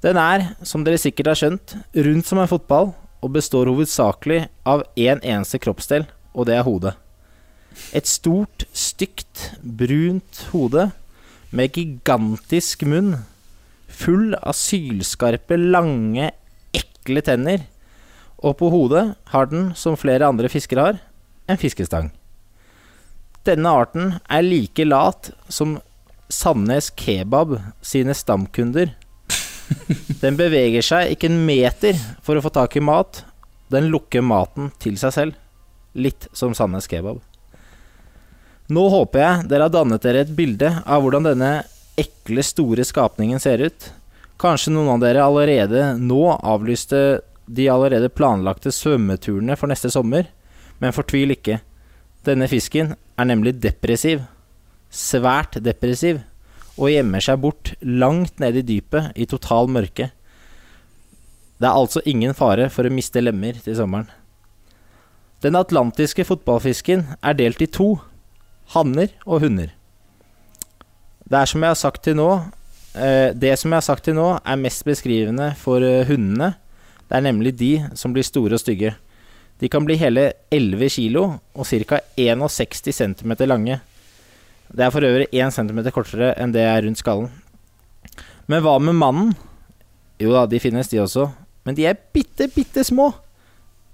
Den 0.02 0.18
er, 0.18 0.56
som 0.66 0.82
dere 0.86 0.98
sikkert 0.98 1.30
har 1.30 1.38
skjønt, 1.38 1.76
rundt 1.94 2.28
som 2.28 2.42
en 2.42 2.50
fotball, 2.50 2.94
og 3.22 3.34
består 3.36 3.70
hovedsakelig 3.70 4.48
av 4.66 4.82
én 4.98 5.22
eneste 5.22 5.60
kroppsdel, 5.62 6.08
og 6.34 6.48
det 6.50 6.56
er 6.58 6.66
hodet. 6.66 6.96
Et 7.94 8.08
stort, 8.08 8.66
stygt, 8.74 9.52
brunt 9.62 10.42
hode 10.52 10.90
med 11.54 11.78
gigantisk 11.78 12.88
munn, 12.90 13.14
full 13.92 14.34
av 14.40 14.58
sylskarpe, 14.58 15.60
lange, 15.60 16.32
ekle 16.74 17.22
tenner, 17.28 17.68
og 18.42 18.58
på 18.58 18.72
hodet 18.74 19.12
har 19.30 19.52
den, 19.52 19.70
som 19.78 20.00
flere 20.00 20.26
andre 20.26 20.50
fiskere 20.50 20.88
har, 20.88 21.00
en 21.46 21.62
fiskestang. 21.62 22.10
Denne 23.46 23.70
arten 23.74 24.16
er 24.30 24.46
like 24.46 24.86
lat 24.86 25.32
som 25.50 25.78
Sandnes 26.32 26.90
Kebab 26.98 27.58
sine 27.86 28.16
stamkunder. 28.18 28.94
Den 30.21 30.38
beveger 30.39 30.86
seg 30.86 31.15
ikke 31.15 31.29
en 31.31 31.41
meter 31.47 31.97
for 32.23 32.38
å 32.38 32.43
få 32.43 32.51
tak 32.53 32.77
i 32.77 32.84
mat. 32.84 33.23
Den 33.71 33.89
lukker 33.91 34.23
maten 34.25 34.69
til 34.81 34.97
seg 35.01 35.15
selv. 35.15 35.38
Litt 35.93 36.27
som 36.36 36.55
Sandnes 36.55 36.88
Kebab. 36.91 37.19
Nå 38.71 38.84
håper 38.93 39.19
jeg 39.19 39.47
dere 39.51 39.67
har 39.67 39.73
dannet 39.73 40.03
dere 40.03 40.21
et 40.23 40.36
bilde 40.36 40.69
av 40.86 41.03
hvordan 41.03 41.25
denne 41.27 41.51
ekle, 41.99 42.43
store 42.45 42.86
skapningen 42.88 43.41
ser 43.43 43.63
ut. 43.65 43.89
Kanskje 44.39 44.71
noen 44.73 44.93
av 44.95 45.01
dere 45.03 45.25
allerede 45.25 45.91
nå 45.99 46.21
avlyste 46.38 47.21
de 47.51 47.67
allerede 47.69 48.12
planlagte 48.13 48.71
svømmeturene 48.71 49.57
for 49.60 49.71
neste 49.71 49.91
sommer, 49.91 50.29
men 50.79 50.95
fortvil 50.95 51.36
ikke. 51.36 51.60
Denne 52.25 52.47
fisken 52.49 52.95
er 53.19 53.27
nemlig 53.27 53.57
depressiv. 53.60 54.23
Svært 54.91 55.60
depressiv. 55.63 56.21
Og 56.82 56.89
gjemmer 56.89 57.22
seg 57.22 57.41
bort 57.44 57.76
langt 57.86 58.41
nede 58.41 58.63
i 58.63 58.65
dypet 58.65 59.13
i 59.13 59.28
total 59.30 59.70
mørke. 59.70 60.10
Det 61.62 61.70
er 61.70 61.78
altså 61.78 62.02
ingen 62.10 62.34
fare 62.34 62.72
for 62.74 62.89
å 62.89 62.94
miste 62.94 63.22
lemmer 63.22 63.60
til 63.62 63.78
sommeren. 63.78 64.10
Den 65.46 65.58
atlantiske 65.58 66.26
fotballfisken 66.26 67.06
er 67.22 67.38
delt 67.38 67.62
i 67.62 67.70
to. 67.70 67.96
Hanner 68.74 69.13
og 69.28 69.44
hunder. 69.46 69.70
Det 71.26 71.38
er 71.38 71.50
som 71.50 71.63
jeg 71.63 71.74
har 71.74 71.80
sagt 71.80 72.02
til 72.06 72.15
nå 72.17 72.28
eh, 72.96 73.32
Det 73.36 73.54
som 73.60 73.72
jeg 73.72 73.78
har 73.78 73.86
sagt 73.86 74.06
til 74.08 74.15
nå, 74.17 74.28
er 74.41 74.60
mest 74.60 74.84
beskrivende 74.88 75.52
for 75.60 75.84
eh, 75.86 76.06
hundene. 76.08 76.54
Det 77.08 77.17
er 77.17 77.26
nemlig 77.26 77.56
de 77.60 77.72
som 78.00 78.13
blir 78.13 78.26
store 78.26 78.58
og 78.58 78.63
stygge. 78.63 78.94
De 79.62 79.70
kan 79.70 79.86
bli 79.86 79.98
hele 80.02 80.32
11 80.50 80.89
kilo 80.96 81.24
og 81.54 81.67
ca. 81.67 82.02
61 82.17 82.89
cm 82.98 83.36
lange. 83.46 83.82
Det 84.71 84.86
er 84.86 84.93
for 84.93 85.03
øvrig 85.03 85.27
1 85.36 85.51
cm 85.51 85.79
kortere 85.91 86.31
enn 86.39 86.53
det 86.55 86.63
er 86.63 86.84
rundt 86.86 86.99
skallen. 87.01 87.29
Men 88.47 88.63
hva 88.63 88.77
med 88.79 88.95
mannen? 88.95 89.34
Jo 90.21 90.34
da, 90.36 90.45
de 90.47 90.60
finnes, 90.62 90.89
de 90.91 91.01
også. 91.01 91.27
Men 91.67 91.75
de 91.77 91.86
er 91.89 91.99
bitte, 92.13 92.47
bitte 92.55 92.84
små. 92.88 93.12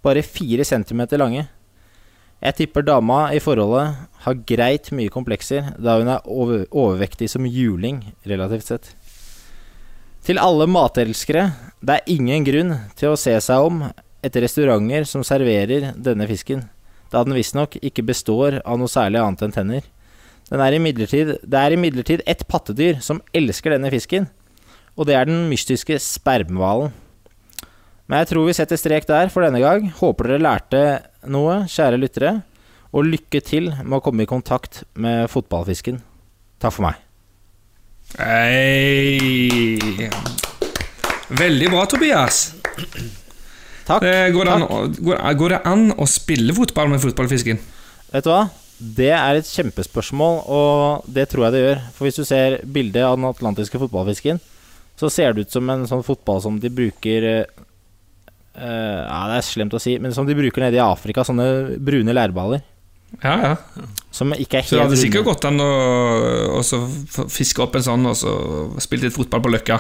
Bare 0.05 0.21
4 0.23 0.65
cm 0.67 1.03
lange. 1.17 1.47
Jeg 2.37 2.53
tipper 2.59 2.85
dama 2.85 3.31
i 3.33 3.41
forholdet 3.41 3.95
har 4.27 4.41
greit 4.45 4.91
mye 4.93 5.09
komplekser, 5.09 5.71
da 5.81 5.97
hun 5.97 6.11
er 6.13 6.25
over 6.29 6.67
overvektig 6.69 7.31
som 7.31 7.47
juling, 7.49 8.03
relativt 8.29 8.69
sett. 8.69 8.91
Til 10.27 10.37
alle 10.37 10.67
matelskere, 10.69 11.47
det 11.81 11.95
er 11.97 12.13
ingen 12.13 12.45
grunn 12.45 12.75
til 12.99 13.13
å 13.13 13.17
se 13.17 13.33
seg 13.41 13.65
om 13.65 13.81
etter 14.25 14.43
restauranter 14.43 15.07
som 15.09 15.25
serverer 15.25 15.93
denne 15.95 16.27
fisken, 16.29 16.67
da 17.09 17.23
den 17.23 17.37
visstnok 17.37 17.79
ikke 17.79 18.05
består 18.05 18.59
av 18.65 18.77
noe 18.77 18.91
særlig 18.91 19.23
annet 19.23 19.45
enn 19.47 19.55
tenner. 19.55 19.87
Den 20.47 20.63
er 20.63 20.75
i 20.77 20.79
det 20.79 21.59
er 21.59 21.75
imidlertid 21.75 22.21
ett 22.25 22.45
pattedyr 22.47 23.01
som 23.03 23.19
elsker 23.35 23.75
denne 23.75 23.91
fisken, 23.91 24.29
og 24.95 25.09
det 25.09 25.17
er 25.17 25.27
den 25.27 25.49
mystiske 25.51 25.99
spermhvalen. 25.99 26.93
Men 28.07 28.23
jeg 28.23 28.29
tror 28.31 28.47
vi 28.47 28.55
setter 28.55 28.79
strek 28.79 29.07
der 29.09 29.27
for 29.27 29.43
denne 29.43 29.59
gang. 29.59 29.89
Håper 29.99 30.31
dere 30.31 30.43
lærte 30.45 30.83
noe, 31.27 31.65
kjære 31.67 31.99
lyttere. 31.99 32.37
Og 32.95 33.03
lykke 33.03 33.41
til 33.43 33.67
med 33.83 33.97
å 33.99 34.03
komme 34.03 34.23
i 34.23 34.29
kontakt 34.29 34.85
med 34.95 35.27
fotballfisken. 35.29 35.99
Takk 36.63 36.73
for 36.73 36.87
meg. 36.87 37.01
Hei. 38.15 40.07
Veldig 41.27 41.67
bra, 41.73 41.83
Tobias. 41.91 42.39
Takk. 43.87 43.99
Det 44.07 44.15
går, 44.31 44.47
det 44.47 44.55
an, 44.55 44.95
går, 45.03 45.19
går 45.43 45.53
det 45.57 45.59
an 45.67 45.85
å 45.99 46.07
spille 46.07 46.55
fotball 46.55 46.87
med 46.95 47.03
fotballfisken? 47.03 47.59
Vet 48.15 48.23
du 48.23 48.31
hva? 48.31 48.45
Det 48.77 49.09
er 49.09 49.39
et 49.39 49.49
kjempespørsmål, 49.49 50.43
og 50.53 51.07
det 51.09 51.25
tror 51.31 51.47
jeg 51.47 51.55
det 51.55 51.63
gjør. 51.63 51.79
For 51.95 52.07
hvis 52.07 52.19
du 52.19 52.25
ser 52.27 52.59
bildet 52.61 53.05
av 53.07 53.17
den 53.17 53.25
atlantiske 53.29 53.79
fotballfisken, 53.81 54.41
så 54.97 55.09
ser 55.13 55.33
det 55.33 55.47
ut 55.47 55.53
som 55.53 55.69
en 55.69 55.85
sånn 55.89 56.05
fotball 56.05 56.41
som 56.41 56.57
de 56.61 56.69
bruker 56.73 57.25
eh, 57.27 57.45
Ja, 58.57 59.19
det 59.29 59.39
er 59.39 59.45
slemt 59.45 59.75
å 59.77 59.81
si, 59.81 59.97
men 60.01 60.13
som 60.13 60.29
de 60.29 60.37
bruker 60.37 60.65
nede 60.65 60.79
i 60.79 60.83
Afrika. 60.83 61.25
Sånne 61.25 61.77
brune 61.81 62.13
lærballer. 62.13 62.63
Ja, 63.23 63.35
ja. 63.41 63.83
Som 64.13 64.33
ikke 64.35 64.59
er 64.59 64.67
Så 64.67 64.77
det 64.77 64.83
hadde 64.83 64.99
sikkert 64.99 65.29
gått 65.29 65.45
an 65.47 65.61
å 65.63 66.61
fiske 67.31 67.63
opp 67.63 67.77
en 67.77 67.85
sånn 67.85 68.09
og 68.09 68.17
så 68.19 68.33
spille 68.83 69.07
litt 69.07 69.15
fotball 69.15 69.45
på 69.45 69.53
Løkka. 69.53 69.79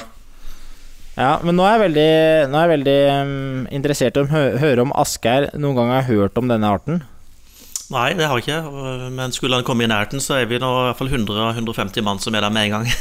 Ja, 1.17 1.35
men 1.41 1.57
nå 1.57 1.65
er 1.65 1.75
jeg 1.75 1.83
veldig, 1.87 2.09
er 2.45 2.55
jeg 2.55 2.73
veldig 2.75 2.97
um, 3.09 3.61
interessert 3.73 4.17
i 4.17 4.21
å 4.21 4.29
hø 4.29 4.41
høre 4.61 4.83
om 4.85 4.93
Asgeir 5.01 5.49
noen 5.57 5.79
gang 5.79 5.93
har 5.95 6.09
hørt 6.09 6.37
om 6.37 6.49
denne 6.49 6.69
arten. 6.69 7.01
Nei, 7.87 8.11
det 8.19 8.25
har 8.27 8.35
jeg 8.35 8.43
ikke. 8.47 8.61
Men 9.15 9.31
skulle 9.31 9.55
han 9.55 9.63
komme 9.67 9.83
i 9.85 9.87
nærheten, 9.87 10.19
så 10.23 10.33
er 10.41 10.45
vi 10.49 10.57
nå 10.59 10.67
i 10.67 10.85
hvert 10.89 10.99
fall 10.99 11.13
100-150 11.13 12.03
mann 12.03 12.19
som 12.19 12.35
er 12.35 12.41
der 12.43 12.51
med 12.51 12.63
en 12.67 12.73
gang. 12.75 12.85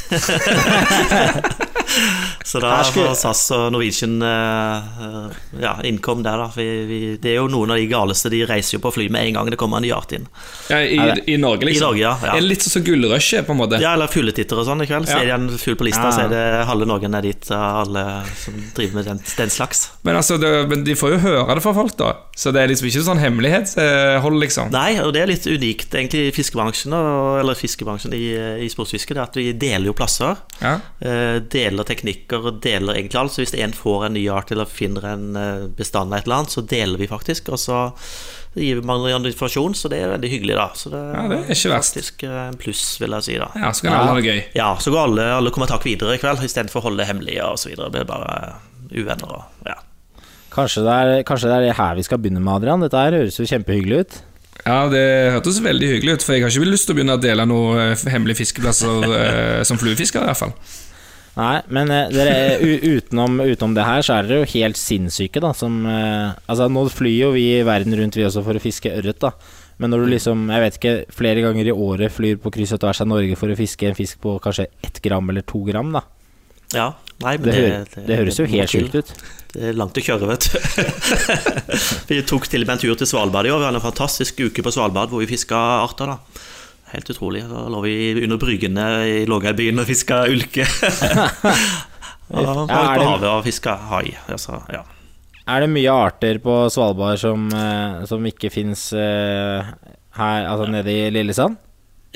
så 2.46 2.60
da 2.62 2.76
får 2.86 3.14
SAS 3.18 3.40
og 3.56 3.72
Norwegian 3.74 4.20
eh, 4.22 4.90
eh, 5.02 5.38
ja, 5.64 5.72
innkom 5.88 6.20
der, 6.22 6.38
da. 6.38 6.46
Vi, 6.54 6.66
vi, 6.86 6.98
det 7.18 7.32
er 7.32 7.40
jo 7.40 7.48
noen 7.50 7.72
av 7.74 7.80
de 7.80 7.88
galeste. 7.90 8.30
De 8.30 8.44
reiser 8.46 8.76
jo 8.76 8.82
på 8.84 8.92
fly 8.94 9.08
med 9.10 9.26
en 9.26 9.38
gang 9.40 9.50
det 9.50 9.58
kommer 9.58 9.80
en 9.80 9.86
ny 9.86 9.90
art 9.96 10.12
inn. 10.14 10.28
Ja, 10.70 10.78
i, 10.78 11.00
I 11.34 11.36
Norge, 11.42 11.66
liksom. 11.66 11.82
I 11.82 11.86
Norge, 11.88 12.02
ja, 12.04 12.12
ja. 12.22 12.36
Er 12.36 12.44
det 12.44 12.50
litt 12.52 12.62
sånn 12.62 12.76
som 12.78 12.84
gullrushet, 12.86 13.48
på 13.48 13.56
en 13.56 13.60
måte? 13.64 13.80
Ja, 13.82 13.96
eller 13.98 14.06
fugletitter 14.12 14.60
og 14.62 14.68
sånn 14.68 14.84
i 14.84 14.86
kveld. 14.86 15.08
Så 15.10 15.16
Ja. 15.18 15.24
er 15.24 15.32
det 15.32 15.34
en 15.40 15.58
fugl 15.58 15.78
på 15.80 15.88
lista, 15.88 16.04
Ja. 16.06 16.12
så 16.14 16.24
er 16.28 16.30
det 16.36 16.44
halve 16.70 16.86
Norge 16.86 17.10
ned 17.10 17.26
dit. 17.26 17.50
Alle 17.50 18.04
som 18.38 18.54
driver 18.78 18.94
med 19.00 19.10
den, 19.10 19.20
den 19.42 19.50
slags. 19.50 19.82
Men, 20.06 20.16
altså, 20.22 20.38
det, 20.38 20.52
men 20.70 20.84
de 20.86 20.94
får 20.94 21.16
jo 21.16 21.18
høre 21.26 21.58
det 21.58 21.62
fra 21.66 21.74
folk, 21.74 21.96
da. 21.98 22.12
Så 22.36 22.52
det 22.54 22.62
er 22.62 22.70
liksom 22.70 22.86
ikke 22.92 23.02
sånn 23.10 23.18
hemmelighetshold, 23.22 24.38
liksom. 24.42 24.70
Nei, 24.74 25.00
og 25.02 25.12
det 25.16 25.22
er 25.24 25.30
litt 25.32 25.46
unikt 25.50 25.94
egentlig 25.98 26.28
i 26.28 26.32
fiskebransjen, 26.36 26.94
eller 27.40 27.58
fiskebransjen 27.58 28.14
i, 28.16 28.24
i 28.62 28.68
sportsfiske, 28.72 29.14
det 29.16 29.22
er 29.22 29.26
at 29.26 29.38
vi 29.40 29.50
deler 29.52 29.90
jo 29.90 29.96
plasser. 29.96 30.36
Ja. 30.60 30.76
eh, 31.00 31.40
deler 31.52 31.84
teknikker 31.84 32.35
og 32.38 32.60
deler 32.64 32.98
egentlig 33.00 33.20
alt. 33.20 33.32
Så 33.32 33.42
hvis 33.44 33.54
en 33.56 33.72
får 33.76 34.06
en 34.08 34.16
ny 34.18 34.26
art 34.32 34.50
eller 34.52 34.68
finner 34.68 35.06
en 35.14 35.24
eh, 35.40 35.66
bestand 35.78 36.12
av 36.12 36.18
et 36.20 36.26
eller 36.28 36.42
annet, 36.42 36.52
så 36.56 36.64
deler 36.66 37.00
vi 37.00 37.08
faktisk. 37.10 37.48
Og 37.54 37.58
så 37.62 37.80
gir 38.56 38.78
vi 38.78 38.84
hverandre 38.88 39.30
informasjon, 39.32 39.74
så 39.76 39.88
det 39.92 39.98
er 40.00 40.12
veldig 40.14 40.30
hyggelig, 40.32 40.54
da. 40.56 40.68
Så 40.76 40.92
det, 40.92 41.00
Ja, 41.16 41.24
det 41.28 41.38
er 41.42 41.50
ikke 41.56 41.72
verst. 41.74 41.96
faktisk 41.98 42.22
eh, 42.28 42.38
en 42.46 42.60
pluss, 42.60 42.84
vil 43.02 43.16
jeg 43.18 43.26
si, 43.26 43.34
da. 43.42 43.50
ja, 43.54 43.72
så 43.72 43.84
kan 43.88 43.96
alle 43.98 44.12
ha 44.14 44.20
det 44.20 44.28
gøy. 44.30 44.40
Ja, 44.56 44.70
så 44.80 44.92
går 44.94 45.02
alle, 45.10 45.26
alle 45.40 45.52
kommer 45.52 45.68
takk 45.72 45.84
videre 45.88 46.16
i 46.16 46.22
kveld, 46.22 46.40
istedenfor 46.46 46.80
å 46.80 46.88
holde 46.88 47.02
det 47.02 47.10
hemmelig 47.10 47.36
og 47.44 47.58
så 47.60 47.72
videre. 47.72 47.90
Blir 47.92 48.08
bare 48.08 48.54
uvenner 48.92 49.36
og 49.40 49.68
ja. 49.68 49.76
Kanskje 50.56 50.86
det, 50.86 50.92
er, 50.94 51.18
kanskje 51.28 51.50
det 51.52 51.68
er 51.68 51.76
her 51.76 51.98
vi 51.98 52.04
skal 52.06 52.16
begynne 52.22 52.40
med, 52.40 52.54
Adrian? 52.62 52.80
Dette 52.80 52.96
her 52.96 53.12
høres 53.18 53.36
jo 53.36 53.44
kjempehyggelig 53.44 53.98
ut. 54.06 54.14
Ja, 54.64 54.86
det 54.88 55.02
hørtes 55.34 55.58
veldig 55.62 55.88
hyggelig 55.90 56.14
ut, 56.16 56.24
for 56.24 56.32
jeg 56.32 56.46
har 56.46 56.54
ikke 56.54 56.70
lyst 56.72 56.88
til 56.88 56.94
å 56.94 56.96
begynne 56.96 57.18
å 57.18 57.20
dele 57.20 57.44
noen 57.46 57.82
eh, 57.92 58.06
hemmelige 58.10 58.40
fiskeplasser 58.40 59.04
eh, 59.18 59.60
som 59.68 59.76
fluefisker, 59.78 60.24
i 60.24 60.30
hvert 60.30 60.40
fall. 60.40 60.54
Nei, 61.36 61.58
men 61.68 61.90
eh, 61.92 62.06
dere, 62.14 62.34
u- 62.64 62.96
utenom, 62.96 63.34
utenom 63.44 63.74
det 63.76 63.84
her, 63.84 64.00
så 64.06 64.14
er 64.16 64.28
dere 64.30 64.38
jo 64.40 64.48
helt 64.54 64.78
sinnssyke, 64.80 65.42
da. 65.44 65.50
Som 65.56 65.82
eh, 65.84 66.32
Altså, 66.48 66.70
nå 66.72 66.86
flyr 66.88 67.18
jo 67.26 67.30
vi 67.36 67.42
verden 67.66 67.92
rundt, 67.98 68.16
vi 68.16 68.24
også, 68.24 68.40
for 68.46 68.56
å 68.56 68.62
fiske 68.64 68.92
ørret, 68.96 69.18
da. 69.20 69.34
Men 69.76 69.92
når 69.92 70.06
du 70.06 70.12
liksom, 70.14 70.46
jeg 70.48 70.62
vet 70.64 70.78
ikke, 70.80 70.94
flere 71.12 71.42
ganger 71.44 71.68
i 71.68 71.74
året 71.76 72.14
flyr 72.16 72.38
på 72.40 72.48
kryss 72.54 72.72
og 72.72 72.80
tvers 72.80 73.02
av 73.04 73.10
Norge 73.10 73.36
for 73.36 73.52
å 73.52 73.58
fiske 73.58 73.90
en 73.90 73.98
fisk 73.98 74.22
på 74.24 74.38
kanskje 74.40 74.70
ett 74.88 75.02
gram 75.04 75.28
eller 75.28 75.44
to 75.44 75.60
gram, 75.68 75.92
da. 75.98 76.06
ja. 76.72 76.92
Nei, 77.24 77.30
men 77.40 77.46
Det, 77.48 77.60
det, 77.60 77.76
det, 77.94 78.02
det 78.10 78.16
høres 78.18 78.36
jo 78.40 78.44
helt 78.44 78.68
sjukt 78.68 78.96
ut. 78.98 79.10
Det 79.54 79.68
er 79.70 79.76
langt 79.80 79.96
å 79.96 80.02
kjøre, 80.04 80.26
vet 80.28 80.48
du. 80.52 80.56
vi 82.10 82.18
tok 82.28 82.44
til 82.52 82.60
og 82.64 82.68
med 82.68 82.74
en 82.74 82.82
tur 82.82 82.98
til 83.00 83.08
Svalbard 83.08 83.48
i 83.48 83.52
år. 83.54 83.62
Vi 83.62 83.68
hadde 83.70 83.78
en 83.80 83.84
fantastisk 83.86 84.42
uke 84.44 84.64
på 84.66 84.72
Svalbard 84.74 85.08
hvor 85.12 85.22
vi 85.24 85.28
fiska 85.30 85.56
arter. 85.86 86.12
da 86.12 86.18
Helt 86.92 87.10
utrolig. 87.10 87.42
Da 87.50 87.66
lå 87.72 87.80
vi 87.84 87.94
under 88.22 88.38
bryggene 88.40 88.84
i 89.10 89.16
Lågøybyen 89.28 89.82
og 89.82 89.88
fiska 89.88 90.22
ulke. 90.30 90.66
og 92.30 92.42
var 92.46 92.46
Ja, 92.46 92.52
er 92.52 92.62
ute 92.62 93.00
på 93.00 93.08
havet 93.10 93.28
og 93.32 93.42
fiska 93.46 93.74
hai. 93.90 94.14
Altså, 94.30 94.60
ja. 94.72 94.84
Er 95.46 95.62
det 95.62 95.70
mye 95.70 95.92
arter 95.92 96.40
på 96.42 96.54
Svalbard 96.74 97.20
som, 97.22 97.46
eh, 97.54 98.02
som 98.10 98.24
ikke 98.26 98.50
fins 98.50 98.88
eh, 98.94 99.68
her, 100.18 100.48
altså 100.50 100.66
nede 100.70 100.90
i 100.94 101.10
Lillesand? 101.14 101.58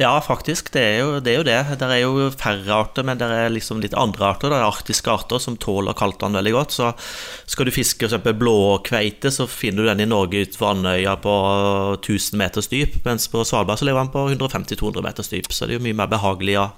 Ja, 0.00 0.14
faktisk. 0.24 0.70
Det 0.72 0.80
er 0.80 0.98
jo 1.02 1.20
det. 1.20 1.32
Er 1.34 1.38
jo 1.38 1.46
det. 1.46 1.78
Der 1.80 1.92
er 1.92 2.00
jo 2.00 2.28
færre 2.32 2.78
arter, 2.80 3.04
men 3.04 3.20
det 3.20 3.28
er 3.28 3.52
liksom 3.52 3.82
litt 3.84 3.94
andre 3.98 4.30
arter. 4.32 4.48
Det 4.48 4.58
er 4.58 4.66
arktiske 4.66 5.12
arter 5.12 5.42
som 5.42 5.58
tåler 5.60 5.96
kaldtvann 5.98 6.38
veldig 6.38 6.54
godt. 6.56 6.76
Så 6.78 6.90
skal 7.50 7.68
du 7.68 7.74
fiske 7.74 8.08
f.eks. 8.08 8.32
blåkveite, 8.40 9.32
så 9.34 9.46
finner 9.50 9.84
du 9.84 9.90
den 9.92 10.04
i 10.06 10.10
Norge 10.10 10.46
ut 10.46 10.56
for 10.56 10.72
Andøya 10.72 11.18
på 11.20 11.34
1000 12.00 12.40
meters 12.40 12.70
dyp. 12.72 13.00
Mens 13.04 13.28
på 13.28 13.44
Svalbard 13.44 13.82
så 13.82 13.88
lever 13.90 14.06
den 14.06 14.14
på 14.14 14.25
150-200 14.33 15.04
meters 15.04 15.33
dyp. 15.33 15.52
Så 15.52 15.68
det 15.68 15.77
er 15.77 15.83
jo 15.83 15.88
mye 15.90 16.00
mer 16.00 16.10
behagelig 16.12 16.56
å 16.62 16.70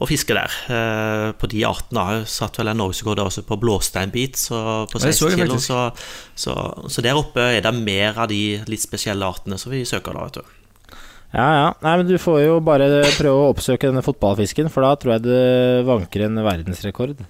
å 0.00 0.06
fiske 0.08 0.34
der. 0.36 0.52
eh, 0.70 1.32
på 1.36 1.48
de 1.50 1.64
artene. 1.66 2.04
Jeg 2.14 2.30
satt 2.30 2.58
vel 2.58 2.70
en 2.72 2.78
norgesrekord 2.80 3.18
også 3.18 3.42
på 3.46 3.58
blåsteinbit, 3.60 4.38
så 4.38 4.86
på 4.90 5.00
Ja, 5.00 5.10
det 5.10 5.16
så 5.18 5.28
16 5.28 5.38
jeg 5.38 5.48
kilo. 5.48 5.58
Så, 5.58 5.90
så, 6.34 6.54
så 6.88 7.02
der 7.04 7.18
oppe 7.18 7.40
er 7.58 7.60
det 7.60 7.74
mer 7.74 8.16
av 8.16 8.30
de 8.30 8.62
litt 8.70 8.82
spesielle 8.82 9.26
artene 9.26 9.58
som 9.58 9.72
vi 9.74 9.84
søker 9.84 10.16
da, 10.16 10.24
vet 10.24 10.40
du. 10.40 10.59
Ja, 11.30 11.48
ja. 11.54 11.66
Nei, 11.84 11.96
men 12.00 12.08
du 12.08 12.16
får 12.18 12.40
jo 12.42 12.56
bare 12.64 12.88
prøve 13.14 13.36
å 13.36 13.50
oppsøke 13.52 13.90
denne 13.90 14.02
fotballfisken, 14.02 14.70
for 14.72 14.86
da 14.86 14.96
tror 14.98 15.16
jeg 15.16 15.26
det 15.28 15.84
vanker 15.86 16.26
en 16.26 16.40
verdensrekord. 16.42 17.20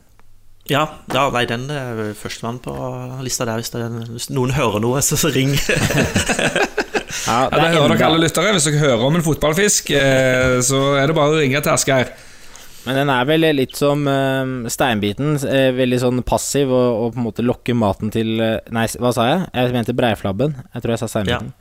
Ja, 0.71 0.85
ja 1.13 1.27
nei, 1.35 1.45
den 1.51 1.67
er 1.75 2.15
førstemann 2.17 2.61
på 2.63 2.73
lista 3.27 3.47
der. 3.49 3.61
Hvis, 3.61 3.73
det, 3.75 3.85
hvis 4.09 4.31
noen 4.33 4.55
hører 4.57 4.81
noe, 4.83 5.03
så, 5.05 5.19
så 5.21 5.33
ring. 5.35 5.57
Ja, 7.27 7.51
Ja, 7.51 7.59
det 7.59 7.75
hører 7.75 7.93
dere 7.95 8.07
alle 8.07 8.23
lyttere. 8.23 8.53
Hvis 8.55 8.67
dere 8.69 8.81
hører 8.81 9.05
om 9.07 9.17
en 9.19 9.25
fotballfisk, 9.27 9.91
eh, 9.99 10.59
så 10.65 10.81
er 10.99 11.11
det 11.11 11.17
bare 11.19 11.35
å 11.35 11.41
ringe 11.41 11.61
til 11.63 11.73
Asgeir. 11.75 12.13
Men 12.87 12.97
den 12.97 13.11
er 13.13 13.27
vel 13.29 13.45
litt 13.59 13.77
som 13.77 14.07
eh, 14.09 14.71
steinbiten, 14.73 15.35
eh, 15.45 15.69
veldig 15.77 15.99
sånn 16.01 16.23
passiv 16.27 16.73
og, 16.73 16.87
og 17.03 17.13
på 17.13 17.21
en 17.21 17.27
måte 17.27 17.45
lokker 17.45 17.77
maten 17.77 18.13
til 18.15 18.41
eh, 18.41 18.57
Nei, 18.73 18.87
hva 19.03 19.13
sa 19.15 19.27
jeg? 19.29 19.43
Jeg 19.53 19.75
mente 19.77 19.97
breiflabben. 19.97 20.57
Jeg 20.73 20.85
tror 20.85 20.95
jeg 20.95 21.03
sa 21.03 21.11
steinbiten. 21.13 21.53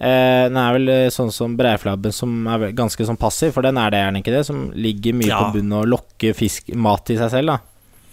Eh, 0.00 0.44
den 0.48 0.56
er 0.58 0.72
vel 0.74 0.88
eh, 0.90 1.10
sånn 1.14 1.30
som 1.32 1.54
breiflabben, 1.56 2.12
som 2.12 2.46
er 2.50 2.72
ganske 2.76 3.06
sånn 3.06 3.18
passiv, 3.20 3.52
for 3.54 3.62
den 3.62 3.78
er 3.78 3.90
det 3.94 4.00
gjerne 4.02 4.22
ikke 4.22 4.34
det? 4.34 4.42
Som 4.48 4.64
ligger 4.74 5.14
mye 5.14 5.28
Ja. 5.30 5.38
på 5.44 5.58
bunnen 5.58 5.76
og 5.78 5.86
lokker 5.92 6.34
fisk, 6.34 6.72
mat 6.74 7.10
i 7.14 7.16
seg 7.20 7.30
selv, 7.30 7.46
da. 7.54 7.58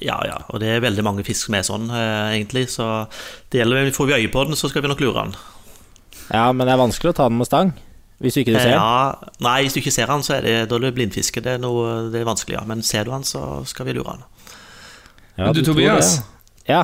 Ja, 0.01 0.17
ja, 0.25 0.37
og 0.49 0.59
det 0.61 0.69
er 0.69 0.81
veldig 0.81 1.03
mange 1.05 1.23
fisk 1.25 1.45
som 1.45 1.55
er 1.55 1.65
sånn, 1.65 1.89
eh, 1.93 2.37
egentlig. 2.37 2.67
Så 2.73 3.07
det 3.51 3.61
gjelder, 3.61 3.91
får 3.93 4.07
vi 4.07 4.13
øye 4.21 4.31
på 4.33 4.45
den, 4.47 4.55
så 4.57 4.69
skal 4.69 4.81
vi 4.81 4.87
nok 4.89 5.01
lure 5.01 5.25
den. 5.25 5.35
Ja, 6.31 6.51
men 6.51 6.65
det 6.65 6.73
er 6.73 6.81
vanskelig 6.81 7.11
å 7.13 7.15
ta 7.15 7.27
den 7.29 7.37
med 7.37 7.47
stang. 7.49 7.73
Hvis 8.21 8.35
du 8.37 8.41
ikke 8.43 8.53
ser 8.61 8.69
den. 8.69 8.77
Ja, 8.77 9.15
nei, 9.41 9.63
hvis 9.63 9.73
du 9.73 9.79
ikke 9.81 9.91
ser 9.93 10.05
den, 10.07 10.21
så 10.21 10.35
er 10.37 10.41
det, 10.45 10.69
da 10.69 10.75
er 10.77 10.79
det 10.85 10.93
blindfiske. 10.95 11.41
Det 11.41 11.55
er, 11.55 11.57
noe, 11.61 12.11
det 12.13 12.21
er 12.21 12.25
vanskelig, 12.29 12.53
ja. 12.59 12.63
Men 12.69 12.83
ser 12.85 13.05
du 13.05 13.11
den, 13.11 13.23
så 13.25 13.65
skal 13.65 13.85
vi 13.89 13.93
lure 13.97 14.13
den. 14.13 14.23
Ja, 15.37 15.45
Men 15.45 15.53
du, 15.55 15.61
tror 15.63 15.73
Tobias? 15.73 16.21
Ja. 16.69 16.83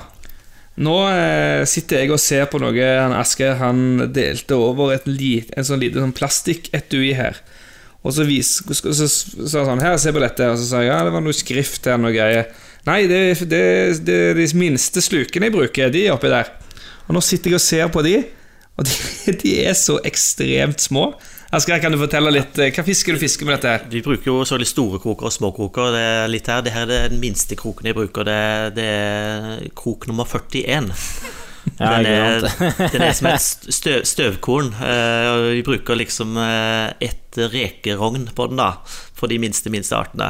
Nå 0.78 0.96
eh, 1.10 1.64
sitter 1.66 2.04
jeg 2.04 2.14
og 2.14 2.22
ser 2.22 2.46
på 2.52 2.60
noe 2.62 2.90
han 3.02 3.16
Asker 3.18 3.56
han 3.58 4.12
delte 4.14 4.58
over 4.62 4.94
et 4.94 5.08
lit, 5.10 5.50
en 5.58 5.66
sånn 5.66 5.82
lite 5.82 6.04
sånn 6.04 6.14
plastikk-etui 6.18 7.16
her. 7.18 7.40
Og 8.06 8.14
så 8.14 8.24
vis, 8.28 8.60
så, 8.62 8.94
så, 8.94 9.08
sa 9.50 9.66
han 9.68 9.82
her, 9.84 9.98
se 10.00 10.14
på 10.14 10.22
dette. 10.22 10.52
Og 10.54 10.60
så 10.62 10.68
sa 10.70 10.84
jeg 10.84 10.92
ja, 10.92 11.02
det 11.04 11.16
var 11.16 11.24
noe 11.26 11.36
skrift 11.36 11.90
her, 11.90 11.98
noe 12.00 12.14
greier. 12.14 12.52
Nei, 12.88 13.02
det 13.10 13.20
er 13.58 14.38
de 14.38 14.48
minste 14.56 15.02
slukene 15.04 15.50
jeg 15.50 15.56
bruker, 15.58 15.92
de 15.92 16.06
er 16.06 16.14
oppi 16.14 16.32
der. 16.32 16.54
Og 17.08 17.18
nå 17.18 17.24
sitter 17.26 17.52
jeg 17.52 17.60
og 17.60 17.66
ser 17.66 17.90
på 17.92 18.04
de, 18.06 18.16
og 18.78 18.88
de, 18.88 18.96
de 19.42 19.56
er 19.66 19.76
så 19.76 19.98
ekstremt 20.08 20.84
små. 20.84 21.10
Asgeir, 21.56 21.80
kan 21.80 21.94
du 21.94 21.98
fortelle 22.02 22.32
litt? 22.34 22.58
eh, 22.60 22.74
Hva 22.76 22.84
fisker 22.84 23.16
du 23.16 23.22
fisker 23.22 23.48
med 23.48 23.56
dette 23.58 23.72
her? 23.72 23.86
Vi 23.92 24.02
bruker 24.04 24.28
jo 24.28 24.42
så 24.48 24.58
litt 24.60 24.68
store 24.68 25.00
kroker 25.00 25.30
og 25.30 25.32
små 25.36 25.54
kroker. 25.56 25.94
Det 25.96 26.02
er 26.04 26.32
litt 26.32 26.50
her. 26.52 26.64
Det 26.66 26.74
her 26.76 26.92
er 26.92 27.08
den 27.14 27.22
minste 27.24 27.56
kroken 27.60 27.88
jeg 27.88 27.96
bruker. 27.96 28.28
Det, 28.28 28.40
det 28.76 28.88
er 28.92 29.68
krok 29.78 30.08
nummer 30.12 30.28
41. 30.28 30.92
Ja, 31.78 31.98
den, 32.00 32.06
er, 32.08 32.46
den 32.94 33.02
er 33.04 33.12
som 33.12 33.28
et 33.28 33.44
støv, 33.44 34.06
støvkorn. 34.08 34.70
eh, 34.88 35.50
vi 35.58 35.64
bruker 35.68 35.98
liksom 36.00 36.38
eh, 36.40 36.94
et 37.04 37.36
rekerogn 37.52 38.30
på 38.38 38.46
den, 38.48 38.62
da. 38.62 38.70
For 39.20 39.28
de 39.28 39.36
minste, 39.44 39.68
minste 39.74 39.98
artene. 40.00 40.30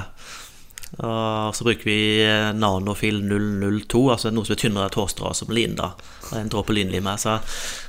Og 0.98 1.56
så 1.56 1.66
bruker 1.68 1.84
vi 1.86 1.98
eh, 2.24 2.52
Nanofil 2.56 3.20
002, 3.28 4.04
altså 4.14 4.32
noe 4.32 4.48
som 4.48 4.56
er 4.56 4.62
tynnere 4.62 4.94
tåstrå 4.94 5.34
som 5.36 5.52
lin. 5.54 5.76
da 5.76 5.92
Og 6.32 6.38
En 6.40 6.50
dråpe 6.52 6.74
linlim 6.74 7.10
her. 7.12 7.20
Så, 7.20 7.34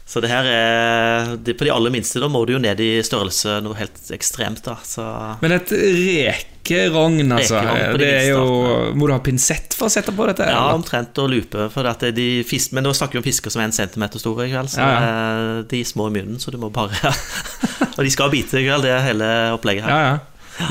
så 0.09 0.23
det 0.25 0.31
her 0.33 0.49
er 0.51 1.37
det, 1.37 1.55
På 1.61 1.67
de 1.69 1.73
aller 1.75 1.93
minste 1.95 2.21
da 2.21 2.29
må 2.33 2.43
du 2.49 2.55
jo 2.57 2.61
ned 2.63 2.81
i 2.83 2.99
størrelse 3.07 3.61
noe 3.65 3.79
helt 3.79 4.11
ekstremt. 4.15 4.65
da 4.67 4.75
Så 4.85 5.05
Men 5.45 5.55
et 5.57 5.71
rekerogn, 5.73 7.23
altså. 7.39 7.61
Rekerogn 7.63 8.03
Det 8.03 8.11
er 8.19 8.29
jo 8.33 8.95
Må 8.99 9.09
du 9.09 9.15
ha 9.15 9.21
pinsett 9.25 9.77
for 9.79 9.89
å 9.89 9.93
sette 9.93 10.13
på 10.15 10.27
dette? 10.29 10.49
Ja, 10.49 10.59
eller? 10.67 10.81
omtrent 10.81 11.19
og 11.23 11.31
lupe. 11.33 11.69
For 11.75 11.87
at 11.89 12.03
de 12.17 12.29
fisk, 12.49 12.75
men 12.77 12.85
nå 12.89 12.93
snakker 12.97 13.19
vi 13.19 13.23
om 13.23 13.29
fisker 13.29 13.55
som 13.55 13.63
er 13.63 13.71
en 13.71 13.77
centimeter 13.77 14.21
store. 14.23 14.49
i 14.49 14.53
kveld, 14.53 14.73
Så 14.75 14.83
Ja, 14.83 14.91
ja. 14.99 15.63
de 15.63 15.81
er 15.81 15.89
små 15.89 16.11
i 16.11 16.17
munnen, 16.19 16.43
så 16.43 16.51
du 16.51 16.59
må 16.59 16.73
bare 16.75 17.15
Og 17.99 18.03
de 18.05 18.11
skal 18.15 18.31
bite, 18.35 18.59
i 18.59 18.67
kveld, 18.67 18.85
det 18.87 18.93
er 18.95 19.07
hele 19.07 19.31
opplegget 19.55 19.87
her. 19.87 19.95
ja, 19.95 20.11
ja. 20.17 20.19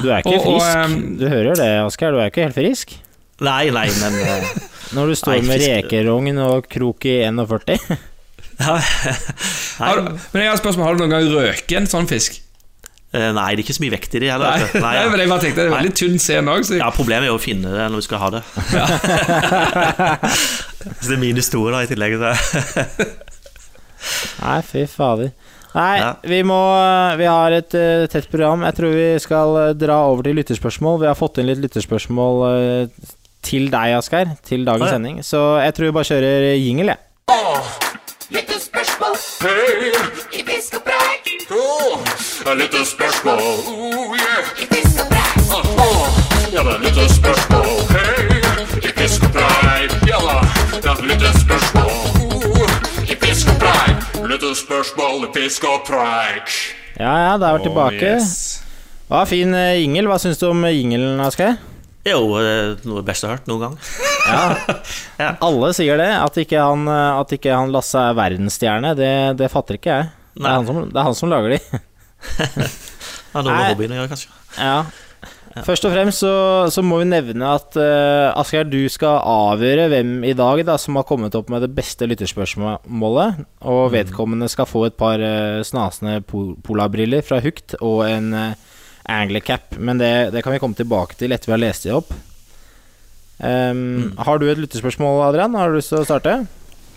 Du 0.04 0.10
er 0.12 0.20
ikke 0.22 0.34
Og- 0.36 0.48
og, 0.48 0.62
frisk. 0.62 0.78
ehm, 0.78 1.18
du 1.20 1.28
hører 1.32 1.56
det, 1.60 1.68
Asgeir. 1.86 2.12
Du 2.12 2.20
er 2.20 2.32
ikke 2.32 2.44
helt 2.48 2.58
frisk. 2.58 2.96
Nei, 3.46 3.70
nei, 3.70 3.86
men 4.02 4.16
eh, 4.24 4.48
Når 4.98 5.12
du 5.12 5.16
står 5.20 5.38
Nei, 5.38 5.46
med 5.48 5.62
rekerogn 5.62 6.38
og 6.42 6.68
krok 6.72 7.06
i 7.06 7.20
41. 7.28 7.78
ja, 8.64 8.76
Har 9.78 10.00
men 10.02 10.42
jeg 10.42 10.48
har 10.50 10.56
et 10.56 10.62
spørsmål, 10.64 10.86
har 10.88 10.94
du 10.98 11.04
noen 11.04 11.14
gang 11.14 11.28
røket 11.36 11.78
en 11.78 11.90
sånn 11.92 12.08
fisk? 12.10 12.40
Uh, 13.16 13.30
nei, 13.32 13.54
det 13.56 13.62
er 13.62 13.64
ikke 13.64 13.76
så 13.78 13.84
mye 13.86 13.94
vekt 13.94 14.16
i 14.18 14.20
de 14.20 14.28
heller. 14.32 14.52
Nei, 14.52 14.82
Nei, 14.84 14.90
ja. 14.98 15.04
nei, 15.06 15.10
men 15.14 15.22
jeg 15.22 15.30
bare 15.32 15.44
tenkte 15.46 15.62
Det 15.64 15.70
er 15.70 15.76
veldig 15.78 15.94
tynn 15.96 16.18
sen 16.20 16.50
òg. 16.52 16.66
Ja, 16.76 16.90
Problemet 16.92 17.24
er 17.24 17.32
jo 17.32 17.38
å 17.38 17.42
finne 17.42 17.72
det 17.72 17.86
når 17.94 18.02
du 18.04 18.06
skal 18.08 18.20
ha 18.20 18.30
det. 18.36 18.42
så 21.00 21.08
det 21.08 21.16
er 21.16 21.22
mine 21.22 21.44
store 21.46 21.72
da 21.78 21.84
i 21.86 21.90
tillegg. 21.90 22.18
Så. 22.20 23.08
Nei, 24.44 24.58
fy 24.68 24.84
fader. 24.92 25.32
Nei, 25.76 25.98
Ja. 26.00 26.14
vi 26.24 26.42
må 26.44 26.58
Vi 27.18 27.26
har 27.26 27.52
et 27.52 27.74
uh, 27.74 28.08
tett 28.08 28.30
program. 28.32 28.64
Jeg 28.64 28.76
tror 28.80 28.96
vi 28.96 29.20
skal 29.20 29.56
uh, 29.58 29.74
dra 29.78 30.00
over 30.08 30.24
til 30.24 30.36
lytterspørsmål. 30.40 31.02
Vi 31.02 31.08
har 31.08 31.16
fått 31.16 31.38
inn 31.38 31.50
litt 31.50 31.62
lytterspørsmål 31.64 32.36
uh, 32.48 33.14
til 33.42 33.70
deg, 33.72 33.98
Asgeir, 33.98 34.36
til 34.44 34.66
dagens 34.66 34.90
ja. 34.90 34.96
sending. 34.96 35.24
Så 35.24 35.60
jeg 35.64 35.74
tror 35.74 35.86
vi 35.90 35.96
bare 36.00 36.10
kjører 36.12 36.56
jingle, 36.58 36.96
jeg. 36.96 37.00
Litt 42.58 42.76
spørsmål, 42.88 43.42
oh 43.68 44.16
yeah. 44.16 44.48
Ja, 46.54 46.64
det 46.64 46.72
er 46.74 46.80
lytterspørsmål. 46.80 47.10
spørsmål, 47.10 47.70
hei, 47.92 48.42
i 48.84 48.94
fisk 48.98 49.24
og 49.24 49.32
preik. 49.36 49.92
Ja 50.08 50.20
da, 50.24 50.38
det 50.74 50.90
er 50.90 51.04
litt 51.12 51.28
spørsmål, 51.42 51.92
oh, 51.92 52.17
i 53.38 53.40
fisk 53.40 53.52
og 53.54 53.60
preik. 53.62 54.06
Litt 54.32 54.44
spørsmål 54.58 55.26
i 55.28 55.32
fisk 55.36 55.66
og 55.70 55.84
preik. 55.86 56.54
Ja, 56.98 57.12
ja, 57.22 57.34
da 57.38 57.52
er 57.52 57.60
vi 57.60 57.68
tilbake. 57.68 58.14
Hva 59.12 59.20
fin 59.30 59.54
eh, 59.54 59.76
jingle. 59.78 60.08
Hva 60.10 60.18
syns 60.24 60.40
du 60.42 60.48
om 60.50 60.64
jingelen, 60.66 61.22
Asgeir? 61.22 61.60
Jo, 62.08 62.18
eh, 62.42 62.72
noe 62.88 63.04
best 63.06 63.22
jeg 63.22 63.30
har 63.30 63.38
hørt 63.38 63.52
noen 63.52 63.62
gang. 63.68 63.78
Ja 65.22 65.30
Alle 65.46 65.70
sier 65.78 66.02
det. 66.02 66.10
At 66.18 66.40
ikke 66.42 66.64
han, 66.66 66.90
eh, 66.90 67.20
at 67.22 67.36
ikke 67.38 67.54
han 67.54 67.70
Lasse 67.76 68.02
er 68.10 68.18
verdensstjerne, 68.18 68.96
det, 68.98 69.14
det 69.38 69.52
fatter 69.54 69.78
ikke 69.78 70.00
jeg. 70.00 70.10
Det 70.34 70.42
er, 70.42 70.56
han 70.58 70.66
som, 70.66 70.82
det 70.90 70.98
er 70.98 71.10
han 71.12 71.22
som 71.22 71.34
lager 71.34 71.54
de. 71.54 71.62
Ja, 73.38 73.44
noe 73.44 73.54
med 73.54 73.68
hobbyen 73.70 73.94
å 73.94 74.00
gjøre, 74.00 74.10
kanskje. 74.16 74.34
Ja. 74.58 74.78
Først 75.66 75.86
og 75.88 75.94
fremst 75.94 76.22
så, 76.24 76.34
så 76.74 76.84
må 76.86 77.00
vi 77.02 77.08
nevne 77.10 77.50
at 77.56 77.78
uh, 77.80 78.36
Asgeir, 78.38 78.68
du 78.70 78.80
skal 78.92 79.22
avgjøre 79.22 79.88
hvem 79.92 80.14
i 80.28 80.36
dag 80.38 80.64
da 80.68 80.78
som 80.82 81.00
har 81.00 81.08
kommet 81.08 81.36
opp 81.38 81.52
med 81.54 81.66
det 81.66 81.72
beste 81.78 82.08
lytterspørsmålet. 82.10 83.44
Og 83.72 83.84
vedkommende 83.96 84.50
skal 84.52 84.70
få 84.70 84.88
et 84.88 84.98
par 85.00 85.22
uh, 85.22 85.64
snasende 85.66 86.20
po 86.28 86.52
polabriller 86.66 87.26
fra 87.26 87.42
Hugt 87.44 87.78
og 87.82 88.04
en 88.10 88.34
uh, 88.36 88.78
anglercap. 89.08 89.78
Men 89.80 90.02
det, 90.02 90.32
det 90.36 90.44
kan 90.46 90.56
vi 90.56 90.62
komme 90.64 90.78
tilbake 90.78 91.18
til 91.20 91.34
etter 91.34 91.52
vi 91.52 91.58
har 91.58 91.64
lest 91.64 91.88
det 91.88 91.96
opp. 91.96 92.14
Um, 93.38 94.16
Har 94.18 94.40
du 94.42 94.48
et 94.50 94.58
lytterspørsmål, 94.58 95.22
Adrian? 95.28 95.56
Har 95.56 95.70
du 95.70 95.78
lyst 95.78 95.94
til 95.94 96.02
å 96.02 96.08
starte? 96.08 96.40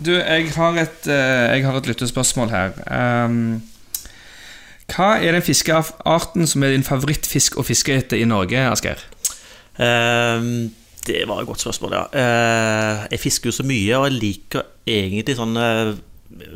Du, 0.00 0.14
jeg 0.16 0.48
har 0.54 0.78
et, 0.80 1.02
uh, 1.04 1.50
jeg 1.52 1.66
har 1.66 1.76
et 1.76 1.90
lyttespørsmål 1.90 2.52
her. 2.52 2.72
Ehm, 2.88 3.61
hva 4.91 5.14
er 5.22 5.36
den 5.36 5.45
fiskearten 5.45 6.49
som 6.51 6.66
er 6.66 6.74
din 6.74 6.86
favorittfisk 6.86 7.59
å 7.61 7.64
fiske 7.66 7.95
etter 7.97 8.20
i 8.20 8.28
Norge, 8.28 8.61
Asgeir? 8.70 9.03
Um, 9.80 10.70
det 11.07 11.22
var 11.28 11.41
et 11.41 11.49
godt 11.49 11.62
spørsmål, 11.62 11.97
ja. 11.97 12.05
Uh, 12.12 13.07
jeg 13.12 13.22
fisker 13.22 13.51
jo 13.51 13.57
så 13.61 13.66
mye, 13.66 13.97
og 13.97 14.09
jeg 14.09 14.18
liker 14.18 14.66
egentlig 14.91 15.36
sånn 15.38 15.57
eh, 15.61 15.93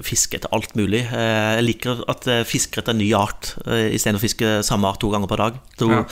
fiske 0.06 0.38
etter 0.38 0.52
alt 0.54 0.74
mulig. 0.78 1.00
Eh, 1.10 1.54
jeg 1.58 1.64
liker 1.66 2.02
at 2.08 2.24
jeg 2.30 2.46
fisker 2.46 2.80
etter 2.80 2.94
en 2.94 3.00
ny 3.02 3.08
art 3.18 3.50
uh, 3.66 3.88
istedenfor 3.90 4.22
å 4.22 4.24
fiske 4.24 4.50
samme 4.66 4.86
art 4.88 5.00
to 5.02 5.10
ganger 5.12 5.28
per 5.30 5.40
dag. 5.42 5.58
To, 5.82 5.88
Ja. 5.90 6.04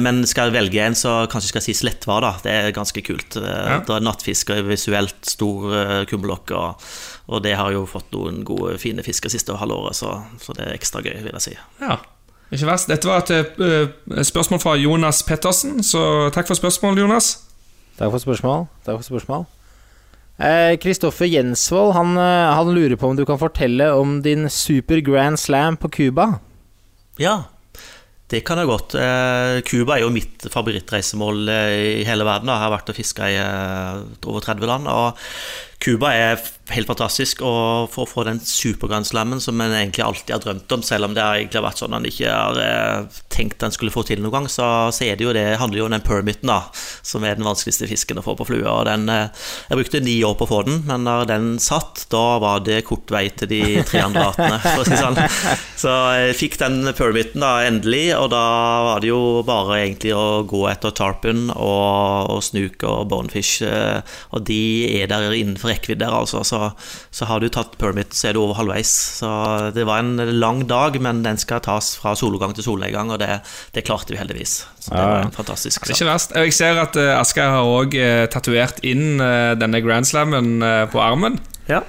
men 0.00 0.22
skal 0.26 0.48
jeg 0.50 0.56
velge 0.56 0.80
en, 0.86 0.96
så 0.96 1.26
kanskje 1.28 1.50
jeg 1.50 1.54
skal 1.54 1.64
si 1.66 1.74
slettvar. 1.76 2.20
da. 2.24 2.32
Det 2.42 2.52
er 2.52 2.72
ganske 2.76 3.02
kult. 3.04 3.36
Eh, 3.36 3.42
Ja. 3.66 3.78
Da 3.86 3.96
er 3.96 4.04
nattfisker, 4.06 4.62
visuelt 4.66 5.14
stor 5.28 6.04
kummelokk, 6.08 6.50
og, 6.56 6.82
og 7.28 7.42
det 7.42 7.56
har 7.56 7.72
jo 7.72 7.84
fått 7.86 8.10
noen 8.12 8.42
gode, 8.44 8.78
fine 8.78 9.02
fisker 9.02 9.28
siste 9.30 9.52
halvåret, 9.56 9.94
så, 9.96 10.22
så 10.40 10.52
det 10.56 10.66
er 10.66 10.74
ekstra 10.78 11.02
gøy, 11.04 11.18
vil 11.22 11.32
jeg 11.36 11.42
si. 11.50 11.56
Ja, 11.82 11.98
ikke 12.52 12.66
verst. 12.70 12.88
Dette 12.88 13.08
var 13.10 13.24
et 13.24 13.30
eh, 13.60 14.22
spørsmål 14.22 14.60
fra 14.62 14.76
Jonas 14.78 15.22
Pettersen, 15.26 15.82
så 15.82 16.30
takk 16.32 16.46
for 16.48 16.54
spørsmålet, 16.58 17.02
Jonas. 17.04 17.32
Takk 17.98 18.12
for 18.12 18.18
spørsmål. 18.22 18.66
Takk 18.84 19.00
for 19.00 19.08
spørsmål. 19.12 19.46
Kristoffer 20.82 21.28
Jensvold 21.30 21.94
han, 21.96 22.16
eh, 22.20 22.54
han 22.58 22.72
lurer 22.76 22.96
på 23.00 23.08
om 23.08 23.16
du 23.16 23.24
kan 23.28 23.40
fortelle 23.40 23.88
om 23.96 24.18
din 24.24 24.50
super 24.52 25.00
grand 25.04 25.40
slam 25.40 25.78
på 25.80 25.88
Cuba. 25.88 26.34
Ja, 27.16 27.44
det 28.26 28.42
kan 28.46 28.58
jeg 28.58 28.66
godt. 28.66 28.96
Eh, 28.98 29.60
Cuba 29.66 29.96
er 29.96 30.02
jo 30.02 30.10
mitt 30.10 30.48
favorittreisemål 30.50 31.46
eh, 31.52 31.74
i 32.00 32.06
hele 32.08 32.26
verden. 32.26 32.50
Jeg 32.50 32.62
har 32.64 32.72
vært 32.74 32.90
og 32.90 32.98
fiska 32.98 33.28
i 33.30 33.36
eh, 33.38 34.00
over 34.26 34.42
30 34.42 34.66
land. 34.66 34.88
Og 34.90 35.20
Cuba 35.82 36.10
er 36.10 36.40
helt 36.74 36.88
fantastisk, 36.88 37.42
å 37.46 37.86
få 37.90 38.24
den 38.26 38.40
supergrandslammen 38.42 39.40
som 39.42 39.60
en 39.60 39.74
egentlig 39.74 40.04
alltid 40.04 40.34
har 40.34 40.42
drømt 40.42 40.72
om, 40.74 40.82
selv 40.82 41.08
om 41.08 41.14
det 41.14 41.22
har 41.22 41.38
egentlig 41.38 41.62
vært 41.62 41.82
sånn 41.82 41.94
han 41.94 42.08
ikke 42.08 42.32
har 42.32 42.60
eh, 42.62 43.20
tenkt 43.36 43.62
han 43.62 43.74
skulle 43.74 43.92
få 43.94 44.02
til 44.08 44.22
noen 44.22 44.34
gang, 44.34 44.48
så, 44.50 44.66
så 44.94 45.06
det 45.06 45.24
jo 45.24 45.34
det, 45.36 45.44
handler 45.60 45.80
jo 45.80 45.86
om 45.86 45.94
den 45.94 46.04
permiten, 46.04 46.50
da, 46.50 46.72
som 47.06 47.24
er 47.24 47.38
den 47.38 47.46
vanskeligste 47.46 47.88
fisken 47.90 48.20
å 48.20 48.24
få 48.24 48.36
på 48.38 48.48
flue. 48.48 48.64
Og 48.66 48.86
den, 48.88 49.06
eh, 49.12 49.28
jeg 49.70 49.80
brukte 49.80 50.02
ni 50.02 50.16
år 50.26 50.36
på 50.38 50.48
å 50.48 50.50
få 50.50 50.62
den, 50.66 50.82
men 50.88 51.06
når 51.06 51.28
den 51.30 51.48
satt, 51.62 52.06
da 52.12 52.24
var 52.42 52.64
det 52.66 52.82
kort 52.88 53.12
vei 53.12 53.28
til 53.30 53.50
de 53.52 53.62
tre 53.86 54.02
andre 54.06 54.26
artene, 54.32 54.58
for 54.64 54.82
å 54.82 54.88
si 54.88 54.98
sånn. 54.98 55.20
Så 55.76 55.92
jeg 56.16 56.38
fikk 56.40 56.58
den 56.62 56.90
permiten 56.96 57.44
da 57.44 57.60
endelig, 57.66 58.08
og 58.16 58.30
da 58.34 58.44
var 58.90 59.04
det 59.04 59.12
jo 59.12 59.20
bare 59.46 59.82
egentlig 59.82 60.16
å 60.16 60.42
gå 60.48 60.64
etter 60.70 60.94
tarpon 60.96 61.50
og, 61.54 62.32
og 62.32 62.42
snook 62.44 62.82
og 62.88 63.06
bonefish, 63.12 63.62
eh, 63.66 64.00
og 64.34 64.46
de 64.48 64.60
er 65.02 65.10
der 65.12 65.30
innenfor 65.30 65.70
rekkevidde 65.74 66.06
der, 66.06 66.16
altså. 66.16 66.42
Så, 66.46 66.55
så 67.10 67.28
har 67.28 67.42
du 67.42 67.48
tatt 67.52 67.76
permit, 67.80 68.14
så 68.16 68.30
er 68.30 68.36
du 68.36 68.42
over 68.42 68.58
halvveis. 68.58 68.92
Så 69.20 69.30
det 69.76 69.86
var 69.88 70.02
en 70.02 70.16
lang 70.40 70.64
dag, 70.68 70.98
men 71.02 71.22
den 71.26 71.40
skal 71.40 71.62
tas 71.64 71.94
fra 72.00 72.14
soloppgang 72.18 72.54
til 72.56 72.66
solnedgang, 72.66 73.12
og 73.14 73.20
det, 73.22 73.40
det 73.76 73.86
klarte 73.86 74.14
vi 74.14 74.20
heldigvis. 74.20 74.58
Så 74.80 74.94
det 74.94 75.02
var 75.02 75.26
en 75.26 75.34
fantastisk 75.34 75.86
sak. 75.86 75.96
ikke 75.96 76.10
verst. 76.10 76.36
Jeg 76.36 76.54
ser 76.54 76.80
at 76.82 76.98
uh, 77.00 77.16
Asgeir 77.18 77.50
har 77.52 77.66
òg 77.66 77.96
uh, 77.98 78.26
tatovert 78.30 78.82
inn 78.86 79.20
eh, 79.22 79.52
denne 79.58 79.80
Grand 79.84 80.06
Slammen 80.06 80.62
eh, 80.62 80.84
på 80.90 81.00
armen. 81.02 81.38
Ja. 81.70 81.82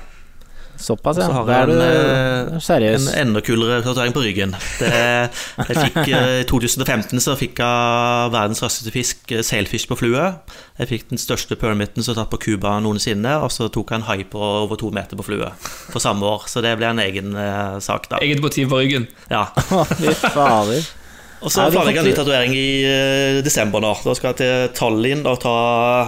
Såpass, 0.79 1.17
ja. 1.17 1.25
Så 1.25 1.33
har 1.33 1.49
jeg 1.49 1.69
en, 1.69 1.81
eh. 1.81 2.93
En 2.93 3.07
enda 3.27 3.41
kulere 3.41 3.79
tatovering 3.81 4.13
på 4.13 4.21
ryggen. 4.21 4.53
Det, 4.77 4.91
jeg 4.91 5.77
fikk, 5.77 5.97
eh, 6.17 6.41
I 6.43 6.45
2015 6.49 7.21
så 7.23 7.33
fikk 7.39 7.61
jeg 7.63 8.33
verdens 8.33 8.61
raskeste 8.61 8.93
fisk, 8.93 9.23
eh, 9.33 9.41
sailfish 9.45 9.89
på 9.89 9.97
flue. 9.97 10.27
Jeg 10.77 10.91
fikk 10.91 11.09
den 11.09 11.21
største 11.21 11.57
permitten 11.57 12.05
som 12.05 12.13
er 12.13 12.21
tatt 12.21 12.31
på 12.33 12.41
Cuba 12.45 12.75
noensinne, 12.83 13.39
og 13.41 13.49
så 13.53 13.71
tok 13.73 13.91
jeg 13.91 14.03
en 14.03 14.07
hai 14.11 14.21
på 14.29 14.37
over 14.37 14.77
to 14.77 14.91
meter 14.93 15.17
på 15.17 15.25
flue 15.25 15.49
for 15.89 16.03
samme 16.03 16.29
år. 16.29 16.45
Så 16.51 16.61
det 16.65 16.75
ble 16.77 16.93
en 16.93 17.01
egen 17.01 17.33
eh, 17.33 17.81
sak, 17.83 18.09
da. 18.13 18.21
Eget 18.21 18.43
motiv 18.43 18.69
på 18.69 18.83
ryggen. 18.83 19.09
Ja. 19.33 19.47
Og 21.37 21.51
så 21.53 21.67
planlegger 21.69 21.99
jeg 21.99 22.01
en 22.01 22.07
ny 22.09 22.13
tatovering 22.17 22.53
i 22.57 23.41
desember 23.45 23.83
nå. 23.83 23.91
Da 24.01 24.15
skal 24.17 24.31
jeg 24.31 24.37
til 24.39 24.71
Tallinn 24.73 25.21
og 25.29 25.37
ta 25.43 25.53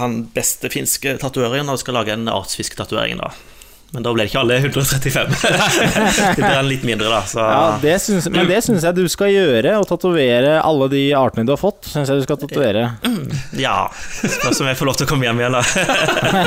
han 0.02 0.24
beste 0.34 0.72
finske 0.74 1.20
tatovereren 1.22 1.70
og 1.70 1.78
skal 1.78 2.00
lage 2.00 2.16
en 2.18 2.26
artsfisketatovering. 2.34 3.22
Men 3.92 4.06
da 4.06 4.12
ble 4.14 4.22
det 4.26 4.30
ikke 4.30 4.42
alle 4.44 4.58
135. 4.62 5.32
det 6.38 6.44
blir 6.44 6.58
en 6.60 6.68
litt 6.70 6.84
mindre, 6.86 7.10
da. 7.10 7.22
Så 7.26 7.42
Ja, 7.42 7.62
det 7.82 7.96
synes, 8.04 8.28
men 8.30 8.50
det 8.50 8.60
syns 8.66 8.86
jeg 8.86 8.98
du 8.98 9.04
skal 9.10 9.32
gjøre. 9.34 9.74
Å 9.82 9.88
tatovere 9.90 10.60
alle 10.62 10.90
de 10.94 11.04
artene 11.18 11.48
du 11.50 11.56
har 11.56 11.62
fått. 11.62 11.90
Synes 11.90 12.12
jeg 12.12 12.22
du 12.22 12.28
skal 12.28 12.38
tatovere. 12.44 12.86
Ja. 13.58 13.90
Spørs 14.22 14.62
om 14.62 14.70
jeg 14.70 14.78
får 14.78 14.92
lov 14.92 15.00
til 15.00 15.10
å 15.10 15.12
komme 15.14 15.26
hjem 15.30 15.42
igjen, 15.42 15.58
da. 15.58 15.64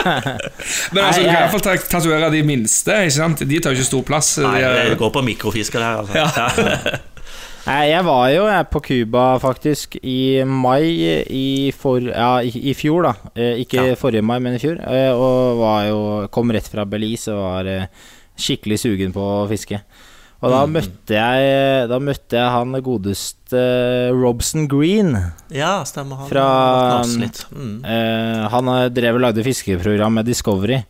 Men 0.95 1.09
altså, 1.09 1.23
du 1.23 1.27
kan 1.27 1.41
iallfall 1.41 1.65
tatovere 1.67 2.31
de 2.35 2.45
minste. 2.47 3.01
ikke 3.09 3.19
sant? 3.19 3.43
De 3.43 3.63
tar 3.63 3.75
jo 3.75 3.83
ikke 3.83 3.91
stor 3.91 4.07
plass. 4.13 4.37
Nei, 4.47 4.61
det 4.63 5.01
går 5.03 5.17
på 5.19 5.27
mikrofisker 5.33 5.83
her, 5.83 6.05
altså. 6.05 6.23
Ja. 6.23 7.09
Nei, 7.63 7.83
jeg 7.93 8.03
var 8.07 8.25
jo 8.33 8.47
jeg, 8.51 8.67
på 8.75 8.81
Cuba 8.83 9.25
faktisk 9.43 9.95
i 10.03 10.43
mai 10.49 10.83
i, 11.31 11.45
for, 11.79 12.03
ja, 12.03 12.41
i, 12.43 12.51
i 12.73 12.75
fjor, 12.75 13.07
da. 13.07 13.13
Eh, 13.39 13.61
ikke 13.63 13.85
Ja. 13.93 13.99
forrige 13.99 14.25
mai, 14.27 14.39
men 14.43 14.57
i 14.57 14.63
fjor. 14.63 14.81
Eh, 14.83 15.13
og 15.15 15.61
var 15.61 15.85
jo, 15.87 16.01
kom 16.35 16.51
rett 16.51 16.67
fra 16.67 16.85
Belize 16.91 17.31
og 17.31 17.39
var 17.45 17.71
eh, 17.71 17.87
skikkelig 18.35 18.81
sugen 18.83 19.15
på 19.15 19.23
å 19.23 19.47
fiske. 19.51 19.79
Og 20.43 20.51
da 20.51 20.65
møtte 20.67 21.15
jeg 21.15 21.87
Da 21.87 21.99
møtte 22.03 22.35
jeg 22.35 22.51
han 22.51 22.73
godeste 22.83 23.61
Robson 24.11 24.65
Green. 24.67 25.13
ja, 25.55 25.85
stemmer. 25.87 26.17
Han 26.25 26.29
Fra-. 26.33 27.05
Mm. 27.55 27.77
Eh, 27.87 28.49
han 28.51 28.73
drev 28.91 29.21
og 29.21 29.23
lagde 29.29 29.45
fiskeprogram 29.47 30.19
med 30.19 30.27
Discovery. 30.27 30.81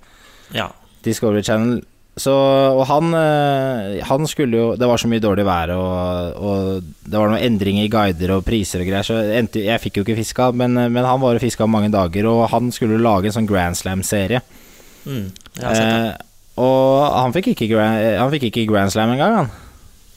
Ja. 0.57 0.71
Discovery 1.05 1.43
Channel. 1.45 1.83
Så, 2.13 2.33
og 2.77 2.83
han, 2.91 3.15
eh, 3.17 4.03
han 4.05 4.27
skulle 4.29 4.59
jo 4.59 4.65
Det 4.77 4.85
var 4.85 5.01
så 5.01 5.09
mye 5.09 5.23
dårlig 5.25 5.47
vær, 5.49 5.71
og, 5.73 6.35
og 6.37 6.91
det 7.09 7.17
var 7.17 7.31
noen 7.33 7.41
endringer 7.41 7.87
i 7.87 7.93
guider 7.93 8.35
og 8.35 8.45
priser 8.45 8.85
og 8.85 8.91
greier, 8.91 9.07
så 9.07 9.17
endte, 9.39 9.63
jeg 9.65 9.81
fikk 9.81 9.97
jo 9.97 10.05
ikke 10.05 10.19
fiska, 10.19 10.51
men, 10.53 10.77
men 10.77 11.09
han 11.09 11.23
var 11.23 11.39
og 11.39 11.45
fiska 11.45 11.65
mange 11.65 11.89
dager, 11.95 12.29
og 12.29 12.51
han 12.53 12.69
skulle 12.75 13.01
lage 13.01 13.31
en 13.31 13.39
sånn 13.39 13.49
Grand 13.49 13.79
Slam-serie. 13.79 14.43
Mm. 15.09 15.33
Eh, 15.65 16.13
og 16.61 17.17
han 17.17 17.33
fikk, 17.33 17.55
ikke, 17.55 17.81
han 17.81 18.33
fikk 18.37 18.51
ikke 18.51 18.69
Grand 18.69 18.93
Slam 18.93 19.15
engang, 19.15 19.39
han. 19.41 19.53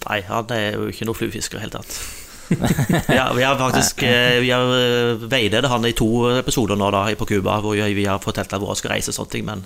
Nei, 0.05 0.19
han 0.27 0.51
er 0.53 0.75
jo 0.75 0.91
ikke 0.91 1.07
noe 1.07 1.17
fluefisker 1.17 1.57
i 1.57 1.63
det 1.63 1.65
hele 1.65 1.77
tatt. 1.79 1.97
ja, 3.17 3.31
vi 3.33 3.41
har 3.41 3.55
faktisk 3.57 4.03
eh, 4.05 4.35
Vi 4.43 4.51
har 4.53 4.67
eh, 4.69 5.23
veiledet 5.31 5.69
han 5.71 5.87
i 5.89 5.95
to 5.97 6.27
episoder 6.35 6.77
nå 6.77 6.91
da 6.93 7.07
på 7.17 7.25
Cuba, 7.25 7.57
hvor 7.63 7.73
vi 7.73 8.05
har 8.05 8.21
fortalt 8.21 8.51
ham 8.53 8.61
hvor 8.61 8.75
han 8.75 8.77
skal 8.77 8.93
reise 8.93 9.09
og 9.09 9.17
sånne 9.17 9.33
ting, 9.33 9.47
men 9.47 9.63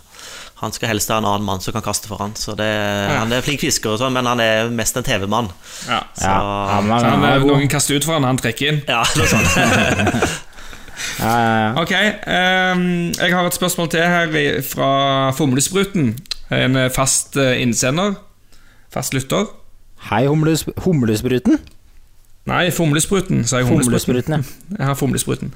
han 0.60 0.74
skal 0.76 0.92
helst 0.92 1.12
ha 1.12 1.22
en 1.22 1.28
annen 1.28 1.46
mann 1.48 1.62
som 1.64 1.72
kan 1.76 1.84
kaste 1.86 2.10
for 2.12 2.20
han. 2.20 2.34
Så 2.36 2.56
det, 2.60 2.68
Han 2.68 3.32
er 3.32 3.44
flink 3.46 3.62
fisker, 3.64 3.94
og 3.94 4.02
sånn, 4.02 4.12
men 4.16 4.28
han 4.28 4.42
er 4.44 4.72
mest 4.76 4.98
en 5.00 5.08
TV-mann. 5.08 5.48
Ja. 5.88 6.02
Så 6.20 6.28
Ja, 6.28 6.42
han 6.74 6.92
var, 6.92 7.00
Så 7.00 7.14
han, 7.16 7.48
noen 7.48 7.72
kaster 7.72 7.96
ut 7.96 8.08
for 8.08 8.18
han, 8.18 8.28
han 8.28 8.40
trekker 8.40 8.74
inn. 8.74 8.82
Ja, 8.90 9.04
noe 9.16 9.32
sånt. 9.32 10.40
Ja, 11.20 11.32
ja, 11.32 11.52
ja. 11.64 11.68
Ok, 11.80 11.92
um, 12.76 12.82
jeg 13.16 13.32
har 13.32 13.46
et 13.48 13.56
spørsmål 13.56 13.88
til 13.94 14.04
her 14.04 14.58
fra 14.68 14.90
Fomlespruten. 15.32 16.10
En 16.52 16.76
fast 16.92 17.38
eh, 17.40 17.62
innsender. 17.62 18.18
Fast 18.92 19.16
lytter. 19.16 19.48
Hei, 20.10 20.26
humles, 20.28 20.66
humlespruten. 20.84 21.60
Nei, 22.48 22.72
Fomlespruten, 22.72 23.44
sa 23.46 23.60
jeg. 23.60 23.68
Humlespruten, 23.70 24.40
ja. 24.40 24.40
Jeg 24.80 24.88
har 24.88 24.96
Fomlespruten. 24.98 25.52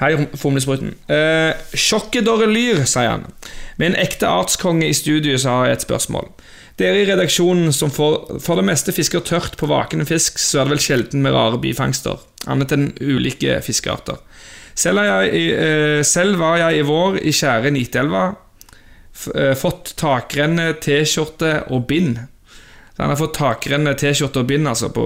Hei, 0.00 0.12
Fomlespruten. 0.38 0.94
Eh, 1.10 1.50
Sjokkedorre 1.74 2.46
Lyr, 2.48 2.84
sier 2.88 3.10
han. 3.16 3.26
Med 3.76 3.90
en 3.90 3.98
ekte 4.00 4.30
artskonge 4.30 4.86
i 4.88 4.96
studio 4.96 5.36
så 5.40 5.58
har 5.58 5.68
jeg 5.68 5.78
et 5.78 5.86
spørsmål. 5.88 6.30
Dere 6.78 7.02
i 7.02 7.08
redaksjonen 7.08 7.72
som 7.74 7.90
for, 7.90 8.38
for 8.40 8.60
det 8.60 8.68
meste 8.68 8.94
fisker 8.94 9.24
tørt 9.26 9.58
på 9.58 9.68
vakende 9.68 10.06
fisk, 10.06 10.38
så 10.38 10.62
er 10.62 10.68
det 10.68 10.76
vel 10.76 10.84
sjelden 10.84 11.24
med 11.24 11.34
rare 11.34 11.58
bifangster, 11.60 12.22
annet 12.46 12.74
enn 12.76 12.92
ulike 13.02 13.58
fiskearter. 13.66 14.20
Selv, 14.78 15.02
jeg, 15.02 15.46
eh, 15.58 16.00
selv 16.06 16.38
var 16.38 16.60
jeg 16.62 16.78
i 16.78 16.86
vår 16.86 17.18
i 17.26 17.34
skjære 17.34 17.74
Nitelva, 17.74 18.28
eh, 19.34 19.54
fått 19.58 19.96
takrenne, 19.98 20.70
T-skjorte 20.78 21.64
og 21.74 21.88
bind. 21.90 22.20
Så 22.94 23.02
han 23.02 23.10
har 23.10 23.18
fått 23.18 23.34
takrenne, 23.40 23.96
T-skjorte 23.98 24.44
og 24.44 24.46
bind, 24.46 24.70
altså. 24.70 24.92
på 24.94 25.04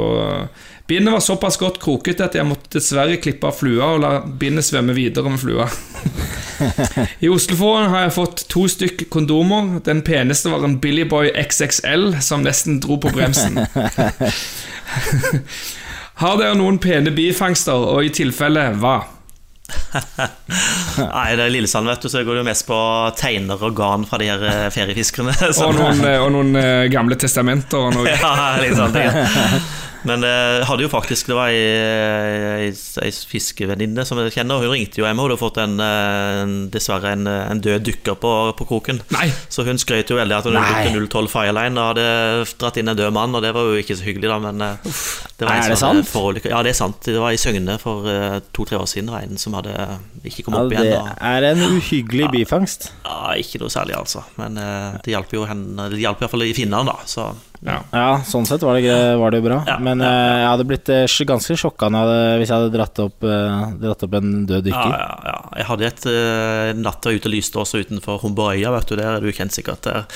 Bindet 0.92 1.12
var 1.14 1.20
såpass 1.24 1.56
godt 1.56 1.78
krokete 1.80 2.26
at 2.26 2.34
jeg 2.36 2.44
måtte 2.44 2.74
dessverre 2.74 3.14
klippe 3.16 3.48
av 3.48 3.54
flua 3.56 3.94
og 3.94 4.02
la 4.02 4.10
bindet 4.20 4.66
svømme 4.66 4.92
videre 4.92 5.30
med 5.32 5.40
flua. 5.40 5.64
I 7.24 7.30
Oslofjorden 7.32 7.88
har 7.94 8.02
jeg 8.04 8.12
fått 8.18 8.42
to 8.52 8.66
stykk 8.68 9.06
kondomer. 9.08 9.78
Den 9.86 10.02
peneste 10.04 10.52
var 10.52 10.66
en 10.66 10.74
Billy 10.84 11.06
Boy 11.08 11.30
XXL 11.32 12.18
som 12.20 12.44
nesten 12.44 12.76
dro 12.84 12.98
på 13.00 13.08
bremsen. 13.14 13.56
Har 16.20 16.36
dere 16.36 16.58
noen 16.60 16.76
pene 16.76 17.08
bifangster, 17.16 17.88
og 17.94 18.04
i 18.04 18.12
tilfelle 18.12 18.68
hva? 18.82 18.98
Nei, 19.96 21.28
det 21.38 21.46
er 21.46 21.54
Lillesand, 21.54 21.88
vet 21.88 22.04
du, 22.04 22.10
så 22.12 22.20
går 22.20 22.36
det 22.36 22.42
jo 22.42 22.48
mest 22.50 22.66
på 22.68 22.80
teiner 23.16 23.64
og 23.64 23.72
garn 23.80 24.04
fra 24.04 24.20
de 24.20 24.28
her 24.28 24.44
eh, 24.44 24.66
feriefiskerne. 24.76 25.32
Og 25.56 25.72
noen, 25.78 26.04
eh, 26.04 26.18
og 26.20 26.34
noen 26.36 26.60
eh, 26.60 26.90
gamle 26.92 27.16
testamenter 27.16 27.80
og 27.80 27.96
noe. 27.96 28.12
Ja, 28.20 28.76
sånn 28.76 28.92
ting. 28.92 29.08
Men 30.08 30.24
jeg 30.26 30.64
hadde 30.66 30.82
jo 30.82 30.88
faktisk 30.90 31.28
Det 31.30 31.36
var 31.36 31.52
ei, 31.52 31.60
ei, 32.66 32.70
ei 33.04 33.10
fiskevenninne 33.12 34.04
som 34.08 34.18
jeg 34.18 34.32
kjenner. 34.34 34.58
Hun 34.64 34.72
ringte 34.74 34.98
jo 35.00 35.06
hjem, 35.06 35.20
hun 35.20 35.28
hadde 35.30 35.38
fått 35.40 35.60
en, 35.62 35.76
eh, 35.82 36.40
en, 36.42 36.54
dessverre 36.74 37.12
en, 37.14 37.26
en 37.30 37.60
død 37.62 37.84
dykker 37.86 38.16
på, 38.22 38.32
på 38.58 38.66
kroken. 38.68 38.98
Nei! 39.14 39.28
Så 39.52 39.64
hun 39.66 39.78
skrøt 39.80 40.10
jo 40.10 40.18
veldig 40.18 40.36
at 40.40 40.48
hun 40.48 40.58
brukte 40.58 41.04
012 41.06 41.30
Fireline 41.32 41.78
og 41.78 41.92
hadde 41.92 42.06
dratt 42.62 42.80
inn 42.82 42.90
en 42.92 42.98
død 42.98 43.12
mann, 43.14 43.36
og 43.38 43.44
det 43.46 43.52
var 43.54 43.68
jo 43.70 43.78
ikke 43.82 43.96
så 44.00 44.06
hyggelig, 44.08 44.30
da, 44.32 44.38
men 44.42 44.64
eh, 44.66 44.90
det 45.38 45.46
var 45.46 45.54
Er 45.54 45.62
en 45.62 45.70
det 45.74 45.78
som 45.78 45.92
hadde 45.92 46.02
sant? 46.04 46.12
forulykke- 46.16 46.52
Ja, 46.52 46.62
det 46.66 46.74
er 46.74 46.78
sant. 46.80 46.98
Det 47.06 47.16
var 47.22 47.36
i 47.36 47.40
Søgne 47.40 47.78
for 47.82 48.10
eh, 48.10 48.40
to-tre 48.56 48.80
år 48.82 48.90
siden. 48.90 49.06
Det 49.12 49.16
var 49.16 49.28
en 49.28 49.38
som 49.40 49.54
hadde 49.58 49.76
ikke 50.26 50.46
kommet 50.48 50.58
Ja, 50.58 50.66
opp 50.66 50.74
igjen. 50.74 50.90
Det 50.90 51.30
er 51.30 51.48
en 51.52 51.64
uhyggelig 51.78 52.30
bifangst. 52.34 52.90
ja, 53.06 53.36
ikke 53.38 53.62
noe 53.62 53.70
særlig, 53.72 53.94
altså. 53.98 54.24
Men 54.40 54.58
eh, 54.58 54.98
det 55.04 55.14
hjalp 55.14 55.32
jo 55.38 55.46
henne 55.48 55.88
Det 55.92 56.02
hjalp 56.02 56.22
iallfall 56.26 56.46
i 56.48 56.52
finnene, 56.56 56.84
da. 56.90 56.98
Så 57.06 57.30
Ja. 57.62 57.78
Ja, 57.94 58.06
sånn 58.26 58.46
sett 58.48 58.64
var 58.66 58.80
det, 58.82 58.94
var 59.20 59.34
det 59.34 59.40
bra. 59.44 59.60
Ja, 59.68 59.76
Men 59.82 60.02
eh, 60.02 60.38
jeg 60.42 60.48
hadde 60.50 60.66
blitt 60.66 60.90
uh, 60.90 61.04
ganske 61.30 61.54
sjokka 61.58 61.90
hvis 61.92 62.50
jeg 62.50 62.56
hadde 62.56 62.72
dratt 62.74 62.98
opp, 63.04 63.22
uh, 63.22 63.68
dratt 63.78 64.02
opp 64.02 64.16
en 64.18 64.32
død 64.48 64.66
Ja, 64.66 64.66
dykker. 64.66 64.96
ja, 64.98 65.12
ja. 65.28 65.36
Jeg 65.60 65.68
hadde 65.70 65.86
et 65.86 66.06
uh, 66.08 66.72
jeg 66.72 66.82
var 66.82 66.98
ute 66.98 67.30
og 67.30 67.34
lyste 67.36 67.62
også 67.62 67.82
utenfor 67.84 68.18
Humberøya, 68.24 68.72
vet 68.74 68.90
du, 68.90 68.96
der 68.98 69.14
er 69.14 69.22
du 69.22 69.30
kjent 69.30 69.54
sikkert. 69.54 69.86
Der. 69.86 70.08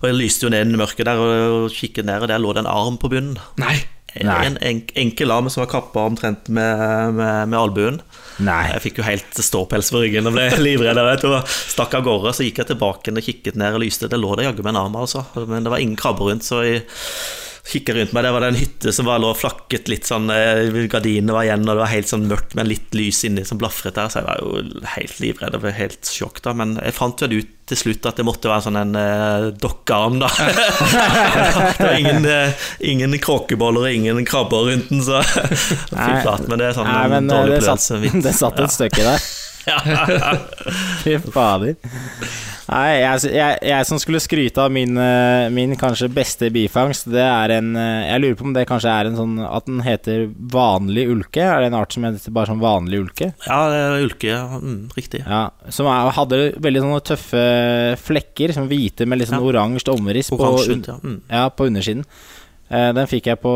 Og 0.00 0.10
jeg 0.10 0.20
lyste 0.20 0.46
jo 0.46 0.52
ned 0.54 0.70
i 0.70 0.78
mørket 0.78 1.08
der 1.08 1.18
og, 1.22 1.32
og 1.64 1.74
kikket 1.74 2.06
ned, 2.06 2.22
og 2.22 2.30
der 2.30 2.42
lå 2.42 2.54
det 2.54 2.64
en 2.64 2.70
arm 2.70 3.00
på 3.02 3.10
bunnen. 3.10 3.40
Nei. 3.62 3.80
Nei. 4.20 4.38
En 4.44 4.58
enk, 4.60 4.90
enkel 4.98 5.32
arm 5.32 5.48
som 5.50 5.62
var 5.62 5.70
kappa 5.72 6.04
omtrent 6.04 6.50
med, 6.52 7.14
med, 7.16 7.48
med 7.48 7.58
albuen. 7.58 8.00
Nei. 8.44 8.60
Jeg 8.74 8.82
fikk 8.86 9.00
jo 9.00 9.06
helt 9.06 9.40
ståpels 9.40 9.88
på 9.94 10.02
ryggen 10.04 10.28
og 10.28 10.36
ble 10.36 10.48
livredd. 10.66 11.00
vet 11.00 11.24
du, 11.24 11.30
og 11.32 11.48
Stakk 11.48 11.96
av 11.96 12.04
gårde, 12.06 12.34
så 12.36 12.44
gikk 12.46 12.60
jeg 12.62 12.72
tilbake 12.74 13.14
og 13.14 13.24
kikket 13.24 13.56
ned 13.60 13.78
og 13.78 13.84
lyste. 13.84 14.10
Det 14.12 14.20
lå 14.20 14.34
det 14.36 14.48
jaggu 14.48 14.60
med 14.60 14.74
en 14.74 14.82
arm, 14.84 14.98
altså. 15.00 15.24
Men 15.40 15.64
det 15.64 15.72
var 15.72 15.80
ingen 15.82 15.96
krabber 16.00 16.28
rundt, 16.28 16.44
så 16.44 16.60
jeg 16.66 16.84
kikka 17.62 17.94
rundt 17.94 18.10
meg, 18.14 18.24
der 18.26 18.34
var 18.34 18.42
det 18.42 18.48
en 18.50 18.58
hytte 18.58 18.92
som 18.94 19.06
var 19.06 19.20
lå 19.22 19.28
og 19.30 19.38
flakket 19.38 19.86
litt 19.90 20.08
sånn 20.08 20.26
eh, 20.34 20.66
Gardinene 20.90 21.34
var 21.36 21.46
igjen, 21.46 21.62
og 21.62 21.76
det 21.76 21.82
var 21.84 21.92
helt 21.92 22.10
sånn 22.10 22.26
mørkt 22.26 22.56
med 22.58 22.66
litt 22.66 22.96
lys 22.98 23.22
inni 23.28 23.44
som 23.46 23.60
blafret 23.60 23.94
der, 23.94 24.10
så 24.10 24.18
jeg 24.20 24.26
var 24.26 24.40
jo 24.42 24.82
helt 24.96 25.20
livredd 25.22 25.56
og 25.56 25.62
var 25.62 25.76
helt 25.76 26.10
sjokk 26.10 26.42
da. 26.42 26.56
Men 26.58 26.74
jeg 26.82 26.96
fant 26.96 27.22
vel 27.22 27.36
ut 27.38 27.52
til 27.70 27.78
slutt 27.78 28.08
at 28.10 28.18
det 28.18 28.26
måtte 28.26 28.50
være 28.50 28.64
sånn 28.66 28.80
en 28.80 28.98
uh, 28.98 29.46
dokkearm, 29.62 30.18
da. 30.24 30.30
det 31.78 31.86
var 31.86 31.94
ingen, 32.00 32.26
uh, 32.26 32.66
ingen 32.82 33.14
kråkeboller 33.22 33.86
og 33.86 34.00
ingen 34.00 34.26
krabber 34.26 34.66
rundt 34.66 34.90
den, 34.90 35.04
så 35.06 35.22
fy 35.28 36.10
flate. 36.24 36.50
Men 36.50 36.58
det 36.58 36.72
er 36.72 36.78
sånn 36.80 36.90
Nei, 36.90 37.06
men 37.14 37.30
dårlig 37.30 37.60
det 37.60 37.64
satt, 37.70 37.88
det 38.26 38.36
satt 38.42 38.60
et 38.66 38.74
stykke 38.74 39.06
der. 39.06 39.30
Fy 41.02 41.18
fader. 41.32 41.76
Nei, 42.72 43.02
jeg, 43.02 43.32
jeg, 43.34 43.56
jeg 43.68 43.86
som 43.88 43.98
skulle 44.00 44.20
skryte 44.22 44.62
av 44.62 44.70
min, 44.72 44.94
eh, 45.00 45.48
min 45.52 45.74
kanskje 45.76 46.08
beste 46.14 46.48
bifangst, 46.54 47.08
det 47.12 47.24
er 47.24 47.56
en 47.58 47.72
eh, 47.76 48.06
Jeg 48.06 48.22
lurer 48.22 48.36
på 48.38 48.46
om 48.48 48.54
det 48.54 48.64
kanskje 48.70 48.92
er 48.92 49.10
en 49.10 49.18
sånn 49.18 49.34
At 49.44 49.66
den 49.68 49.82
heter 49.84 50.28
vanlig 50.54 51.08
ulke? 51.12 51.42
Er 51.42 51.60
det 51.64 51.72
en 51.72 51.78
art 51.80 51.92
som 51.92 52.06
heter 52.06 52.34
bare 52.34 52.52
sånn 52.52 52.62
vanlig 52.62 53.02
ulke? 53.02 53.32
Ja, 53.48 53.58
det 53.72 53.82
ulke. 54.06 54.38
Mm, 54.62 54.78
riktig. 54.96 55.24
Ja, 55.26 55.42
Som 55.74 55.90
er, 55.90 56.12
hadde 56.16 56.40
veldig 56.62 56.84
sånne 56.86 57.02
tøffe 57.12 57.44
flekker, 58.02 58.54
som 58.56 58.70
hvite 58.70 59.08
med 59.10 59.20
litt 59.20 59.32
sånn 59.32 59.42
Ja. 59.42 59.48
oransje 59.50 59.92
omriss 59.92 60.30
på, 60.32 60.38
ja. 60.40 60.98
Mm. 61.02 61.18
ja, 61.28 61.48
på 61.50 61.66
undersiden. 61.68 62.06
Eh, 62.72 62.90
Den 62.96 63.08
fikk 63.10 63.26
jeg 63.28 63.40
på, 63.42 63.50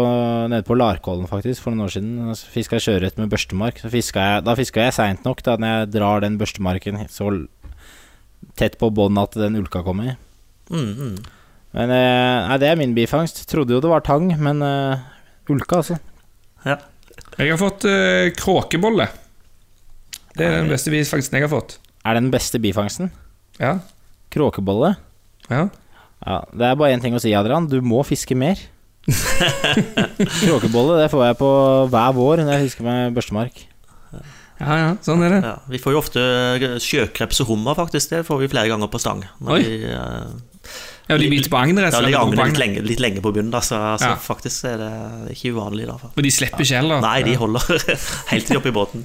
nede 0.50 0.64
på 0.66 0.76
Larkollen 0.76 1.28
faktisk 1.30 1.64
for 1.64 1.72
noen 1.72 1.86
år 1.86 1.94
siden. 1.94 2.16
Da 2.28 2.34
Fiska 2.52 2.80
sjøørret 2.82 3.16
med 3.20 3.30
børstemark. 3.32 3.80
Så 3.80 3.88
fisket 3.92 4.20
jeg, 4.20 4.44
da 4.44 4.54
fiska 4.58 4.84
jeg 4.88 4.96
seint 4.96 5.24
nok 5.24 5.40
da 5.46 5.56
når 5.60 5.72
jeg 5.72 5.92
drar 5.96 6.24
den 6.24 6.36
børstemarken 6.40 7.00
så 7.12 7.30
tett 8.60 8.76
på 8.80 8.90
bånn 8.92 9.16
at 9.20 9.36
den 9.36 9.56
ulka 9.58 9.82
kommer. 9.86 10.16
Mm, 10.68 10.92
mm. 10.92 11.16
Men 11.76 11.92
eh, 11.92 12.48
nei, 12.50 12.58
det 12.60 12.68
er 12.70 12.78
min 12.80 12.94
bifangst. 12.96 13.42
Trodde 13.50 13.74
jo 13.76 13.80
det 13.84 13.90
var 13.92 14.04
tang, 14.04 14.28
men 14.40 14.60
eh, 14.64 15.00
ulka, 15.52 15.80
altså. 15.82 15.98
Jeg 16.66 17.50
har 17.52 17.60
fått 17.60 17.84
eh, 17.88 18.30
kråkebolle. 18.36 19.08
Det 20.36 20.44
er 20.44 20.58
den 20.60 20.70
beste 20.72 20.92
bifangsten 20.92 21.38
jeg 21.38 21.46
har 21.46 21.52
fått. 21.52 21.78
Er 22.04 22.16
det 22.16 22.22
den 22.26 22.32
beste 22.32 22.60
bifangsten? 22.60 23.10
Ja. 23.60 23.78
Kråkebolle? 24.32 24.96
ja. 25.48 25.66
Ja, 26.26 26.40
Det 26.50 26.64
er 26.64 26.78
bare 26.80 26.94
én 26.96 27.02
ting 27.04 27.14
å 27.14 27.20
si, 27.20 27.30
Adrian. 27.36 27.66
Du 27.68 27.76
må 27.84 28.00
fiske 28.08 28.34
mer. 28.34 28.56
Kråkebolle 30.42 31.00
det 31.02 31.08
får 31.12 31.24
jeg 31.28 31.38
på 31.40 31.50
hver 31.92 32.14
vår 32.16 32.42
når 32.42 32.52
jeg 32.56 32.68
husker 32.68 32.86
meg 32.86 33.16
børstemark. 33.16 33.64
Ja, 34.56 34.76
ja, 34.80 34.92
sånn 35.04 35.20
er 35.26 35.34
det. 35.34 35.40
Ja, 35.44 35.56
vi 35.68 35.78
får 35.82 35.92
jo 35.92 36.00
ofte 36.00 36.22
sjøkreps 36.80 37.42
og 37.44 37.50
hummer, 37.50 37.76
faktisk. 37.76 38.14
Det 38.14 38.22
får 38.26 38.40
vi 38.40 38.52
flere 38.54 38.70
ganger 38.72 38.88
på 38.88 39.00
stang. 39.02 39.20
Når 39.44 39.58
Oi. 39.58 39.64
vi, 39.66 39.90
uh, 39.92 40.30
Ja, 41.06 41.18
de 41.20 41.28
biter 41.30 41.52
på 41.52 41.58
agnet, 41.60 41.84
ja, 41.92 42.00
de 42.02 42.16
på 42.16 42.46
litt 42.48 42.58
lenge, 42.58 42.80
litt 42.82 43.02
lenge 43.02 43.20
på 43.22 43.30
bunnen, 43.36 43.52
da, 43.52 43.60
så, 43.62 43.78
så 44.00 44.14
Ja. 44.14 44.16
faktisk 44.18 44.64
er 44.72 44.80
det 44.80 45.36
ikke 45.36 45.52
uvanlig. 45.54 45.86
da 45.86 45.98
Og 46.08 46.22
de 46.24 46.32
slipper 46.32 46.64
ikke 46.64 46.80
heller. 46.80 47.04
Nei, 47.04 47.20
de 47.22 47.36
holder 47.36 47.60
helt 48.32 48.48
til 48.48 48.56
de 48.56 48.56
er 48.56 48.62
oppe 48.62 48.72
i 48.72 48.74
båten. 48.74 49.04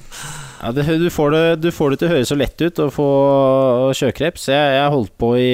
Ja, 0.62 0.70
det, 0.70 0.84
du, 0.86 1.08
får 1.10 1.32
det, 1.34 1.46
du 1.64 1.72
får 1.74 1.90
det 1.90 1.96
til 1.98 2.06
å 2.06 2.12
høres 2.12 2.30
så 2.30 2.36
lett 2.38 2.62
ut 2.62 2.78
å 2.84 2.86
få 2.94 3.06
sjøkreps. 3.98 4.44
Jeg, 4.52 4.74
jeg 4.76 4.92
holdt 4.94 5.14
på 5.18 5.32
i 5.34 5.48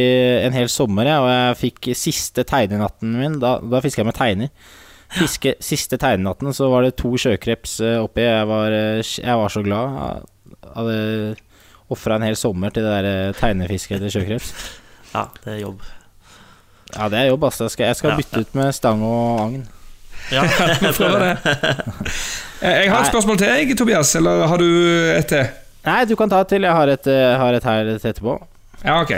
en 0.44 0.52
hel 0.52 0.68
sommer, 0.68 1.08
jeg, 1.08 1.22
og 1.24 1.30
jeg 1.32 1.58
fikk 1.62 1.88
siste 1.96 2.44
tegnenatten 2.48 3.14
min. 3.16 3.38
Da, 3.40 3.54
da 3.64 3.80
fiska 3.80 4.02
jeg 4.02 4.10
med 4.10 4.18
teiner. 4.18 4.74
Fiske, 5.16 5.54
siste 5.64 5.96
tegnenatten 5.96 6.52
så 6.52 6.68
var 6.68 6.84
det 6.84 6.98
to 7.00 7.14
sjøkreps 7.16 7.78
eh, 7.80 7.96
oppi. 8.04 8.26
Jeg 8.26 8.48
var, 8.50 8.76
eh, 8.76 9.00
jeg 9.00 9.40
var 9.40 9.54
så 9.54 9.62
glad. 9.64 9.96
Jeg 9.96 10.74
hadde 10.76 10.98
ofra 11.96 12.18
en 12.18 12.26
hel 12.28 12.36
sommer 12.36 12.74
til 12.76 12.84
det 12.84 12.92
der 12.98 13.08
eh, 13.08 13.38
tegnefisket 13.40 13.98
etter 14.00 14.18
sjøkreps. 14.18 14.52
Ja, 15.08 15.22
det 15.40 15.54
er 15.54 15.62
jobb. 15.62 15.78
Ja, 16.92 17.06
det 17.08 17.16
er 17.16 17.30
jobb, 17.30 17.46
altså. 17.48 17.64
Jeg 17.64 17.72
skal, 17.72 17.86
jeg 17.88 17.96
skal 17.96 18.18
bytte 18.18 18.42
ut 18.44 18.50
med 18.58 18.74
stang 18.76 19.00
og 19.08 19.38
agn. 19.40 19.62
Ja, 20.32 20.44
Prøver 20.98 21.24
det. 21.24 21.56
Jeg 22.62 22.90
har 22.90 23.00
et 23.04 23.10
spørsmål 23.12 23.38
til 23.38 23.50
deg, 23.52 23.72
Tobias. 23.78 24.14
Eller 24.18 24.46
har 24.50 24.60
du 24.60 24.68
et 25.14 25.28
til? 25.30 25.48
Nei, 25.86 26.02
du 26.10 26.14
kan 26.18 26.30
ta 26.30 26.42
et 26.42 26.50
til. 26.52 26.66
Jeg 26.66 26.74
har 26.74 26.90
et, 26.92 27.06
eh, 27.06 27.34
har 27.38 27.54
et 27.54 27.64
her 27.64 27.92
etterpå. 27.94 28.34
Ja, 28.84 29.00
ok. 29.02 29.14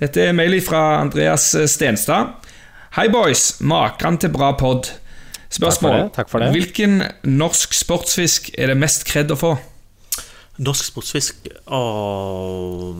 Dette 0.00 0.28
er 0.28 0.36
mail 0.36 0.60
fra 0.64 1.00
Andreas 1.02 1.50
Stenstad. 1.70 2.36
Hei, 2.96 3.08
boys. 3.10 3.56
Maken 3.60 4.18
til 4.22 4.30
bra 4.34 4.52
pod. 4.58 4.92
Spørsmål. 5.54 5.90
Takk 5.90 6.00
for 6.00 6.04
det, 6.04 6.14
takk 6.16 6.30
for 6.32 6.42
det. 6.42 6.50
Hvilken 6.54 7.02
norsk 7.42 7.74
sportsfisk 7.74 8.50
er 8.58 8.72
det 8.72 8.78
mest 8.78 9.06
kred 9.10 9.30
å 9.34 9.38
få? 9.38 9.52
Norsk 10.62 10.86
sportsfisk 10.86 11.48
og 11.74 12.94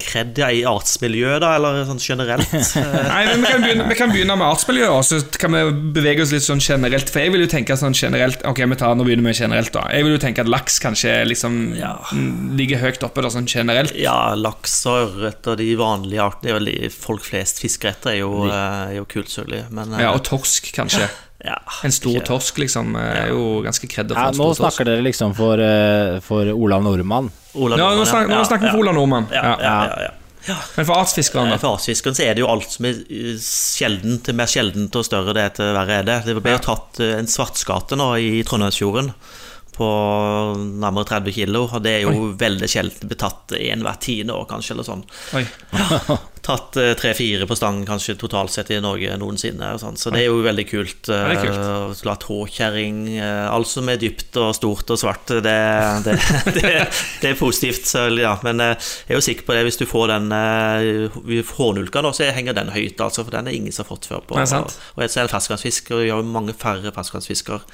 Kred 0.00 0.36
ja, 0.38 0.48
i 0.52 0.60
artsmiljøet, 0.68 1.40
da, 1.42 1.54
eller 1.56 1.84
sånn 1.88 2.00
generelt? 2.02 2.50
Nei, 3.08 3.22
vi 3.32 3.46
kan 3.48 3.62
begynne, 3.64 3.86
vi 3.88 3.96
kan 3.98 4.12
begynne 4.12 4.36
med 4.38 4.46
artsmiljøet, 4.46 4.92
og 4.92 5.04
så 5.08 5.18
kan 5.40 5.54
vi 5.56 5.62
bevege 5.96 6.24
oss 6.24 6.32
litt 6.34 6.44
sånn 6.44 6.60
generelt. 6.62 7.10
For 7.12 7.24
jeg 7.24 7.32
vil 7.34 7.44
jo 7.46 7.50
tenke 7.50 7.76
sånn 7.80 7.96
generelt 7.96 8.44
Ok, 8.48 8.60
vi 8.70 8.78
tar, 8.80 8.94
nå 8.98 9.06
begynner 9.06 9.30
vi 9.32 9.36
generelt, 9.40 9.72
da. 9.74 9.86
Jeg 9.94 10.06
vil 10.06 10.16
jo 10.16 10.20
tenke 10.22 10.44
at 10.44 10.50
laks 10.52 10.78
kanskje 10.84 11.16
liksom 11.30 11.58
Ja. 11.78 11.94
mm, 12.12 12.54
ligger 12.60 12.82
høyt 12.84 13.04
oppe, 13.06 13.24
da, 13.24 13.32
sånn 13.32 13.48
generelt. 13.50 13.94
Ja, 13.98 14.34
laks 14.38 14.76
og 14.90 15.00
ørret 15.16 15.48
og 15.50 15.58
de 15.62 15.70
vanlige 15.80 16.22
artene 16.28 16.90
folk 16.92 17.24
flest 17.24 17.62
fisker 17.64 17.94
etter, 17.94 18.14
er 18.14 18.20
jo, 18.22 18.44
eh, 18.50 18.92
er 18.92 18.98
jo 19.00 19.06
selvfølgelig. 19.08 19.64
Men 19.74 19.94
eh, 19.96 20.04
Ja, 20.04 20.12
og 20.14 20.24
torsk, 20.28 20.70
kanskje. 20.76 21.06
ja, 21.08 21.12
En 21.84 21.92
stor 21.92 22.14
ikke- 22.16 22.26
torsk, 22.26 22.56
liksom, 22.58 22.94
er 22.96 23.28
jo 23.28 23.62
ganske 23.62 23.88
kred 23.88 24.08
for 24.08 24.16
Ja, 24.16 24.28
en 24.28 24.34
nå 24.34 24.54
stor 24.54 24.54
torsk. 24.54 24.60
snakker 24.78 24.84
dere 24.88 25.02
liksom 25.04 25.34
for, 25.36 25.60
eh, 25.60 26.20
for 26.20 26.44
Olav 26.52 26.82
Nordmann. 26.82 27.30
Olav 27.54 27.78
Ja, 27.78 27.84
nå 27.90 27.96
Nordmann, 27.96 28.06
snakker, 28.06 28.28
nå 28.34 28.44
snakker 28.46 28.60
vi 28.64 28.70
for 28.70 28.78
Olav 28.78 28.94
Nordmann. 28.94 29.26
Ja, 29.32 29.42
Ja. 29.42 29.56
ja, 29.60 29.84
ja, 29.86 30.10
ja. 30.48 30.54
Men 30.76 30.86
for 30.86 30.94
artsfiskeren, 30.96 31.50
da? 31.50 31.56
For 31.58 31.76
artsfiskeren 31.76 32.14
så 32.14 32.24
er 32.24 32.34
det 32.34 32.38
jo 32.44 32.48
alt 32.48 32.70
som 32.70 32.84
er 32.86 32.90
eh, 33.10 33.36
sjeldent 33.40 34.32
mer 34.34 34.46
sjeldent 34.46 34.94
og 34.96 35.04
større 35.04 35.32
det 35.34 35.42
er 35.44 35.48
til 35.50 35.64
verre 35.74 35.98
er 36.00 36.02
det. 36.02 36.24
Det 36.26 36.42
ble 36.42 36.52
jo 36.52 36.58
tatt 36.58 37.00
eh, 37.00 37.18
en 37.18 37.26
svartskate 37.26 37.96
nå 37.96 38.10
i 38.20 38.42
Trondheimsfjorden 38.42 39.12
på 39.74 39.88
nærmere 40.56 41.08
30 41.08 41.34
kilo, 41.34 41.64
og 41.66 41.82
det 41.84 41.96
er 41.98 42.06
jo 42.06 42.30
veldig 42.38 42.68
sjelden. 42.70 43.08
betatt 43.10 43.56
én 43.58 43.82
hvert 43.84 44.02
tiende 44.04 44.36
år, 44.36 44.46
kanskje, 44.50 44.76
eller 44.76 44.86
sånn. 44.86 45.02
Oi. 45.34 45.44
Tatt 46.44 46.76
eh, 46.76 46.92
tre-fire 46.98 47.46
på 47.48 47.56
stang 47.56 47.80
kanskje 47.88 48.18
totalt 48.20 48.52
sett 48.52 48.70
i 48.74 48.80
Norge 48.84 49.16
noensinne. 49.16 49.72
Og 49.74 49.80
sånn. 49.80 49.96
Så 49.96 50.12
det 50.12 50.24
er 50.24 50.28
jo 50.28 50.42
veldig 50.44 50.66
kult. 50.68 51.08
Ja, 51.08 51.38
kult. 51.40 52.26
Håkjerring. 52.28 53.00
eh, 53.16 53.46
alt 53.48 53.70
som 53.70 53.88
er 53.88 53.98
dypt 54.00 54.36
og 54.40 54.52
stort 54.56 54.92
og 54.92 55.00
svart, 55.00 55.32
det, 55.44 55.56
det, 56.04 56.16
det, 56.58 56.74
det 57.22 57.32
er 57.32 57.40
positivt. 57.40 57.88
Så, 57.88 58.06
ja. 58.20 58.36
Men 58.46 58.60
eh, 58.60 58.76
jeg 59.08 59.16
er 59.16 59.20
jo 59.22 59.26
sikker 59.30 59.48
på 59.48 59.56
det, 59.56 59.64
hvis 59.70 59.80
du 59.80 59.86
får 59.88 60.14
den 60.14 60.30
hårnulka 61.54 62.04
nå, 62.04 62.12
så 62.14 62.28
henger 62.36 62.56
den 62.60 62.74
høyt, 62.76 63.00
altså, 63.00 63.24
for 63.24 63.34
den 63.34 63.48
er 63.48 63.56
ingen 63.56 63.74
som 63.74 63.86
har 63.86 63.94
fått 63.94 64.10
før. 64.12 64.22
på 64.28 64.38
er. 64.38 64.54
Og 64.94 65.04
jeg 65.06 65.16
ser 65.16 65.32
ferskvannsfisk, 65.32 65.94
og 65.96 66.04
vi 66.04 66.12
har 66.12 66.20
jo 66.20 66.34
mange 66.36 66.56
færre 66.56 66.92
ferskvannsfisker 66.94 67.64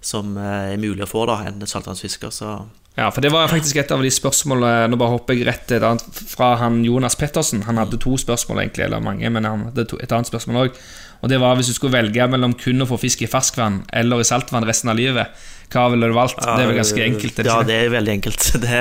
som 0.00 0.36
eh, 0.36 0.72
er 0.74 0.80
mulig 0.80 1.04
å 1.04 1.10
få 1.10 1.26
da 1.30 1.40
en 1.46 1.66
saltvannsfisker. 1.66 2.32
Så 2.34 2.54
Ja, 2.98 3.06
for 3.14 3.22
det 3.24 3.30
var 3.32 3.48
faktisk 3.48 3.76
et 3.80 3.92
av 3.94 4.02
de 4.02 4.10
spørsmålene 4.12 4.88
Nå 4.90 4.98
bare 5.00 5.14
hopper 5.14 5.36
jeg 5.38 5.46
rett 5.46 5.70
et 5.72 5.84
annet 5.86 6.18
fra 6.28 6.56
han 6.60 6.80
Jonas 6.84 7.14
Pettersen. 7.16 7.62
Han 7.68 7.78
hadde 7.80 8.00
to 8.02 8.16
spørsmål, 8.20 8.64
egentlig, 8.64 8.88
eller 8.88 9.00
mange, 9.04 9.30
men 9.30 9.46
han 9.46 9.68
hadde 9.70 9.86
to, 9.92 10.00
et 10.02 10.12
annet 10.12 10.28
spørsmål 10.28 10.64
òg. 10.66 10.82
Og 11.20 11.28
det 11.28 11.36
var 11.40 11.54
hvis 11.58 11.68
du 11.68 11.74
skulle 11.76 11.92
velge 11.98 12.26
mellom 12.32 12.54
kun 12.56 12.80
å 12.80 12.88
få 12.88 12.96
fisk 13.00 13.22
i 13.22 13.28
ferskvann 13.28 13.82
eller 13.92 14.22
i 14.22 14.26
saltvann 14.26 14.64
resten 14.64 14.88
av 14.88 14.96
livet, 14.96 15.28
hva 15.70 15.84
ville 15.92 16.08
du 16.10 16.14
valgt? 16.16 16.40
det 16.40 16.64
er 16.64 16.66
vel 16.70 16.78
ganske 16.80 17.02
enkelt? 17.04 17.36
ikke 17.38 17.44
Ja, 17.46 17.58
det 17.62 17.74
er 17.84 17.92
veldig 17.92 18.14
enkelt. 18.16 18.46
Det, 18.64 18.80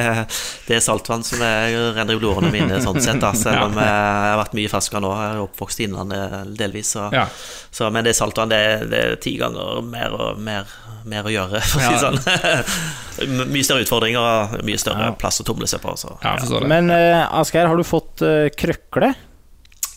det 0.65 0.77
er 0.79 0.81
saltvann 0.81 1.21
som 1.27 1.43
er, 1.45 1.75
renner 1.93 2.15
i 2.15 2.21
blodårene 2.21 2.49
mine, 2.55 2.79
sånn 2.81 2.97
sett. 3.03 3.19
Da. 3.21 3.29
Selv 3.37 3.67
om 3.67 3.75
jeg 3.77 3.91
har 4.31 4.39
vært 4.39 4.55
mye 4.57 4.65
i 4.65 4.71
ferskvann 4.71 5.05
nå. 5.05 5.11
Jeg 5.19 5.35
er 5.35 5.43
oppvokst 5.43 5.83
i 5.83 5.85
Innlandet 5.85 6.55
delvis. 6.57 6.95
Så, 6.95 7.05
Ja. 7.13 7.27
så, 7.69 7.91
men 7.93 8.07
det 8.07 8.15
er 8.15 8.19
saltvann. 8.23 8.49
Det, 8.49 8.57
er- 8.71 8.87
det 8.89 9.03
er 9.05 9.15
ti 9.21 9.35
ganger 9.37 9.83
mer, 9.85 10.15
og, 10.17 10.39
mer, 10.41 10.65
mer 11.05 11.29
å 11.29 11.35
gjøre, 11.35 11.61
for 11.61 11.77
å 11.77 11.85
si 11.85 11.93
det 11.93 12.01
sånn. 12.07 13.45
mye 13.53 13.67
større 13.67 13.83
utfordringer 13.99 14.19
og 14.59 14.63
mye 14.65 14.79
større 14.79 15.09
Ja. 15.09 15.15
plass 15.19 15.41
å 15.41 15.45
tumle 15.47 15.67
seg 15.67 15.81
på. 15.83 15.95
Så. 15.99 16.15
Ja, 16.23 16.37
jeg. 16.39 16.67
Men 16.67 16.89
uh, 16.89 17.27
Asgeir, 17.39 17.67
har 17.67 17.75
du 17.77 17.83
fått 17.83 18.21
uh, 18.23 18.47
krøkle? 18.55 19.13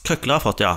Krøkle 0.05 0.32
har 0.34 0.40
jeg 0.40 0.46
fått, 0.48 0.61
ja. 0.66 0.74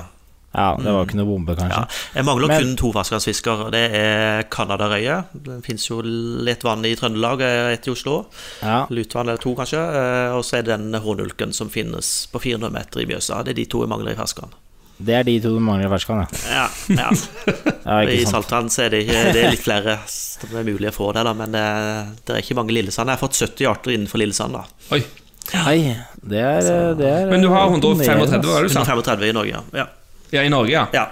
Ja, 0.55 0.69
det 0.79 0.85
var 0.87 1.01
jo 1.01 1.07
ikke 1.09 1.17
noe 1.19 1.27
bombe, 1.27 1.51
kanskje. 1.59 1.81
Ja, 1.81 2.11
jeg 2.15 2.23
mangler 2.23 2.47
Men- 2.47 2.61
kun 2.63 2.75
to 2.79 2.91
ferskvannsfisker. 2.95 3.65
Det 3.73 3.81
er 3.99 4.43
Canadarøye. 4.47 5.17
Det 5.33 5.57
fins 5.65 5.89
jo 5.89 5.97
litt 6.01 6.63
vann 6.63 6.85
i 6.87 6.93
Trøndelag, 6.95 7.41
etter 7.73 7.91
Oslo. 7.91 8.21
Ja. 8.63 8.85
Lutvann 8.89 9.27
eller 9.27 9.41
to, 9.43 9.51
kanskje. 9.57 9.81
eh, 9.83 10.31
Og 10.37 10.45
så 10.47 10.59
er 10.59 10.63
det 10.63 10.77
den 10.79 10.93
hårnulken 11.03 11.51
som 11.53 11.67
finnes 11.69 12.29
på 12.31 12.39
400 12.39 12.71
meter 12.71 13.01
i 13.03 13.05
Mjøsa. 13.05 13.43
Det 13.43 13.51
er 13.51 13.59
de 13.59 13.65
to 13.65 13.81
jeg 13.83 13.89
mangler 13.91 14.13
i 14.13 14.15
ferskvann. 14.15 14.53
Det 14.97 15.13
er 15.17 15.23
de 15.27 15.39
to 15.43 15.49
du 15.51 15.59
mangler 15.59 15.89
i 15.89 15.91
ferskvann, 15.91 16.23
ja. 16.23 16.69
Ja, 16.87 17.01
ja. 17.03 17.09
ja 17.85 17.99
I 18.09 18.25
saltvann 18.25 18.71
så 18.73 18.85
er 18.85 18.95
det, 18.95 19.03
ikke, 19.05 19.19
det 19.35 19.43
er 19.43 19.53
litt 19.53 19.61
flere 19.63 19.99
som 20.09 20.55
er 20.57 20.65
mulig 20.67 20.89
å 20.89 20.95
få 20.95 21.11
det, 21.15 21.25
da, 21.27 21.35
men 21.37 21.53
det, 21.53 21.65
det 22.25 22.35
er 22.35 22.41
ikke 22.41 22.57
mange 22.57 22.73
Lillesand. 22.73 23.11
Jeg 23.11 23.19
har 23.19 23.21
fått 23.21 23.37
70 23.37 23.69
arter 23.69 23.93
innenfor 23.95 24.21
Lillesand. 24.21 24.57
da 24.57 24.95
Oi. 24.97 25.03
Nei, 25.53 25.79
det 26.25 26.41
er, 26.41 26.95
det 26.97 27.09
er 27.09 27.27
Men 27.29 27.43
du 27.45 27.51
har 27.53 27.67
eh, 27.67 27.75
135, 27.77 28.01
imponerende, 28.01 28.49
var 28.49 28.65
det 28.65 28.71
du 28.71 28.73
sa? 28.73 28.85
135 28.87 29.27
i 29.29 29.35
Norge, 29.37 29.65
ja. 29.77 29.85
Ja, 30.33 30.41
i 30.41 30.49
Norge, 30.49 30.73
ja? 30.73 30.87
ja. 30.95 31.05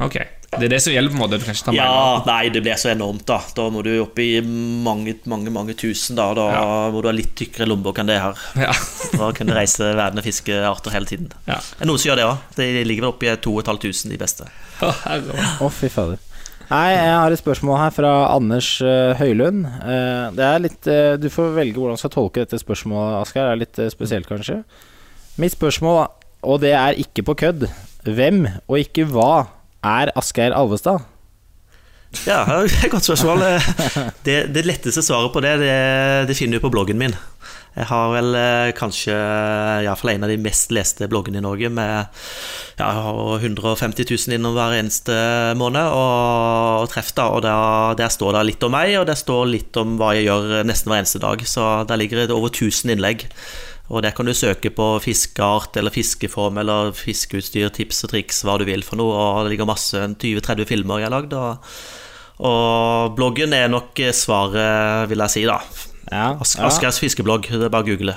Ok. 0.00 0.20
Det 0.50 0.66
er 0.66 0.72
det 0.72 0.80
som 0.82 0.90
gjelder, 0.90 1.12
på 1.12 1.18
en 1.18 1.20
måte. 1.22 1.38
Du 1.38 1.44
kan 1.46 1.54
ikke 1.54 1.68
ta. 1.68 1.74
Ja, 1.76 2.22
nei, 2.26 2.48
det 2.50 2.62
blir 2.64 2.78
så 2.80 2.90
enormt, 2.90 3.22
da. 3.28 3.36
Da 3.54 3.68
må 3.70 3.84
du 3.86 3.92
opp 4.02 4.18
i 4.18 4.40
mange, 4.42 5.14
mange 5.30 5.52
mange 5.54 5.76
tusen, 5.78 6.18
da. 6.18 6.26
Da 6.34 6.46
må 6.90 7.02
du 7.02 7.06
ha 7.06 7.14
litt 7.14 7.36
tykkere 7.38 7.68
lommebok 7.70 8.00
enn 8.02 8.10
det 8.10 8.18
her. 8.18 8.40
Ja. 8.58 8.72
For 9.12 9.28
å 9.28 9.36
kunne 9.36 9.54
reise 9.54 9.92
verden 9.94 10.18
og 10.18 10.26
fiske 10.26 10.56
arter 10.66 10.94
hele 10.96 11.06
tiden. 11.06 11.30
Ja. 11.46 11.60
Det 11.60 11.86
er 11.86 11.90
noen 11.90 12.02
som 12.02 12.10
gjør 12.10 12.18
det 12.18 12.26
òg. 12.26 12.42
De 12.58 12.66
ligger 12.82 13.06
vel 13.06 13.12
oppi 13.12 13.30
2500, 13.46 14.10
de 14.10 14.18
beste. 14.18 14.48
Å, 15.60 15.66
oh, 15.66 15.72
fy 15.72 15.90
fader. 15.92 16.18
Nei, 16.70 16.92
jeg 16.94 17.14
har 17.18 17.34
et 17.34 17.40
spørsmål 17.40 17.80
her 17.80 17.94
fra 17.94 18.10
Anders 18.30 18.68
eh, 18.86 19.18
Høylund. 19.18 19.64
Eh, 19.66 20.26
det 20.36 20.44
er 20.46 20.60
litt 20.62 20.86
eh, 20.86 21.16
Du 21.18 21.26
får 21.32 21.56
velge 21.56 21.80
hvordan 21.80 21.98
du 21.98 22.02
skal 22.02 22.12
tolke 22.14 22.44
dette 22.44 22.60
spørsmålet, 22.62 23.16
Asgeir. 23.24 23.48
Det 23.48 23.54
er 23.56 23.62
litt 23.64 23.80
spesielt, 23.90 24.28
kanskje. 24.30 24.60
Mitt 25.40 25.56
spørsmål, 25.56 26.04
og 26.46 26.60
det 26.62 26.76
er 26.78 27.00
ikke 27.02 27.24
på 27.26 27.36
kødd, 27.42 27.66
hvem 28.06 28.44
og 28.68 28.76
ikke 28.78 29.08
hva 29.10 29.32
er 29.82 30.12
Asgeir 30.18 30.54
Alvestad? 30.54 31.02
Ja, 32.26 32.42
godt 32.92 33.06
spørsmål. 33.06 33.44
Det, 34.26 34.38
det 34.54 34.66
letteste 34.66 35.02
svaret 35.04 35.32
på 35.34 35.42
det, 35.44 35.56
det, 35.62 35.74
det 36.30 36.36
finner 36.38 36.58
du 36.58 36.64
på 36.64 36.72
bloggen 36.74 36.98
min. 37.00 37.14
Jeg 37.70 37.86
har 37.86 38.08
vel 38.10 38.34
eh, 38.34 38.72
kanskje 38.74 39.14
iallfall 39.84 40.16
en 40.16 40.26
av 40.26 40.32
de 40.32 40.38
mest 40.42 40.72
leste 40.74 41.06
bloggene 41.10 41.38
i 41.38 41.44
Norge, 41.44 41.70
med 41.70 41.92
ja, 42.80 42.88
jeg 42.88 43.04
har 43.06 43.44
150 43.46 44.10
000 44.10 44.36
innom 44.36 44.56
hver 44.56 44.74
eneste 44.80 45.14
måned 45.58 45.86
og, 45.94 46.82
og 46.82 46.90
treff. 46.90 47.12
da, 47.14 47.28
og 47.30 47.44
der, 47.46 47.94
der 48.00 48.10
står 48.10 48.34
det 48.34 48.46
litt 48.50 48.66
om 48.66 48.74
meg, 48.74 48.96
og 48.98 49.06
det 49.06 49.18
står 49.20 49.46
litt 49.52 49.78
om 49.78 49.94
hva 50.00 50.16
jeg 50.18 50.26
gjør 50.26 50.66
nesten 50.66 50.90
hver 50.90 51.04
eneste 51.04 51.22
dag. 51.22 51.46
Så 51.46 51.70
der 51.86 52.00
ligger 52.00 52.24
det 52.24 52.34
over 52.34 52.50
1000 52.50 52.96
innlegg. 52.96 53.28
Og 53.90 54.04
der 54.04 54.14
kan 54.14 54.28
du 54.28 54.34
søke 54.36 54.70
på 54.70 54.86
fiskeart 55.02 55.74
eller 55.80 55.90
fiskeform 55.90 56.60
eller 56.62 56.92
fiskeutstyr, 56.94 57.72
tips 57.74 58.04
og 58.06 58.12
triks, 58.12 58.44
hva 58.46 58.54
du 58.60 58.64
vil 58.68 58.84
for 58.86 59.00
noe. 59.00 59.10
Og 59.10 59.44
det 59.44 59.56
ligger 59.56 59.68
masse 59.68 59.98
20-30 59.98 60.68
filmer 60.68 61.02
jeg 61.02 61.10
har 61.10 61.16
lagd. 61.16 61.34
Og, 61.34 61.72
og 62.46 63.16
bloggen 63.18 63.56
er 63.56 63.70
nok 63.72 63.98
svaret, 64.14 65.10
vil 65.10 65.26
jeg 65.26 65.34
si, 65.34 65.46
da. 65.50 65.58
Ja, 66.10 66.34
As 66.40 66.54
ja. 66.56 66.66
Asgeirs 66.70 67.02
fiskeblogg. 67.02 67.50
Det 67.50 67.66
er 67.66 67.72
bare 67.72 67.86
å 67.86 67.90
google. 67.90 68.14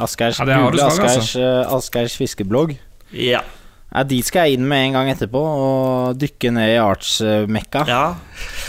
Asgeirs, 0.00 0.38
Ja, 0.40 0.62
google 0.62 0.86
Asgeirs, 0.86 2.14
eh, 2.14 2.22
fiskeblogg. 2.22 2.78
Ja. 3.10 3.42
Ja, 3.90 4.04
dit 4.06 4.26
skal 4.26 4.46
jeg 4.46 4.60
inn 4.60 4.68
med 4.70 4.86
en 4.86 4.94
gang 4.94 5.08
etterpå 5.10 5.40
og 5.42 6.18
dykke 6.22 6.52
ned 6.54 6.76
i 6.76 6.78
artsmekka. 6.78 7.82
Ja, 7.90 8.02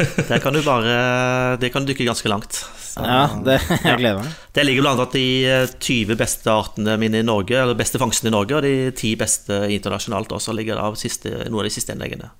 ja. 0.02 0.06
Der 0.32 0.42
kan 0.42 0.56
du 0.58 0.64
bare 0.66 1.58
Det 1.62 1.70
kan 1.70 1.86
du 1.86 1.94
dykke 1.94 2.10
ganske 2.10 2.30
langt. 2.32 2.64
Så, 2.92 3.04
det, 3.46 3.58
jeg 3.88 4.00
gleder 4.02 4.20
meg. 4.20 4.38
Det 4.52 4.66
ligger 4.66 4.84
blant 4.84 5.00
annet 5.00 5.16
de 5.16 5.26
eh, 5.48 5.74
20 5.80 6.18
beste 6.20 6.52
artene 6.52 6.98
mine 7.00 7.22
i 7.22 7.28
Norge, 7.28 7.56
eller 7.56 7.78
beste 7.80 8.02
fangstene 8.02 8.34
i 8.34 8.36
Norge, 8.36 8.58
og 8.58 8.66
de 8.68 8.92
10 8.92 9.14
beste 9.22 9.60
internasjonalt 9.72 10.34
også 10.36 10.56
ligger 10.58 10.82
av 10.82 11.00
siste, 11.00 11.32
noen 11.48 11.64
av 11.64 11.70
de 11.70 11.76
siste 11.78 11.96
innleggene. 11.96 12.34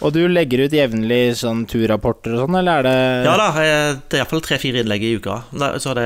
Og 0.00 0.12
du 0.14 0.20
legger 0.30 0.60
ut 0.62 0.74
jevnlig 0.76 1.34
sånn 1.40 1.64
turrapporter 1.66 2.36
og 2.36 2.44
sånn, 2.44 2.56
eller 2.60 2.78
er 2.78 2.86
det 2.86 3.24
Ja 3.26 3.32
da, 3.40 3.46
eh, 3.58 3.96
det 4.08 4.14
er 4.14 4.20
iallfall 4.22 4.42
tre-fire 4.46 4.84
innlegg 4.84 5.02
i 5.02 5.16
uka. 5.18 5.40
Så 5.82 5.90
det, 5.98 6.04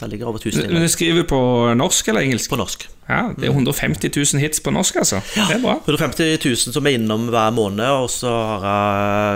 det 0.00 0.08
ligger 0.08 0.30
over 0.30 0.40
1000 0.40 0.62
Men 0.62 0.70
innlegg 0.70 0.88
du 0.88 0.92
skriver 0.94 1.26
på 1.28 1.40
norsk 1.76 2.08
eller 2.08 2.24
engelsk? 2.24 2.48
på 2.54 2.56
norsk. 2.56 2.86
Ja, 3.10 3.34
Det 3.36 3.50
er 3.50 3.52
150 3.52 4.08
000 4.16 4.40
hits 4.40 4.62
på 4.64 4.72
norsk, 4.72 4.96
altså. 5.02 5.20
Det 5.34 5.58
er 5.58 5.60
bra. 5.60 5.74
150 5.84 6.38
000 6.40 6.72
som 6.72 6.86
er 6.88 6.96
innom 6.96 7.26
hver 7.28 7.52
måned, 7.52 7.84
og 7.84 8.08
så 8.08 8.32
har 8.64 8.64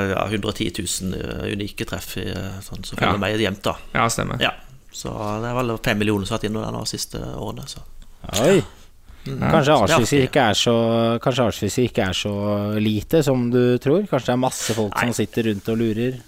jeg 0.06 0.14
ja, 0.14 0.24
110 0.30 0.70
000 0.80 1.52
unike 1.52 1.84
treff 1.90 2.16
i, 2.16 2.24
eh, 2.32 2.56
sånn, 2.64 2.80
som 2.86 2.96
følger 2.96 3.12
Ja. 3.12 3.24
meg 3.26 3.36
jevnt. 3.44 3.62
da 3.62 3.76
Ja, 3.92 4.06
stemmer. 4.08 4.40
Ja, 4.40 4.54
Så 4.96 5.12
det 5.42 5.50
er 5.50 5.54
vel 5.60 5.76
fem 5.84 5.98
millioner 6.00 6.24
som 6.24 6.34
har 6.34 6.40
vært 6.40 6.48
innom 6.48 6.64
der 6.64 6.72
nå 6.72 6.80
de 6.80 6.88
siste 6.96 7.20
årene. 7.20 7.68
Så. 7.68 7.84
Oi. 8.40 8.62
Kanskje 9.26 9.74
er 9.74 9.82
artsfiske 9.82 10.16
artig. 10.16 10.22
ikke 10.28 10.46
så 10.60 10.76
ikke 11.90 12.06
er 12.06 12.16
så 12.16 12.34
lite 12.78 13.22
som 13.26 13.50
du 13.50 13.60
tror? 13.82 14.06
Kanskje 14.06 14.30
det 14.30 14.34
er 14.36 14.42
masse 14.46 14.76
folk 14.76 14.94
Nei. 14.94 15.06
som 15.08 15.18
sitter 15.18 15.50
rundt 15.50 15.70
og 15.72 15.78
lurer? 15.82 16.18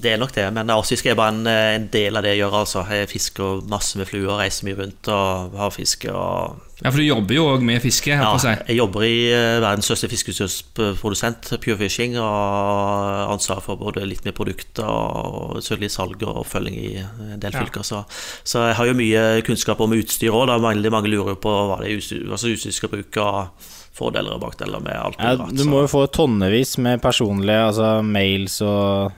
Det 0.00 0.12
er 0.14 0.18
nok 0.22 0.32
det, 0.32 0.46
men 0.56 0.70
artsfiske 0.72 1.10
er 1.12 1.16
bare 1.18 1.34
en, 1.34 1.46
en 1.46 1.86
del 1.92 2.16
av 2.16 2.22
det 2.24 2.30
jeg 2.34 2.40
gjør. 2.44 2.54
altså 2.62 2.84
Jeg 2.88 3.08
fisker 3.10 3.60
masse 3.68 3.98
med 4.00 4.06
fluer, 4.08 4.38
reiser 4.40 4.64
mye 4.68 4.78
rundt 4.78 5.08
og 5.12 5.56
har 5.60 5.70
fiske. 5.74 6.08
og 6.12 6.56
Ja, 6.80 6.88
For 6.88 6.96
du 6.96 7.04
jobber 7.04 7.34
jo 7.36 7.42
òg 7.52 7.60
med 7.68 7.82
fiske. 7.84 8.14
her 8.16 8.22
Ja, 8.24 8.30
på 8.32 8.40
seg. 8.40 8.62
jeg 8.68 8.78
jobber 8.78 9.02
i 9.04 9.16
eh, 9.32 9.58
verdens 9.60 9.84
største 9.90 10.08
fiskeutstyrsprodusent, 10.08 11.50
Pure 11.60 11.76
Fishing, 11.76 12.16
og 12.18 12.24
har 12.24 13.32
ansvar 13.34 13.60
for 13.64 13.76
både 13.80 14.06
litt 14.08 14.24
med 14.24 14.34
produkter 14.38 14.86
og 14.88 15.58
selvfølgelig 15.60 15.90
salg 15.92 16.22
og 16.24 16.40
oppfølging 16.44 16.78
i 16.80 16.94
en 17.02 17.40
del 17.42 17.52
Ja. 17.52 17.60
fylker. 17.64 17.84
Så, 17.84 18.04
så 18.44 18.66
jeg 18.70 18.76
har 18.76 18.86
jo 18.86 18.94
mye 18.96 19.42
kunnskap 19.46 19.80
om 19.80 19.92
utstyr 19.92 20.32
òg. 20.32 20.54
Mange, 20.60 20.90
mange 20.90 21.08
lurer 21.12 21.36
på 21.36 21.50
hva 21.52 21.80
det 21.82 21.90
er 21.92 21.98
utstyr, 22.00 22.24
altså 22.30 22.48
utstyr 22.54 22.72
skal 22.72 22.88
bruke, 22.88 23.20
og 23.20 23.68
fordeler 24.00 24.32
og 24.38 24.40
bakdeler 24.40 24.80
med 24.80 24.94
alt. 24.96 25.16
Ja, 25.20 25.34
du 25.36 25.64
må 25.68 25.82
jo 25.84 25.90
få 25.90 26.06
tonnevis 26.14 26.78
med 26.78 27.02
personlige 27.02 27.66
altså 27.68 28.00
mails 28.06 28.60
og 28.64 29.12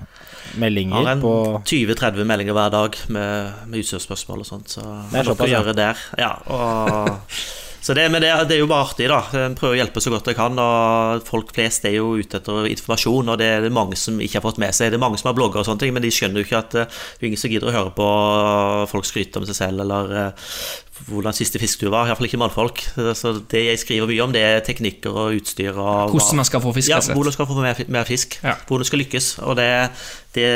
meldinger 0.60 0.96
har 0.96 1.12
en 1.14 1.22
på 1.24 1.32
20-30 1.68 2.24
meldinger 2.28 2.56
hver 2.56 2.72
dag 2.74 2.98
med, 3.08 3.52
med 3.66 3.82
utstyrsspørsmål 3.82 4.44
og 4.44 4.48
sånt. 4.48 4.76
Så 4.76 4.84
Det 5.12 5.22
er 5.22 5.28
såpass, 5.30 5.50
gjøre 5.50 5.74
der. 5.76 6.06
Ja, 6.18 6.32
og, 6.46 7.18
så 7.82 7.94
det, 7.98 8.04
men 8.14 8.22
det, 8.22 8.30
det 8.46 8.54
er 8.54 8.60
jo 8.62 8.68
bare 8.70 8.86
artig, 8.86 9.08
da. 9.10 9.18
Jeg 9.34 9.56
prøver 9.58 9.74
å 9.74 9.80
hjelpe 9.80 10.02
så 10.04 10.12
godt 10.12 10.28
jeg 10.30 10.38
kan. 10.38 10.58
Og 10.62 11.24
folk 11.26 11.50
flest 11.56 11.88
er 11.88 11.96
jo 11.96 12.12
ute 12.14 12.38
etter 12.38 12.68
informasjon, 12.70 13.32
og 13.34 13.40
det 13.40 13.48
er 13.56 13.66
det 13.66 13.72
mange 13.74 13.98
som 13.98 14.20
ikke 14.22 14.38
har 14.38 14.44
fått 14.44 14.60
med 14.62 14.70
seg. 14.76 14.92
Det 14.92 15.00
er 15.00 15.02
mange 15.02 15.18
som 15.18 15.32
har 15.32 15.36
blogger 15.38 15.64
og 15.64 15.66
sånne 15.66 15.82
ting, 15.82 15.96
men 15.96 16.04
de 16.04 16.12
skjønner 16.14 16.38
jo 16.38 16.46
ikke 16.46 16.60
at 16.60 16.78
eh, 16.78 17.02
det 17.18 17.26
er 17.26 17.32
ingen 17.32 17.42
som 17.42 17.50
gidder 17.50 17.72
å 17.72 17.74
høre 17.74 17.94
på 17.98 18.06
folk 18.92 19.10
skryte 19.10 19.42
om 19.42 19.48
seg 19.50 19.58
selv, 19.58 19.82
eller 19.82 20.14
eh, 20.20 20.54
hvordan 21.08 21.34
siste 21.34 21.58
fisketur 21.58 21.90
var. 21.90 22.06
Iallfall 22.06 22.30
ikke 22.30 22.40
mannfolk. 22.44 22.84
Så 23.18 23.34
det 23.50 23.64
jeg 23.66 23.82
skriver 23.82 24.14
mye 24.14 24.22
om, 24.28 24.38
det 24.38 24.46
er 24.46 24.62
teknikker 24.62 25.18
og 25.24 25.40
utstyr. 25.40 25.74
Og 25.74 26.14
Hvordan 26.14 26.38
man 26.44 26.46
skal 26.46 26.62
få 26.62 26.74
fisk. 26.78 26.94
ja, 26.94 27.02
hvordan 27.02 27.16
man 27.16 27.22
hvordan 27.24 27.38
skal 27.40 27.50
få 27.50 27.60
mer, 27.66 27.84
mer 27.98 28.06
fisk. 28.06 28.38
Ja. 28.46 28.54
Hvordan 28.68 28.86
skal 28.86 29.02
lykkes. 29.02 29.34
Og 29.42 29.58
det, 29.58 29.70
det 30.38 30.48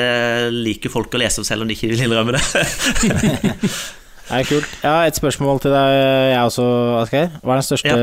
liker 0.55 0.95
folk 0.95 1.11
å 1.11 1.27
lese 1.27 1.43
om 1.43 1.49
selv 1.49 1.67
om 1.67 1.71
de 1.71 1.75
ikke 1.75 1.91
vil 1.91 2.07
innrømme 2.07 2.39
det. 2.39 2.45
Det 4.27 4.41
er 4.41 4.47
kult. 4.49 4.71
Jeg 4.83 4.91
har 4.91 5.07
et 5.07 5.19
spørsmål 5.19 5.61
til 5.63 5.71
deg, 5.75 5.97
jeg 6.33 6.41
også, 6.49 6.65
Asgeir. 7.03 7.29
Hva 7.43 7.55
er 7.55 7.61
den 7.61 7.67
største 7.69 7.97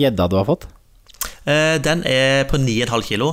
gjedda 0.00 0.26
du 0.28 0.36
har 0.36 0.44
fått? 0.48 0.66
Uh, 1.46 1.78
Den 1.82 2.02
er 2.04 2.44
på 2.50 2.60
9,5 2.60 3.06
kilo. 3.08 3.30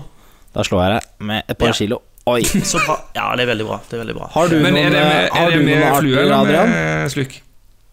Da 0.56 0.64
slår 0.64 0.86
jeg 0.86 0.94
deg 0.96 1.26
med 1.28 1.44
et 1.52 1.58
par 1.60 1.74
Ja. 1.74 1.74
kilo. 1.82 2.00
Oi. 2.28 2.42
Så 2.72 2.80
bra. 2.84 2.96
Ja, 3.16 3.28
det 3.36 3.44
er 3.46 3.52
veldig 3.54 3.68
bra. 3.68 3.82
Det 3.90 3.98
er 4.00 4.02
veldig 4.04 4.16
bra. 4.18 4.30
Har 4.34 4.48
du 4.52 4.58
Men 4.60 4.74
noen, 4.76 4.88
er 4.88 4.90
det 4.96 5.04
med, 5.04 5.30
har 5.36 5.46
er 5.46 5.52
det 5.52 5.60
du 5.60 5.66
med 5.68 6.00
flue 6.00 6.24
eller 6.24 6.72
med 6.72 7.12
sluk? 7.14 7.36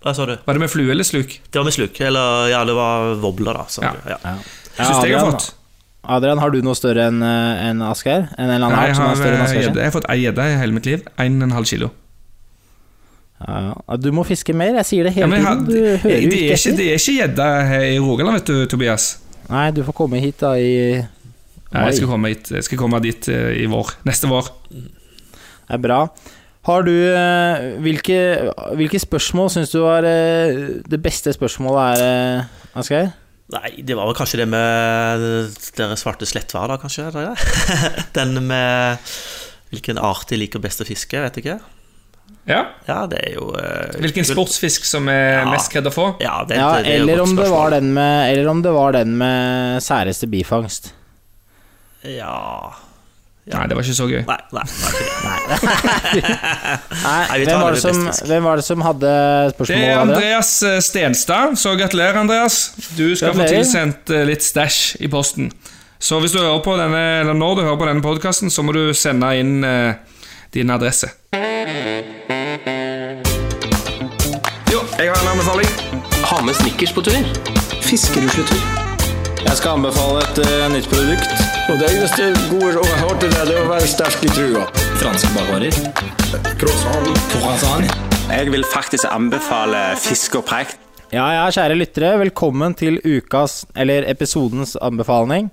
Hva 0.05 0.15
sa 0.15 0.27
du? 0.29 0.35
Var 0.45 0.57
det 0.59 0.61
med 0.61 0.71
flue 0.73 0.91
eller 0.95 1.07
sluk? 1.07 1.37
Det 1.51 1.59
var 1.61 1.65
med 1.65 1.75
sluk. 1.77 2.01
Eller 2.05 2.49
ja, 2.53 2.63
det 2.69 2.75
var 2.77 3.15
wobbler, 3.23 3.59
da. 3.61 3.67
Så, 3.69 3.83
Ja. 3.83 3.93
ja. 4.11 4.19
Ja. 4.25 4.35
Syns 4.75 5.05
jeg 5.05 5.13
jeg 5.15 5.21
har 5.21 5.31
fått. 5.33 5.53
Adrian, 6.05 6.39
har 6.43 6.51
du 6.53 6.59
noe 6.67 6.75
større 6.77 7.07
enn 7.09 7.23
en 7.25 7.81
Asgeir? 7.87 8.27
En 8.37 8.51
eller 8.51 8.67
annen 8.67 8.75
Nei, 8.77 8.81
jeg 8.89 8.93
jeg 8.93 8.97
som 8.99 9.05
har, 9.07 9.13
er 9.15 9.21
større 9.23 9.35
enn 9.35 9.41
eh, 9.41 9.45
Asgeir? 9.47 9.71
jeg 9.79 9.85
har 9.87 9.95
fått 9.95 10.09
ei 10.13 10.17
gjedde 10.21 10.45
i 10.51 10.57
hele 10.61 10.73
mitt 10.77 10.89
liv. 10.91 11.07
1,5 11.17 11.69
kilo. 11.71 11.89
Ja, 13.45 13.59
ja. 13.71 13.97
Du 14.01 14.11
må 14.17 14.25
fiske 14.25 14.55
mer. 14.57 14.75
Jeg 14.81 14.89
sier 14.89 15.09
det 15.09 15.15
Ja, 15.17 15.27
hele 15.27 15.33
men 15.35 15.45
tiden. 15.45 15.65
Du 15.69 15.75
det, 15.75 15.99
hører 16.05 16.21
jo 16.23 16.31
det, 16.31 16.39
ikke 16.39 16.53
er 16.55 16.61
etter. 16.61 16.77
det 16.79 16.87
er 16.89 17.01
ikke 17.01 17.17
gjedde 17.19 17.49
i 17.91 17.99
Rogaland, 18.01 18.39
vet 18.39 18.47
du, 18.53 18.57
Tobias. 18.73 19.09
Nei, 19.51 19.67
du 19.77 19.83
får 19.85 19.97
komme 19.99 20.21
hit 20.23 20.41
da 20.41 20.55
i 20.57 20.71
Nei, 21.75 21.89
jeg 21.91 21.97
skal 21.99 22.09
komme, 22.09 22.31
hit, 22.31 22.53
jeg 22.55 22.65
skal 22.65 22.79
komme 22.79 23.01
dit 23.03 23.29
eh, 23.29 23.51
i 23.65 23.67
vår. 23.69 23.91
Neste 24.07 24.31
vår. 24.31 24.49
Det 24.71 25.75
er 25.75 25.83
bra. 25.83 25.99
Har 26.65 26.85
du 26.87 26.93
eh, 26.95 27.65
Hvilke, 27.85 28.19
hvilke 28.79 29.01
spørsmål 29.03 29.51
syns 29.53 29.75
du 29.75 29.81
var 29.83 30.07
eh, 30.09 30.79
det 30.89 31.01
beste 31.05 31.35
spørsmålet 31.35 32.01
er, 32.01 32.47
Asgeir? 32.79 33.11
Nei, 33.53 33.75
det 33.85 33.99
var 33.99 34.07
vel 34.09 34.17
kanskje 34.17 34.41
det 34.41 34.47
med 34.49 35.27
dere 35.77 35.99
svarte 36.01 36.25
slettvær, 36.31 36.71
da, 36.71 36.79
kanskje? 36.81 37.11
Den 38.17 38.39
med 38.49 39.11
hvilken 39.75 39.99
art 40.01 40.31
de 40.31 40.39
liker 40.41 40.63
best 40.65 40.81
å 40.81 40.87
fiske, 40.89 41.21
vet 41.27 41.37
jeg 41.37 41.45
ikke. 41.45 41.59
Ja. 42.45 42.61
Ja, 42.85 42.99
det 43.09 43.23
er 43.25 43.37
jo 43.39 43.47
uh, 43.57 43.95
Hvilken 44.05 44.27
sportsfisk 44.29 44.85
som 44.85 45.09
er 45.09 45.41
Ja. 45.41 45.45
mest 45.49 45.73
kredd 45.73 45.89
å 45.89 45.93
få? 45.95 46.11
Ja, 46.21 46.43
det, 46.45 46.59
Ja, 46.61 46.75
det 46.77 46.91
er 46.93 47.01
eller 47.01 47.23
om, 47.25 47.37
det 47.39 47.49
var 47.49 47.71
den 47.73 47.93
med, 47.97 48.33
eller 48.33 48.51
om 48.53 48.61
det 48.63 48.73
var 48.75 48.93
den 48.93 49.17
med 49.17 49.81
særeste 49.85 50.29
bifangst. 50.29 50.93
Ja 52.05 52.75
Nei, 53.45 53.67
det 53.69 53.77
var 53.77 53.85
ikke 53.85 53.97
så 53.97 54.07
gøy. 54.09 54.23
Nei, 54.25 54.37
nei, 54.57 54.63
nei. 54.65 54.93
Nei, 57.05 57.25
Nei, 57.29 57.41
vi 57.43 57.45
tar 57.45 57.59
hvem, 57.59 57.61
var 57.61 57.75
det 57.77 57.83
som, 57.83 57.99
hvem 58.31 58.47
var 58.47 58.61
det 58.61 58.65
som 58.65 58.85
hadde 58.87 59.11
Det 59.59 59.77
er? 59.77 59.99
Andreas 60.01 60.53
eh, 60.65 60.79
Stenstad, 60.81 61.59
så 61.61 61.75
gratulerer, 61.77 62.23
Andreas. 62.23 62.73
Du 62.97 63.11
skal 63.13 63.37
få 63.37 63.45
tilsendt 63.51 64.09
eh, 64.17 64.25
litt 64.31 64.47
stæsj 64.47 64.79
i 65.05 65.11
posten. 65.13 65.51
Så 66.01 66.23
hvis 66.25 66.33
du 66.33 66.41
hører 66.41 66.65
på 66.65 66.79
denne, 66.81 67.03
eller 67.21 67.37
når 67.37 67.61
du 67.61 67.63
hører 67.67 67.79
på 67.83 67.91
denne 67.91 68.05
podkasten, 68.05 68.49
så 68.53 68.65
må 68.65 68.73
du 68.77 68.87
sende 68.97 69.29
inn 69.37 69.59
eh, 69.69 69.93
din 70.55 70.71
adresse. 70.71 71.09
Jo, 74.73 74.81
jeg 74.99 75.11
har 75.11 75.19
en 75.23 75.31
anbefaling. 75.33 75.71
Ha 76.31 76.41
med 76.47 76.55
snickers 76.55 76.93
på 76.95 77.03
tur. 77.03 77.27
Fiskerusletur. 77.83 78.63
Jeg 79.45 79.57
skal 79.59 79.71
anbefale 79.77 80.23
et 80.23 80.39
uh, 80.45 80.67
nytt 80.73 80.89
produkt. 80.93 81.35
Og 81.73 81.79
det 81.81 81.91
eneste 81.91 82.31
gode 82.53 82.71
rådet 82.77 82.95
jeg 83.03 83.19
til 83.21 83.35
der, 83.35 83.45
det 83.51 83.59
er 83.59 83.67
å 83.67 83.69
være 83.73 83.91
sterk 83.91 84.25
i 84.25 84.31
trua. 84.33 84.65
Franske 85.03 85.31
bakvarer. 85.35 85.75
Croissant. 86.61 87.93
Jeg 88.31 88.51
vil 88.55 88.65
faktisk 88.73 89.05
anbefale 89.11 89.83
fisk 90.01 90.39
og 90.41 90.47
preik. 90.49 90.79
Ja, 91.13 91.27
ja, 91.37 91.45
kjære 91.53 91.77
lyttere, 91.79 92.15
velkommen 92.19 92.75
til 92.75 92.97
ukas, 93.05 93.65
eller 93.77 94.07
episodens 94.11 94.75
anbefaling. 94.83 95.51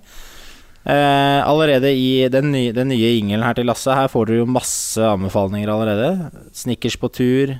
Eh, 0.81 1.39
allerede 1.45 1.91
i 1.93 2.27
den 2.33 2.51
nye, 2.55 2.71
den 2.73 2.89
nye 2.89 3.11
jingelen 3.13 3.45
her 3.45 3.57
til 3.57 3.67
Lasse, 3.69 3.93
her 3.93 4.09
får 4.09 4.29
dere 4.29 4.41
jo 4.41 4.49
masse 4.49 5.01
anbefalinger 5.05 5.69
allerede. 5.69 6.31
Snickers 6.57 6.97
på 6.97 7.11
tur, 7.13 7.57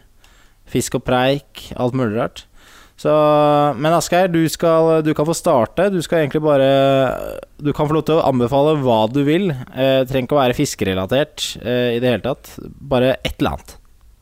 fisk 0.71 0.97
og 0.97 1.05
preik, 1.05 1.67
alt 1.77 1.97
mulig 1.97 2.17
rart. 2.17 2.45
Så, 3.01 3.11
men 3.81 3.95
Asgeir, 3.97 4.29
du, 4.29 4.43
du 5.01 5.11
kan 5.17 5.25
få 5.25 5.33
starte. 5.33 5.87
Du 5.89 5.97
skal 6.05 6.21
egentlig 6.21 6.43
bare 6.45 6.67
Du 7.57 7.71
kan 7.73 7.87
få 7.89 7.95
lov 7.95 8.03
til 8.05 8.19
å 8.19 8.25
anbefale 8.27 8.75
hva 8.83 8.99
du 9.09 9.23
vil. 9.25 9.49
Eh, 9.49 10.03
trenger 10.05 10.27
ikke 10.27 10.37
å 10.37 10.41
være 10.43 10.57
fiskerelatert 10.57 11.47
eh, 11.63 11.95
i 11.95 12.01
det 12.01 12.11
hele 12.11 12.25
tatt. 12.27 12.53
Bare 12.61 13.15
et 13.23 13.39
eller 13.39 13.55
annet. 13.55 13.77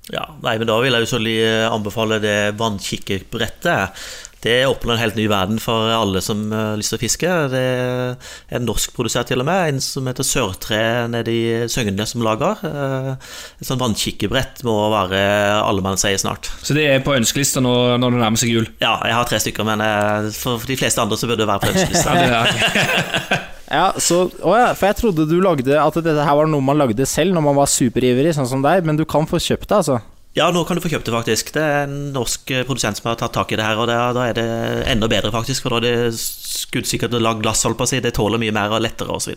Ja, 0.09 0.23
nei, 0.41 0.55
men 0.57 0.69
Da 0.69 0.79
vil 0.81 0.95
jeg 0.95 1.03
jo 1.03 1.09
selvfølgelig 1.11 1.67
anbefale 1.75 2.21
det 2.23 2.37
vannkikkerbrettet. 2.57 3.99
Det 4.39 4.53
åpner 4.69 4.93
en 4.95 5.01
helt 5.01 5.17
ny 5.19 5.25
verden 5.27 5.57
for 5.59 5.89
alle 5.91 6.21
som 6.23 6.45
har 6.55 6.77
lyst 6.79 6.93
til 6.93 6.99
å 6.99 7.01
fiske. 7.01 7.31
Det 7.51 7.59
er 7.59 8.55
en 8.55 8.63
norskprodusert 8.67 9.27
til 9.27 9.43
og 9.43 9.47
med, 9.49 9.73
en 9.73 9.81
som 9.83 10.07
heter 10.07 10.23
Sørtre 10.27 10.79
nede 11.11 11.33
i 11.33 11.41
Søgne 11.71 12.05
som 12.07 12.23
lager. 12.23 12.61
Eh, 12.63 13.09
Et 13.59 13.67
sånn 13.67 13.81
vannkikkebrett 13.81 14.63
må 14.63 14.77
være 14.93 15.19
allemannseie 15.59 16.17
snart. 16.21 16.47
Så 16.63 16.77
det 16.77 16.87
er 16.87 17.03
på 17.03 17.17
ønskelista 17.17 17.59
nå, 17.63 17.75
når 17.99 18.15
det 18.15 18.23
nærmer 18.23 18.39
seg 18.39 18.53
jul? 18.55 18.69
Ja, 18.79 18.95
jeg 19.03 19.17
har 19.19 19.27
tre 19.27 19.41
stykker, 19.43 19.67
men 19.67 19.83
eh, 19.83 20.29
for 20.39 20.63
de 20.63 20.79
fleste 20.79 21.03
andre 21.03 21.19
så 21.19 21.27
burde 21.27 21.43
det 21.43 21.49
være 21.51 21.67
på 21.67 21.71
ønskelista. 21.75 23.45
Ja, 23.69 23.91
så, 24.01 24.23
å 24.41 24.53
ja, 24.57 24.69
for 24.73 24.87
jeg 24.89 24.97
trodde 24.97 25.27
du 25.29 25.35
lagde 25.45 25.75
at 25.77 25.97
dette 26.01 26.23
her 26.25 26.37
var 26.39 26.47
noe 26.49 26.63
man 26.65 26.79
lagde 26.79 27.05
selv 27.05 27.35
når 27.35 27.43
man 27.45 27.57
var 27.59 27.69
superivrig, 27.69 28.31
sånn 28.33 28.47
som 28.49 28.63
deg, 28.65 28.81
men 28.87 28.97
du 28.97 29.03
kan 29.05 29.27
få 29.29 29.37
kjøpt 29.37 29.67
det, 29.69 29.75
altså. 29.83 29.99
Ja, 30.39 30.45
nå 30.55 30.61
kan 30.63 30.77
du 30.77 30.83
få 30.83 30.87
kjøpt 30.93 31.09
det, 31.09 31.11
faktisk. 31.11 31.49
Det 31.55 31.63
er 31.65 31.81
en 31.83 31.97
norsk 32.15 32.51
eh, 32.55 32.61
produsent 32.67 32.95
som 32.99 33.09
har 33.09 33.17
tatt 33.19 33.33
tak 33.35 33.51
i 33.51 33.57
det 33.59 33.65
her, 33.65 33.79
og 33.81 33.89
det, 33.89 33.97
da 34.15 34.27
er 34.29 34.37
det 34.37 34.45
enda 34.87 35.09
bedre, 35.11 35.33
faktisk. 35.35 35.65
For 35.65 35.75
da 35.75 35.81
er 35.81 36.05
det 36.07 36.15
skuddsikkert 36.15 37.17
å 37.17 37.19
lage 37.19 37.43
glass, 37.43 37.65
holdt 37.67 37.79
på 37.81 37.87
å 37.87 37.91
si. 37.91 37.99
Det 38.05 38.13
tåler 38.15 38.39
mye 38.39 38.53
mer 38.55 38.71
og 38.77 38.79
lettere, 38.85 39.11
osv. 39.17 39.35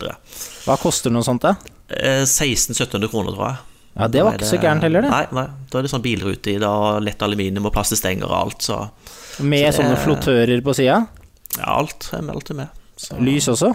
Hva 0.63 0.77
koster 0.79 1.11
noe 1.11 1.25
sånt, 1.27 1.43
da? 1.43 1.57
1600-1700 1.91 3.11
kroner, 3.11 3.35
tror 3.35 3.49
jeg. 3.49 3.61
Ja, 3.93 4.07
det 4.09 4.23
var 4.25 4.37
ikke 4.37 4.45
det, 4.45 4.49
så 4.49 4.57
gærent 4.63 4.85
heller, 4.87 5.05
det. 5.05 5.09
Nei, 5.11 5.25
nei, 5.37 5.45
da 5.69 5.77
er 5.81 5.85
det 5.85 5.91
sånn 5.91 6.05
bilrute 6.05 6.53
i 6.55 6.59
det, 6.61 6.69
og 6.69 7.03
lett 7.05 7.25
aluminium 7.27 7.67
og 7.69 7.75
plastestenger 7.75 8.25
og 8.25 8.37
alt, 8.39 8.63
så 8.65 8.79
Med 9.43 9.67
så 9.67 9.67
det- 9.67 9.75
sånne 9.81 9.99
flottører 10.01 10.63
på 10.65 10.73
sida? 10.79 11.01
Ja, 11.59 11.67
alt 11.75 12.07
med. 12.15 12.31
Alt 12.33 12.49
er 12.49 12.61
med. 12.63 12.79
Så, 12.97 13.19
Lys 13.21 13.47
også? 13.51 13.73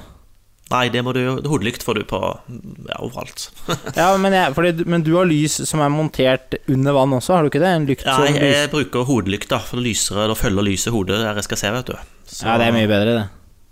Nei, 0.69 0.83
det 0.93 1.01
må 1.01 1.14
du 1.16 1.23
Hodelykt 1.49 1.85
får 1.87 1.97
du 1.97 2.03
på 2.09 2.19
ja, 2.21 2.99
overalt. 3.01 3.47
Ja, 3.97 4.11
men, 4.21 4.35
jeg, 4.37 4.53
fordi, 4.57 4.85
men 4.85 5.05
du 5.07 5.14
har 5.16 5.29
lys 5.29 5.57
som 5.69 5.81
er 5.81 5.93
montert 5.93 6.59
under 6.69 6.97
vann 6.97 7.14
også, 7.16 7.39
har 7.39 7.47
du 7.47 7.49
ikke 7.53 7.62
det? 7.62 7.73
En 7.73 7.89
lykt 7.89 8.05
som 8.05 8.21
Nei, 8.27 8.35
jeg, 8.37 8.53
jeg 8.53 8.71
bruker 8.75 9.09
hodelykt, 9.09 9.49
da, 9.53 9.62
for 9.64 9.81
det 9.81 9.87
lyser 9.89 10.29
Da 10.29 10.37
følger 10.37 10.66
lyset 10.69 10.93
hodet 10.93 11.23
der 11.23 11.41
jeg 11.41 11.49
skal 11.49 11.62
se, 11.62 11.73
vet 11.79 11.93
du. 11.93 11.97
Så- 12.29 12.45
Ja, 12.45 12.59
det 12.61 12.69
er 12.69 12.77
mye 12.77 12.91
bedre, 12.91 13.16
det. 13.16 13.27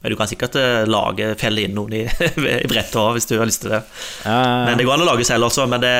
Men 0.04 0.12
du 0.12 0.16
kan 0.20 0.28
sikkert 0.30 0.54
eh, 0.60 0.84
lage, 0.86 1.32
felle 1.40 1.64
inn 1.66 1.74
noen 1.76 1.94
i, 1.98 2.02
i 2.62 2.68
brettet 2.70 2.96
òg, 3.00 3.16
hvis 3.16 3.28
du 3.28 3.36
har 3.40 3.48
lyst 3.48 3.64
til 3.64 3.72
det. 3.74 3.82
Ja, 4.24 4.36
ja. 4.38 4.58
Men 4.68 4.78
det 4.78 4.86
går 4.86 4.96
an 4.96 5.04
å 5.04 5.08
lage 5.08 5.24
selv 5.26 5.48
også, 5.48 5.66
men 5.68 5.82
det, 5.82 5.94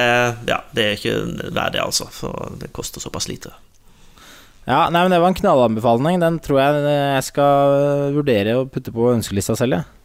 ja, 0.49 0.61
det 0.77 0.85
er 0.85 0.97
ikke 1.01 1.17
verdt 1.57 1.75
det, 1.77 1.83
altså. 1.83 2.07
For 2.15 2.55
det 2.61 2.71
koster 2.77 3.03
såpass 3.03 3.29
lite. 3.29 3.51
Ja, 4.67 4.87
nei, 4.91 5.03
men 5.03 5.13
Det 5.15 5.21
var 5.23 5.33
en 5.33 5.39
knallanbefaling. 5.39 6.21
Den 6.23 6.39
tror 6.43 6.61
jeg 6.63 6.87
jeg 6.87 7.27
skal 7.29 8.15
vurdere 8.17 8.57
å 8.61 8.65
putte 8.71 8.95
på 8.95 9.11
ønskelista 9.13 9.57
selv. 9.59 9.81
Ja. 9.81 9.96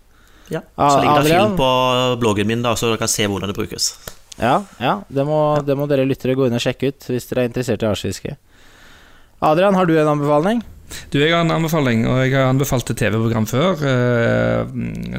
Ja. 0.51 0.61
Ah, 0.75 0.89
Så 0.91 0.99
ligger 1.03 1.23
det 1.23 1.31
film 1.31 1.55
på 1.59 1.69
bloggen 2.21 2.47
min, 2.49 2.61
da, 2.65 2.75
så 2.75 2.89
dere 2.91 2.99
kan 3.01 3.11
se 3.11 3.27
hvordan 3.27 3.51
det 3.51 3.55
brukes. 3.57 3.93
Ja, 4.41 4.57
ja 4.81 4.97
det, 5.07 5.23
må, 5.27 5.39
det 5.65 5.75
må 5.77 5.87
dere 5.91 6.07
lyttere 6.07 6.35
gå 6.35 6.47
inn 6.47 6.55
og 6.57 6.63
sjekke 6.63 6.91
ut 6.91 7.07
hvis 7.11 7.27
dere 7.29 7.45
er 7.45 7.51
interessert 7.51 7.83
i 7.85 7.89
artsfiske. 7.89 8.35
Adrian, 9.41 9.75
har 9.75 9.87
du 9.89 9.95
en 9.97 10.11
anbefaling? 10.11 10.61
Du, 11.09 11.19
Jeg 11.21 11.31
har 11.31 11.45
en 11.45 11.53
anbefaling, 11.55 12.03
og 12.09 12.17
jeg 12.19 12.33
har 12.35 12.49
anbefalt 12.51 12.89
et 12.91 12.99
TV-program 12.99 13.45
før. 13.47 13.79
Eh, 13.79 14.73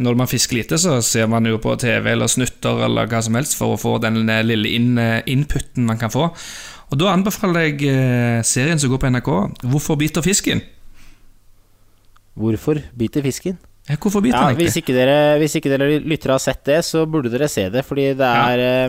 Når 0.05 0.19
man 0.21 0.29
fisker 0.29 0.59
lite, 0.59 0.77
så 0.79 0.99
ser 1.03 1.27
man 1.33 1.49
jo 1.49 1.57
på 1.59 1.73
TV 1.81 2.13
eller 2.13 2.29
snutter 2.29 2.85
eller 2.85 3.09
hva 3.09 3.23
som 3.25 3.39
helst 3.41 3.57
for 3.57 3.73
å 3.73 3.81
få 3.81 3.97
den 4.05 4.29
eh, 4.29 4.43
lille 4.45 4.69
inn, 4.69 5.01
inputen 5.27 5.89
man 5.89 5.99
kan 5.99 6.13
få. 6.13 6.29
Og 6.93 6.99
Da 7.01 7.09
anbefaler 7.15 7.71
jeg 7.71 7.89
eh, 7.89 8.43
serien 8.45 8.79
som 8.79 8.93
går 8.93 9.01
på 9.01 9.11
NRK, 9.17 9.31
'Hvorfor 9.65 9.97
biter 9.97 10.21
fisken'? 10.21 10.61
Hvorfor 12.37 12.81
biter 12.97 13.25
fisken? 13.25 13.59
Ja, 13.93 13.99
hvorfor 14.01 14.25
biter 14.25 14.39
Ja, 14.41 14.49
den 14.53 14.61
hvis, 14.63 14.79
ikke 14.81 14.95
dere, 14.97 15.17
hvis 15.43 15.59
ikke 15.59 15.73
dere 15.75 15.99
lyttere 16.01 16.39
har 16.39 16.43
sett 16.43 16.65
det, 16.69 16.81
så 16.89 17.05
burde 17.05 17.33
dere 17.33 17.49
se 17.53 17.69
det. 17.73 17.85
Fordi 17.85 18.09
det 18.17 18.29
er, 18.29 18.63
ja. 18.65 18.89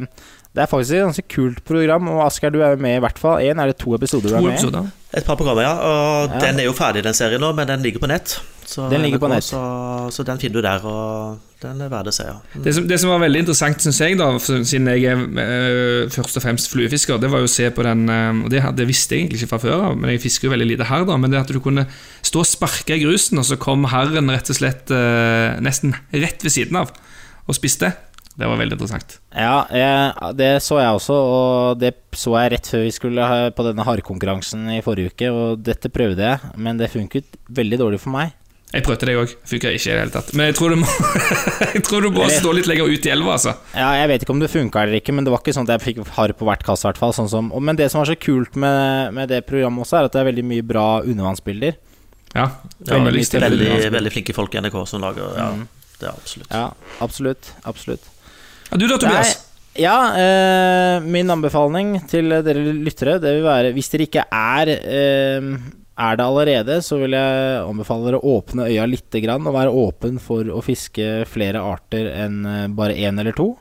det 0.55 0.63
er 0.63 0.69
faktisk 0.71 0.95
et 0.95 1.03
ganske 1.09 1.25
kult 1.35 1.59
program. 1.67 2.07
Og 2.13 2.23
Asgeir, 2.25 2.53
du 2.55 2.61
er 2.63 2.77
jo 2.77 2.81
med 2.85 2.97
i 2.97 3.03
hvert 3.03 3.19
fall. 3.19 3.43
En 3.43 3.59
er 3.59 3.73
det 3.73 3.77
to 3.83 3.95
episoder 3.97 4.31
du 4.31 4.37
er 4.39 4.47
med 4.47 4.63
i? 4.63 4.83
Et 5.19 5.25
par 5.27 5.35
programmer, 5.35 5.65
ja. 5.65 5.73
Og 5.75 6.29
Ja. 6.37 6.39
den 6.47 6.59
er 6.63 6.69
jo 6.69 6.73
ferdig, 6.77 7.03
den 7.03 7.13
serien 7.17 7.41
nå, 7.43 7.51
men 7.53 7.67
den 7.67 7.83
ligger 7.83 7.99
på 7.99 8.07
nett. 8.07 8.37
Så, 8.73 8.87
Den 8.89 9.03
ligger 9.05 9.21
på 9.21 9.29
nett. 9.29 9.45
Så, 9.45 9.59
så 10.15 10.23
den 10.25 10.39
finner 10.41 10.57
du 10.57 10.65
der, 10.65 10.85
og 10.89 11.41
den 11.61 11.81
er 11.85 11.91
verdt 11.91 12.09
å 12.09 12.13
se, 12.15 12.25
ja. 12.25 12.61
Det 12.65 12.73
som, 12.75 12.87
det 12.89 12.97
som 12.99 13.11
var 13.13 13.21
veldig 13.21 13.43
interessant, 13.43 13.83
syns 13.85 13.99
jeg, 14.01 14.17
da, 14.19 14.29
siden 14.41 14.89
jeg 14.89 15.05
er 15.11 15.21
øh, 15.21 16.09
først 16.11 16.39
og 16.39 16.45
fremst 16.45 16.71
fluefisker, 16.71 17.21
det 17.21 17.29
var 17.31 17.43
jo 17.43 17.49
å 17.49 17.53
se 17.53 17.69
på 17.75 17.85
den 17.85 18.07
øh, 18.09 18.41
det, 18.51 18.63
det 18.79 18.87
visste 18.89 19.15
jeg 19.15 19.27
egentlig 19.27 19.43
ikke 19.43 19.51
fra 19.53 19.61
før 19.63 19.85
av, 19.91 19.99
men 19.99 20.15
jeg 20.15 20.23
fisker 20.25 20.49
jo 20.49 20.55
veldig 20.55 20.69
lite 20.71 20.89
her, 20.89 21.05
da. 21.07 21.19
Men 21.21 21.35
det 21.35 21.43
at 21.43 21.53
du 21.53 21.61
kunne 21.63 21.85
stå 22.25 22.41
og 22.41 22.49
sparke 22.49 22.97
i 22.97 23.05
grusen, 23.05 23.39
og 23.39 23.47
så 23.47 23.59
kom 23.61 23.85
harren 23.93 24.33
rett 24.33 24.49
og 24.49 24.59
slett 24.59 24.91
øh, 24.95 25.61
nesten 25.63 25.93
rett 26.15 26.43
ved 26.43 26.57
siden 26.57 26.81
av 26.81 26.91
og 27.43 27.55
spiste, 27.57 27.91
det 28.33 28.47
var 28.49 28.57
veldig 28.57 28.73
interessant. 28.79 29.19
Ja, 29.29 29.57
jeg, 29.69 30.35
det 30.39 30.51
så 30.65 30.79
jeg 30.81 30.97
også, 30.97 31.13
og 31.13 31.81
det 31.81 31.93
så 32.17 32.33
jeg 32.39 32.55
rett 32.55 32.69
før 32.71 32.87
vi 32.87 32.93
skulle 32.95 33.27
på 33.53 33.65
denne 33.67 33.85
hardkonkurransen 33.85 34.71
i 34.73 34.81
forrige 34.85 35.13
uke. 35.13 35.29
Og 35.29 35.61
dette 35.61 35.91
prøvde 35.93 36.31
jeg, 36.31 36.55
men 36.57 36.79
det 36.81 36.89
funket 36.93 37.37
veldig 37.53 37.83
dårlig 37.83 38.01
for 38.01 38.15
meg. 38.15 38.33
Jeg 38.73 38.81
prøvde 38.87 39.05
det 39.05 39.13
òg, 39.21 39.33
funka 39.45 39.69
ikke 39.69 39.85
i 39.85 39.93
det 39.93 39.99
hele 40.01 40.13
tatt. 40.15 40.31
Men 40.33 40.47
jeg 40.49 40.55
tror 40.57 40.73
du 40.73 40.79
må, 40.81 40.87
jeg 41.75 41.83
tror 41.85 42.01
du 42.01 42.09
må 42.15 42.25
stå 42.33 42.53
litt 42.57 42.65
lenger 42.71 42.89
ut 42.89 43.05
i 43.05 43.11
elva, 43.13 43.35
altså. 43.37 43.53
Ja, 43.77 43.91
Jeg 43.99 44.09
vet 44.09 44.25
ikke 44.25 44.33
om 44.33 44.39
det 44.41 44.49
funka 44.49 44.81
eller 44.81 44.97
ikke, 44.97 45.13
men 45.13 45.27
det 45.27 45.33
var 45.33 45.43
ikke 45.43 45.53
sånn 45.53 45.67
at 45.69 45.75
jeg 45.75 45.83
fikk 45.93 46.01
harr 46.17 46.33
på 46.39 46.47
hvert 46.49 46.65
kast. 46.65 46.81
i 46.81 46.89
hvert 46.89 47.01
fall, 47.03 47.13
sånn 47.13 47.29
som, 47.29 47.51
og- 47.53 47.61
Men 47.61 47.77
det 47.77 47.91
som 47.93 48.01
var 48.01 48.09
så 48.09 48.17
kult 48.17 48.55
med, 48.57 49.13
med 49.13 49.29
det 49.29 49.43
programmet 49.45 49.85
også, 49.85 49.99
er 49.99 50.09
at 50.09 50.11
det 50.17 50.21
er 50.23 50.29
veldig 50.31 50.45
mye 50.49 50.65
bra 50.65 50.87
undervannsbilder. 51.05 51.77
Ja, 52.33 52.47
ja 52.89 52.97
veldig, 52.97 53.13
litt 53.13 53.37
veldig, 53.37 53.91
veldig 53.93 54.11
flinke 54.11 54.33
folk 54.33 54.55
i 54.57 54.61
NRK 54.65 54.77
som 54.89 55.01
lager 55.05 55.37
Ja, 55.37 55.51
det 56.01 56.09
er 56.09 56.13
absolutt. 56.17 56.49
Ja, 56.49 56.65
absolutt. 57.05 57.51
Absolutt. 57.69 58.09
Ja, 58.71 58.77
du 58.81 58.87
da, 58.89 58.97
Tobias? 58.97 59.35
Nei, 59.37 59.83
ja, 59.85 59.97
eh, 60.17 60.99
min 61.05 61.29
anbefaling 61.29 61.95
til 62.09 62.29
dere 62.41 62.73
lyttere, 62.73 63.19
det 63.21 63.35
vil 63.37 63.45
være 63.45 63.71
Hvis 63.73 63.89
dere 63.93 64.05
ikke 64.09 64.25
er 64.29 64.69
eh, 64.73 65.47
er 65.93 66.17
det 66.17 66.25
allerede, 66.25 66.79
så 66.81 66.97
vil 67.03 67.13
jeg 67.13 67.57
anbefale 67.61 68.07
dere 68.07 68.19
å 68.21 68.37
åpne 68.39 68.65
øya 68.71 68.85
lite 68.89 69.21
grann 69.21 69.45
og 69.45 69.53
være 69.53 69.73
åpen 69.77 70.17
for 70.21 70.47
å 70.49 70.61
fiske 70.65 71.27
flere 71.29 71.61
arter 71.61 72.09
enn 72.09 72.39
eh, 72.49 72.71
bare 72.73 72.97
én 72.97 73.21
eller 73.21 73.35
to. 73.37 73.51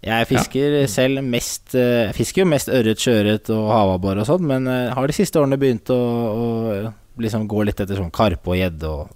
Jeg 0.00 0.28
fisker 0.30 0.78
selv 0.88 1.20
mest 1.28 1.74
eh, 1.76 2.06
Jeg 2.08 2.16
fisker 2.16 2.42
jo 2.42 2.48
mest 2.48 2.70
ørret, 2.72 3.00
sjøørret 3.00 3.50
og 3.52 3.66
havabbor 3.68 4.20
og 4.20 4.28
sånn, 4.28 4.44
men 4.48 4.68
eh, 4.68 4.92
har 4.96 5.08
de 5.08 5.16
siste 5.16 5.40
årene 5.40 5.60
begynt 5.60 5.92
å, 5.92 5.96
å 5.96 6.92
liksom 7.20 7.48
gå 7.48 7.64
litt 7.68 7.80
etter 7.80 8.00
sånn 8.00 8.12
karpe 8.12 8.52
og 8.52 8.60
gjedde 8.60 8.92
og 8.92 9.10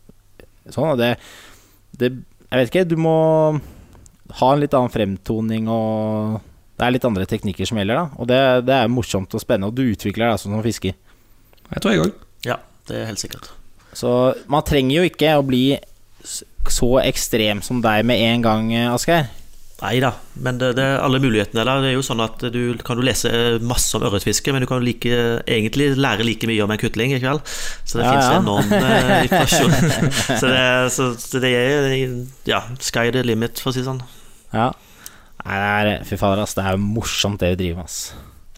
sånn, 0.72 0.90
og 0.94 1.00
det, 1.00 1.14
det 2.00 2.12
Jeg 2.14 2.60
vet 2.60 2.72
ikke, 2.72 2.88
du 2.88 2.98
må 3.00 3.16
ha 4.40 4.50
en 4.52 4.60
litt 4.60 4.74
annen 4.76 4.92
fremtoning 4.92 5.68
og 5.72 6.40
Det 6.78 6.86
er 6.86 6.94
litt 6.96 7.04
andre 7.06 7.26
teknikker 7.28 7.68
som 7.68 7.78
gjelder, 7.78 8.00
da. 8.00 8.20
Og 8.20 8.28
det, 8.28 8.38
det 8.68 8.76
er 8.76 8.92
morsomt 8.92 9.36
og 9.36 9.42
spennende, 9.42 9.68
og 9.68 9.76
du 9.76 9.84
utvikler 9.84 10.26
deg 10.26 10.36
altså 10.36 10.48
som 10.48 10.64
fisker. 10.64 10.96
Jeg 11.74 11.82
tror 11.84 11.94
jeg 11.94 12.04
òg. 12.06 12.12
Ja, 12.46 12.58
det 12.88 13.00
er 13.00 13.08
helt 13.10 13.22
sikkert. 13.22 13.50
Så 13.94 14.10
man 14.50 14.64
trenger 14.66 15.00
jo 15.02 15.08
ikke 15.10 15.36
å 15.38 15.46
bli 15.46 15.64
så 16.24 16.90
ekstrem 17.04 17.60
som 17.62 17.82
deg 17.84 18.04
med 18.08 18.20
en 18.24 18.44
gang, 18.44 18.70
eh, 18.74 18.90
Asgeir. 18.94 19.26
Nei 19.82 19.98
da, 20.00 20.12
men 20.40 20.56
det, 20.56 20.70
det 20.78 20.84
er 20.86 21.02
alle 21.02 21.18
mulighetene 21.20 21.60
der. 21.66 21.80
Det 21.82 21.88
er 21.90 21.96
jo 21.98 22.04
sånn 22.06 22.22
at 22.24 22.40
du 22.54 22.60
kan 22.86 22.96
du 22.96 23.02
lese 23.04 23.28
masse 23.66 23.92
om 23.98 24.04
ørretfiske, 24.06 24.52
men 24.54 24.62
du 24.64 24.68
kan 24.70 24.80
like, 24.86 25.10
egentlig 25.50 25.90
lære 25.98 26.24
like 26.24 26.48
mye 26.48 26.62
om 26.64 26.72
en 26.72 26.80
kutling 26.80 27.12
i 27.12 27.18
kveld. 27.20 27.42
Så 27.84 27.98
det 27.98 28.06
Ja, 28.06 28.14
finnes 28.14 28.30
ja. 28.30 28.38
enorm 28.38 28.72
eh, 28.78 29.12
informasjon. 29.26 29.74
så, 30.40 30.52
det, 30.54 30.62
så, 30.94 31.10
det 31.42 31.52
er 31.58 31.96
ja, 32.48 32.62
sky 32.80 33.10
the 33.12 33.24
limit, 33.26 33.60
for 33.60 33.72
å 33.72 33.76
si 33.76 33.82
det 33.82 33.88
sånn. 33.90 34.00
Ja. 34.54 34.70
Nei, 35.44 35.58
det 35.60 35.68
er, 35.98 36.06
fy 36.08 36.16
fader, 36.22 36.46
ass. 36.46 36.56
Det 36.56 36.64
er 36.64 36.78
jo 36.78 36.84
morsomt 36.86 37.42
det 37.42 37.52
vi 37.56 37.60
driver 37.66 37.82
med, 37.82 37.90
ass. 37.90 37.98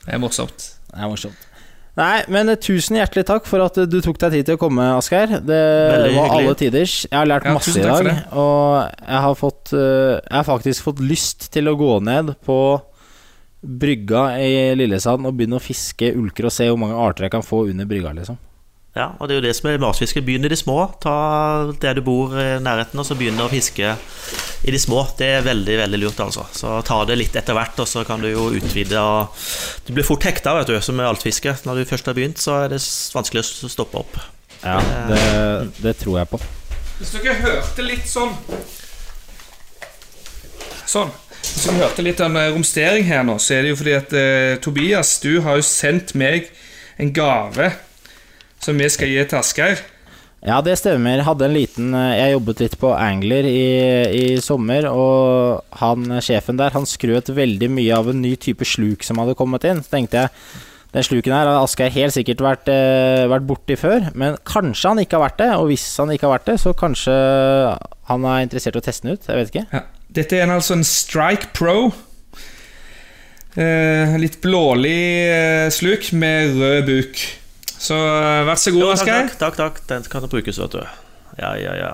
Det 0.04 0.14
er 0.14 0.22
morsomt. 0.22 0.68
Det 0.92 1.00
er 1.00 1.10
morsomt. 1.10 1.48
Nei, 1.96 2.24
men 2.28 2.50
eh, 2.52 2.58
tusen 2.60 2.98
hjertelig 2.98 3.24
takk 3.30 3.46
for 3.48 3.62
at 3.64 3.78
eh, 3.80 3.86
du 3.88 3.98
tok 4.04 4.18
deg 4.20 4.34
tid 4.34 4.48
til 4.50 4.58
å 4.58 4.60
komme, 4.60 4.84
Asgeir. 4.98 5.30
Det 5.40 5.60
Veldig 5.60 6.10
var 6.12 6.26
hyggelig. 6.28 6.48
alle 6.50 6.58
tiders. 6.60 6.96
Jeg 7.06 7.16
har 7.16 7.30
lært 7.30 7.46
Ja, 7.48 7.54
masse 7.56 7.72
i 7.72 7.84
dag. 7.86 8.10
Og 8.36 9.06
jeg 9.06 9.22
har 9.26 9.38
fått 9.40 9.72
eh, 9.72 10.12
Jeg 10.18 10.36
har 10.36 10.44
faktisk 10.50 10.90
fått 10.90 11.00
lyst 11.00 11.48
til 11.56 11.72
å 11.72 11.76
gå 11.80 11.94
ned 12.04 12.34
på 12.44 12.58
brygga 13.66 14.26
i 14.44 14.50
Lillesand 14.78 15.26
og 15.26 15.34
begynne 15.38 15.56
å 15.58 15.64
fiske 15.64 16.12
ulker 16.14 16.46
og 16.50 16.52
se 16.54 16.68
hvor 16.68 16.78
mange 16.78 16.98
arter 17.00 17.26
jeg 17.26 17.32
kan 17.34 17.42
få 17.46 17.64
under 17.70 17.88
brygga, 17.88 18.12
liksom. 18.14 18.36
Ja, 18.96 19.10
og 19.20 19.28
det 19.28 19.34
er 19.34 19.40
jo 19.42 19.44
det 19.44 19.52
som 19.58 19.68
er 19.68 19.80
matfiske. 19.82 20.22
Begynn 20.24 20.48
i 20.48 20.50
de 20.50 20.56
små. 20.56 20.78
Ta 21.04 21.16
der 21.82 21.98
du 21.98 22.02
bor 22.06 22.32
i 22.40 22.46
nærheten, 22.64 22.96
og 22.96 23.04
så 23.04 23.16
begynn 23.18 23.42
å 23.44 23.50
fiske 23.52 23.90
i 24.64 24.72
de 24.72 24.80
små. 24.80 25.02
Det 25.18 25.28
er 25.34 25.44
veldig 25.44 25.76
veldig 25.82 26.00
lurt, 26.00 26.22
altså. 26.24 26.46
Så 26.56 26.78
ta 26.86 27.02
det 27.04 27.18
litt 27.20 27.36
etter 27.36 27.58
hvert, 27.58 27.76
og 27.84 27.90
så 27.90 28.06
kan 28.08 28.24
du 28.24 28.30
jo 28.30 28.48
utvide. 28.56 28.96
Og 28.96 29.44
du 29.84 29.92
blir 29.92 30.06
fort 30.06 30.24
hekta, 30.24 30.56
vet 30.56 30.72
du, 30.72 30.78
som 30.80 30.96
med 30.96 31.10
altfiske. 31.10 31.58
Når 31.68 31.82
du 31.82 31.90
først 31.92 32.08
har 32.08 32.16
begynt, 32.16 32.40
så 32.40 32.62
er 32.62 32.72
det 32.72 32.80
vanskelig 33.12 33.44
å 33.44 33.70
stoppe 33.76 34.00
opp. 34.00 34.16
Ja, 34.62 34.80
det, 35.10 35.20
det 35.84 35.98
tror 36.00 36.22
jeg 36.22 36.32
på. 36.32 36.40
Hvis 36.96 37.12
dere 37.18 37.36
hørte 37.44 37.84
litt 37.84 38.08
sånn 38.08 38.32
Sånn. 40.86 41.10
Hvis 41.42 41.66
dere 41.66 41.82
hørte 41.82 42.04
litt 42.06 42.20
om 42.24 42.38
eh, 42.38 42.48
romstering 42.54 43.04
her 43.04 43.26
nå, 43.26 43.34
så 43.42 43.58
er 43.58 43.66
det 43.66 43.72
jo 43.74 43.78
fordi 43.82 43.94
at 43.98 44.14
eh, 44.16 44.52
Tobias, 44.62 45.16
du 45.20 45.42
har 45.44 45.58
jo 45.58 45.66
sendt 45.66 46.14
meg 46.16 46.48
en 47.02 47.10
gave 47.12 47.74
som 48.62 48.78
vi 48.78 48.88
skal 48.92 49.12
gi 49.12 49.24
til 49.24 49.40
Asgeir. 49.40 49.82
Ja, 50.46 50.60
det 50.62 50.76
stemmer. 50.78 51.24
Hadde 51.26 51.48
en 51.48 51.56
liten 51.56 51.94
eh, 51.96 52.20
Jeg 52.20 52.36
jobbet 52.36 52.60
litt 52.62 52.76
på 52.78 52.92
Angler 52.94 53.48
i, 53.48 53.66
i 54.14 54.24
sommer, 54.42 54.86
og 54.92 55.80
han 55.80 56.20
sjefen 56.22 56.60
der, 56.60 56.74
han 56.76 56.86
skrøt 56.86 57.32
veldig 57.34 57.70
mye 57.72 57.98
av 57.98 58.12
en 58.12 58.22
ny 58.22 58.36
type 58.38 58.66
sluk 58.68 59.06
som 59.06 59.18
hadde 59.22 59.36
kommet 59.38 59.66
inn. 59.66 59.82
Så 59.82 59.96
tenkte 59.96 60.26
jeg 60.26 60.34
den 60.96 61.04
sluken 61.04 61.34
her 61.34 61.48
har 61.50 61.58
Asgeir 61.60 61.92
helt 61.92 62.14
sikkert 62.14 62.40
vært, 62.40 62.68
eh, 62.72 63.26
vært 63.28 63.44
borti 63.48 63.76
før, 63.76 64.06
men 64.16 64.38
kanskje 64.48 64.92
han 64.92 65.00
ikke 65.02 65.18
har 65.18 65.26
vært 65.26 65.40
det. 65.42 65.50
Og 65.58 65.66
hvis 65.68 65.84
han 66.00 66.12
ikke 66.14 66.28
har 66.28 66.38
vært 66.38 66.50
det, 66.52 66.58
så 66.62 66.72
kanskje 66.78 67.16
han 68.08 68.24
er 68.24 68.44
interessert 68.46 68.78
i 68.78 68.80
å 68.80 68.86
teste 68.86 69.04
den 69.08 69.16
ut. 69.18 69.26
Jeg 69.28 69.40
vet 69.40 69.52
ikke. 69.52 69.66
Ja. 69.74 69.82
Dette 70.16 70.38
er 70.38 70.46
en, 70.46 70.54
altså 70.54 70.76
en 70.78 70.86
Strike 70.86 71.50
Pro. 71.56 71.90
Eh, 73.56 74.14
litt 74.20 74.38
blålig 74.44 75.02
eh, 75.26 75.66
sluk 75.74 76.12
med 76.16 76.56
rød 76.60 76.88
buk. 76.88 77.26
Så 77.78 77.94
eh, 77.96 78.42
vær 78.48 78.58
så 78.60 78.72
god, 78.74 78.92
Asgeir. 78.94 79.28
takk, 79.28 79.38
takk, 79.38 79.56
takk. 79.60 79.80
Den 79.90 80.02
kan 80.10 80.26
brukes, 80.32 80.58
vet 80.62 80.76
du. 80.76 80.82
Ja, 81.38 81.54
ja, 81.60 81.74
ja. 81.76 81.92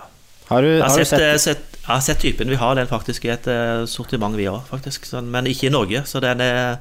Har 0.49 0.63
du, 0.63 0.69
Jeg 0.69 0.83
har 0.85 0.99
du 0.99 1.05
sett, 1.05 1.21
eh, 1.21 1.33
sett 1.37 1.41
sett, 1.41 1.79
jeg 1.83 1.89
har 1.89 2.01
sett 2.05 2.21
typen. 2.23 2.51
Vi 2.53 2.59
har 2.61 2.75
den 2.79 2.87
faktisk 2.91 3.25
i 3.27 3.33
et 3.35 3.47
eh, 3.51 3.85
sortiment, 3.91 4.37
vi 4.39 4.47
òg, 4.51 4.63
faktisk. 4.69 5.07
Sånn, 5.09 5.31
men 5.33 5.49
ikke 5.51 5.67
i 5.71 5.73
Norge, 5.75 6.05
så 6.07 6.21
den 6.23 6.41
er, 6.45 6.79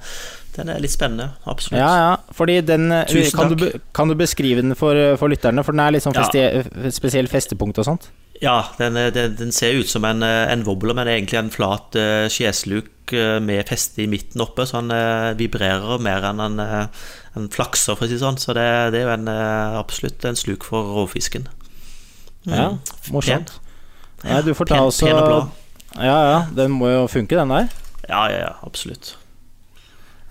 den 0.57 0.69
er 0.69 0.81
litt 0.83 0.93
spennende. 0.93 1.31
Absolutt. 1.49 1.79
Ja, 1.81 1.91
ja. 2.03 2.11
Fordi 2.37 2.59
den 2.67 2.89
Tusen 3.09 3.37
kan 3.37 3.53
takk. 3.55 3.61
Du, 3.61 3.85
kan 3.97 4.11
du 4.11 4.17
beskrive 4.19 4.61
den 4.61 4.75
for, 4.77 4.97
for 5.17 5.31
lytterne? 5.31 5.63
For 5.65 5.73
den 5.77 5.85
er 5.85 5.95
litt 5.95 6.05
sånn 6.05 6.17
Ja. 6.17 6.27
spesiell 6.91 7.29
festepunkt 7.31 7.79
og 7.81 7.87
sånt. 7.87 8.09
Ja, 8.41 8.55
den, 8.79 8.97
er- 8.97 9.11
den, 9.13 9.35
den 9.37 9.51
ser 9.53 9.75
ut 9.77 9.89
som 9.91 10.05
en, 10.07 10.23
eh, 10.25 10.47
en 10.51 10.63
wobbler, 10.65 10.95
men 10.97 11.07
er 11.07 11.19
egentlig 11.19 11.37
en 11.37 11.51
flat 11.53 11.93
uh, 11.99 12.25
skjesluk 12.31 13.13
uh, 13.13 13.37
med 13.43 13.67
feste 13.69 14.01
i 14.01 14.07
midten 14.09 14.41
oppe, 14.41 14.65
så 14.65 14.79
han 14.79 14.89
uh, 14.89 15.35
vibrerer 15.37 16.01
mer 16.01 16.25
enn 16.31 16.41
en, 16.41 16.57
en 17.37 17.49
flakser, 17.53 17.93
for 17.99 18.07
å 18.07 18.09
si 18.09 18.17
det 18.17 18.23
sånn. 18.23 18.39
Så 18.41 18.55
det, 18.57 18.65
det 18.95 19.03
er 19.03 19.05
jo 19.05 19.13
en, 19.13 19.29
eh, 19.29 19.77
absolutt 19.77 20.25
en 20.25 20.39
sluk 20.39 20.65
for 20.67 20.89
rovfisken. 20.97 21.45
Mm. 22.47 22.55
Ja, 22.57 22.67
morsomt. 23.13 23.53
Ja, 24.25 24.41
du 24.41 24.51
får 24.57 24.71
ta 24.71 24.79
pen, 24.79 24.89
også 24.89 25.05
pen 25.07 25.19
og 25.21 25.27
blå. 25.29 25.39
Ja, 26.01 26.17
ja. 26.31 26.39
Den 26.57 26.73
må 26.73 26.89
jo 26.89 27.05
funke, 27.11 27.37
den 27.37 27.53
der. 27.53 27.69
Ja, 28.09 28.23
ja, 28.33 28.39
ja, 28.47 28.51
absolutt. 28.65 29.13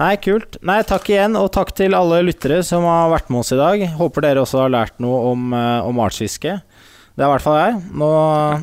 Nei, 0.01 0.15
kult. 0.19 0.57
Nei, 0.67 0.79
takk 0.89 1.07
igjen, 1.13 1.37
og 1.39 1.51
takk 1.55 1.71
til 1.79 1.95
alle 1.95 2.23
lyttere 2.25 2.63
som 2.67 2.87
har 2.89 3.11
vært 3.13 3.31
med 3.31 3.43
oss 3.45 3.53
i 3.55 3.59
dag. 3.61 3.83
Håper 4.01 4.25
dere 4.25 4.43
også 4.43 4.63
har 4.65 4.73
lært 4.73 4.99
noe 5.05 5.19
om, 5.31 5.51
eh, 5.55 5.87
om 5.87 6.01
artsfiske. 6.03 6.59
Det 7.17 7.25
er 7.25 7.29
i 7.29 7.33
hvert 7.35 7.45
fall 7.45 7.57
jeg. 7.59 7.79
Nå, 8.01 8.09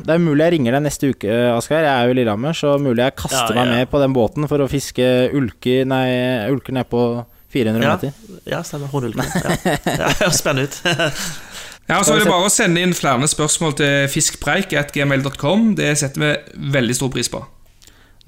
det 0.06 0.14
er 0.14 0.22
mulig 0.24 0.44
jeg 0.46 0.54
ringer 0.56 0.74
deg 0.78 0.84
neste 0.88 1.10
uke, 1.12 1.34
Asgeir. 1.54 1.84
Jeg 1.84 1.92
er 1.92 2.08
jo 2.08 2.14
i 2.14 2.18
Lillehammer, 2.18 2.56
så 2.56 2.74
mulig 2.82 3.04
jeg 3.04 3.14
kaster 3.20 3.54
Ja, 3.54 3.64
meg 3.64 3.74
med 3.76 3.90
på 3.92 4.00
den 4.02 4.14
båten 4.16 4.48
for 4.50 4.64
å 4.64 4.68
fiske 4.70 5.04
ulker 5.36 5.84
Nei, 5.88 6.06
ulker 6.50 6.74
ned 6.74 6.88
på 6.90 7.02
400 7.54 7.84
Ja, 7.84 7.94
meter. 7.94 8.40
ja 8.48 8.62
stemmer. 8.66 8.90
Hornulken. 8.92 9.22
Ja. 9.24 9.76
Ja, 9.84 10.10
det 10.20 10.32
spennende 10.36 10.68
ut. 10.68 10.80
Ja, 11.88 12.02
så 12.04 12.12
er 12.12 12.20
det 12.20 12.28
bare 12.28 12.44
å 12.44 12.52
sende 12.52 12.82
inn 12.84 12.90
flere 12.92 13.24
spørsmål 13.32 13.72
til 13.78 14.10
fiskpreik.gmail.com. 14.12 15.70
Det 15.78 15.94
setter 15.96 16.20
vi 16.20 16.32
veldig 16.74 16.96
stor 16.98 17.08
pris 17.14 17.30
på. 17.32 17.40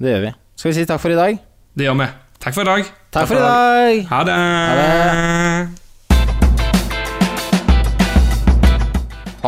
Det 0.01 0.15
gjør 0.15 0.23
vi. 0.23 0.31
Skal 0.57 0.71
vi 0.71 0.79
si 0.79 0.87
takk 0.89 1.03
for 1.03 1.13
i 1.13 1.19
dag? 1.19 1.37
Det 1.77 1.85
gjør 1.85 1.99
vi. 2.01 2.07
Takk 2.41 2.57
for 2.57 2.65
i 2.65 2.71
dag. 2.71 2.89
Takk 3.13 3.29
for 3.29 3.37
i 3.37 3.43
dag! 3.45 4.01
Ha 4.09 4.23
det. 4.25 4.39
Ha 4.41 5.70